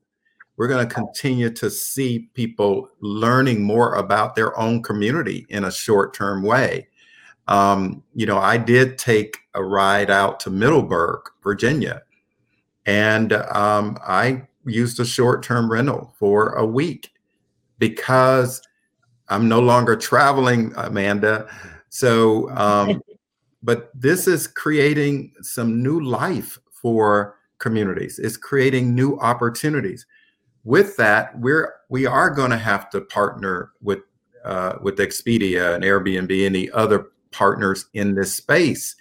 We're 0.59 0.67
going 0.67 0.87
to 0.87 0.93
continue 0.93 1.51
to 1.51 1.71
see 1.71 2.29
people 2.35 2.91
learning 3.01 3.63
more 3.63 3.95
about 3.95 4.35
their 4.35 4.59
own 4.59 4.83
community 4.83 5.47
in 5.49 5.65
a 5.65 5.71
short 5.71 6.13
term 6.13 6.43
way. 6.43 6.89
Um, 7.47 8.03
you 8.15 8.27
know, 8.27 8.39
I 8.39 8.59
did 8.59 8.99
take 8.99 9.39
a 9.55 9.65
ride 9.65 10.11
out 10.11 10.41
to 10.41 10.51
Middleburg, 10.51 11.21
Virginia, 11.45 12.03
and 12.87 13.33
um, 13.33 13.99
I 14.05 14.43
used 14.67 14.99
a 14.99 15.05
short 15.05 15.45
term 15.45 15.71
rental 15.71 16.13
for 16.19 16.55
a 16.55 16.67
week 16.67 17.13
because 17.79 18.61
I'm 19.29 19.49
no 19.49 19.61
longer 19.61 19.95
traveling, 19.95 20.73
Amanda. 20.77 21.49
So, 21.89 22.51
um, 22.51 23.01
but 23.63 23.91
this 23.95 24.27
is 24.27 24.49
creating 24.49 25.35
some 25.41 25.85
new 25.85 26.01
life 26.01 26.59
for 26.73 27.37
communities. 27.59 28.19
It's 28.19 28.37
creating 28.37 28.95
new 28.95 29.19
opportunities. 29.21 30.05
With 30.69 30.99
that, 30.99 31.39
we're 31.41 31.77
we 31.89 32.05
are 32.05 32.29
going 32.29 32.51
to 32.51 32.59
have 32.59 32.91
to 32.91 33.01
partner 33.01 33.73
with 33.81 34.01
uh, 34.45 34.75
with 34.83 34.99
Expedia 34.99 35.75
and 35.75 35.83
Airbnb 35.83 36.47
and 36.47 36.55
the 36.55 36.71
other 36.73 37.07
partners 37.31 37.87
in 37.95 38.15
this 38.15 38.35
space, 38.35 38.95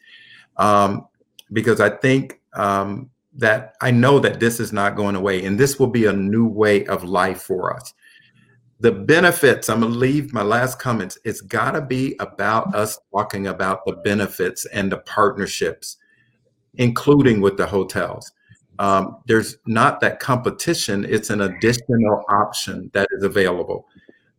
um, 0.56 1.10
because 1.52 1.82
I 1.82 1.90
think 1.90 2.40
um, 2.54 3.10
that 3.34 3.76
I 3.82 3.92
know 3.92 4.18
that 4.18 4.40
this 4.40 4.62
is 4.62 4.72
not 4.72 4.96
going 4.96 5.18
away, 5.18 5.44
and 5.44 5.60
this 5.60 5.78
will 5.78 5.88
be 5.88 6.06
a 6.06 6.14
new 6.14 6.48
way 6.48 6.86
of 6.86 7.04
life 7.04 7.42
for 7.42 7.76
us. 7.76 7.94
The 8.80 8.94
benefits. 8.94 9.68
I'm 9.68 9.82
to 9.82 9.88
leave 9.88 10.32
my 10.32 10.44
last 10.44 10.80
comments. 10.80 11.18
It's 11.26 11.42
got 11.42 11.72
to 11.72 11.82
be 11.82 12.16
about 12.22 12.74
us 12.74 12.98
talking 13.12 13.48
about 13.48 13.84
the 13.86 13.98
benefits 14.06 14.66
and 14.68 14.90
the 14.90 15.00
partnerships 15.00 15.98
including 16.78 17.42
with 17.42 17.58
the 17.58 17.66
hotels. 17.66 18.32
Um, 18.80 19.18
there's 19.26 19.58
not 19.66 20.00
that 20.02 20.20
competition, 20.20 21.06
it's 21.06 21.30
an 21.30 21.42
additional 21.42 22.24
option 22.30 22.92
that 22.94 23.08
is 23.12 23.24
available. 23.24 23.88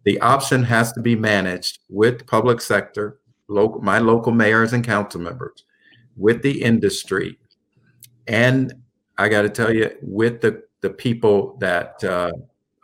The 0.04 0.20
option 0.20 0.62
has 0.64 0.92
to 0.92 1.00
be 1.00 1.16
managed 1.16 1.80
with 1.88 2.26
public 2.26 2.60
sector, 2.60 3.18
local, 3.48 3.80
my 3.80 3.98
local 3.98 4.32
mayors 4.32 4.72
and 4.72 4.84
council 4.84 5.20
members, 5.20 5.64
with 6.16 6.42
the 6.42 6.62
industry, 6.62 7.38
and 8.26 8.72
I 9.18 9.28
got 9.28 9.42
to 9.42 9.48
tell 9.48 9.72
you, 9.72 9.90
with 10.02 10.40
the 10.40 10.62
the 10.80 10.90
people 10.90 11.56
that 11.58 12.02
uh, 12.04 12.30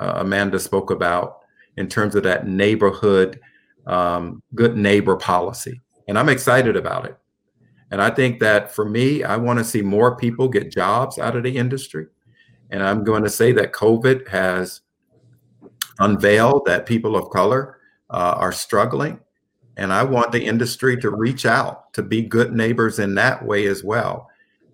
uh, 0.00 0.12
Amanda 0.16 0.58
spoke 0.58 0.90
about 0.90 1.38
in 1.76 1.88
terms 1.88 2.16
of 2.16 2.24
that 2.24 2.48
neighborhood 2.48 3.38
um, 3.86 4.42
good 4.54 4.76
neighbor 4.76 5.16
policy, 5.16 5.80
and 6.08 6.18
I'm 6.18 6.28
excited 6.28 6.76
about 6.76 7.06
it. 7.06 7.16
And 7.94 8.02
I 8.02 8.10
think 8.10 8.40
that 8.40 8.74
for 8.74 8.84
me, 8.84 9.22
I 9.22 9.36
want 9.36 9.60
to 9.60 9.64
see 9.64 9.80
more 9.80 10.16
people 10.16 10.48
get 10.48 10.68
jobs 10.68 11.16
out 11.16 11.36
of 11.36 11.44
the 11.44 11.56
industry. 11.56 12.08
And 12.70 12.82
I'm 12.82 13.04
going 13.04 13.22
to 13.22 13.30
say 13.30 13.52
that 13.52 13.72
COVID 13.72 14.26
has 14.26 14.80
unveiled 16.00 16.64
that 16.64 16.86
people 16.86 17.14
of 17.14 17.30
color 17.30 17.78
uh, 18.10 18.34
are 18.36 18.50
struggling. 18.50 19.20
And 19.76 19.92
I 19.92 20.02
want 20.02 20.32
the 20.32 20.44
industry 20.44 20.96
to 21.02 21.10
reach 21.10 21.46
out 21.46 21.92
to 21.92 22.02
be 22.02 22.22
good 22.22 22.52
neighbors 22.52 22.98
in 22.98 23.14
that 23.14 23.46
way 23.46 23.68
as 23.68 23.84
well. 23.84 24.28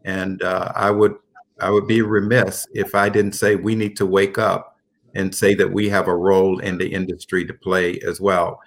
And 0.06 0.42
uh, 0.42 0.72
I 0.74 0.90
would 0.90 1.16
I 1.60 1.68
would 1.68 1.86
be 1.86 2.00
remiss 2.00 2.66
if 2.72 2.94
I 2.94 3.10
didn't 3.10 3.32
say 3.34 3.54
we 3.54 3.74
need 3.74 3.98
to 3.98 4.06
wake 4.06 4.38
up 4.38 4.78
and 5.14 5.34
say 5.34 5.54
that 5.56 5.70
we 5.70 5.90
have 5.90 6.08
a 6.08 6.16
role 6.16 6.60
in 6.60 6.78
the 6.78 6.90
industry 6.90 7.44
to 7.44 7.52
play 7.52 7.98
as 8.00 8.18
well. 8.18 8.62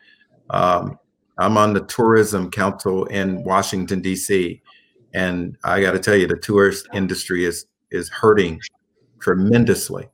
Um, 0.51 0.99
I'm 1.37 1.57
on 1.57 1.73
the 1.73 1.81
tourism 1.81 2.51
council 2.51 3.05
in 3.05 3.43
Washington 3.43 4.01
D.C., 4.01 4.61
and 5.13 5.57
I 5.63 5.81
got 5.81 5.91
to 5.91 5.99
tell 5.99 6.15
you, 6.15 6.27
the 6.27 6.37
tourist 6.37 6.87
industry 6.93 7.45
is 7.45 7.65
is 7.91 8.09
hurting 8.09 8.59
tremendously. 9.19 10.07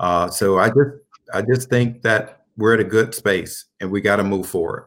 Uh, 0.00 0.28
so 0.30 0.58
I 0.58 0.68
just 0.68 0.96
I 1.34 1.42
just 1.42 1.68
think 1.68 2.02
that 2.02 2.44
we're 2.56 2.74
at 2.74 2.80
a 2.80 2.84
good 2.84 3.14
space, 3.14 3.66
and 3.80 3.90
we 3.90 4.00
got 4.00 4.16
to 4.16 4.24
move 4.24 4.46
forward. 4.46 4.86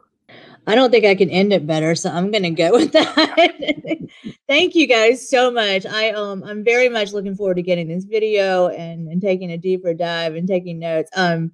I 0.67 0.75
don't 0.75 0.91
think 0.91 1.05
I 1.05 1.15
can 1.15 1.29
end 1.29 1.53
it 1.53 1.65
better, 1.65 1.95
so 1.95 2.11
I'm 2.11 2.29
going 2.29 2.43
to 2.43 2.51
go 2.51 2.71
with 2.71 2.91
that. 2.91 3.99
Thank 4.47 4.75
you 4.75 4.87
guys 4.87 5.27
so 5.27 5.49
much. 5.49 5.85
I 5.85 6.11
um 6.11 6.43
I'm 6.43 6.63
very 6.63 6.89
much 6.89 7.13
looking 7.13 7.35
forward 7.35 7.55
to 7.55 7.61
getting 7.61 7.87
this 7.87 8.03
video 8.03 8.67
and 8.67 9.07
and 9.07 9.21
taking 9.21 9.51
a 9.51 9.57
deeper 9.57 9.93
dive 9.93 10.35
and 10.35 10.47
taking 10.47 10.79
notes. 10.79 11.09
Um 11.15 11.51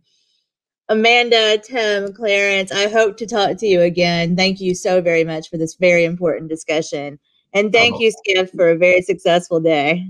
Amanda, 0.89 1.57
Tim, 1.57 2.13
Clarence, 2.13 2.71
I 2.71 2.88
hope 2.88 3.17
to 3.17 3.25
talk 3.25 3.57
to 3.57 3.67
you 3.67 3.81
again. 3.81 4.35
Thank 4.35 4.61
you 4.61 4.73
so 4.73 5.01
very 5.01 5.23
much 5.23 5.49
for 5.49 5.57
this 5.57 5.75
very 5.75 6.05
important 6.05 6.49
discussion. 6.49 7.19
And 7.53 7.73
thank 7.73 7.95
um, 7.95 8.01
you, 8.01 8.11
Skift, 8.11 8.55
for 8.55 8.69
a 8.69 8.77
very 8.77 9.01
successful 9.01 9.59
day. 9.59 10.09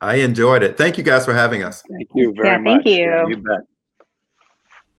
I 0.00 0.16
enjoyed 0.16 0.62
it. 0.62 0.76
Thank 0.76 0.98
you 0.98 1.04
guys 1.04 1.24
for 1.24 1.32
having 1.32 1.62
us. 1.62 1.82
Thank 1.88 2.08
you 2.14 2.32
very 2.34 2.48
yeah, 2.48 2.58
much. 2.58 2.84
Thank 2.84 2.86
you. 2.86 3.28
you 3.28 3.36
bet. 3.36 3.60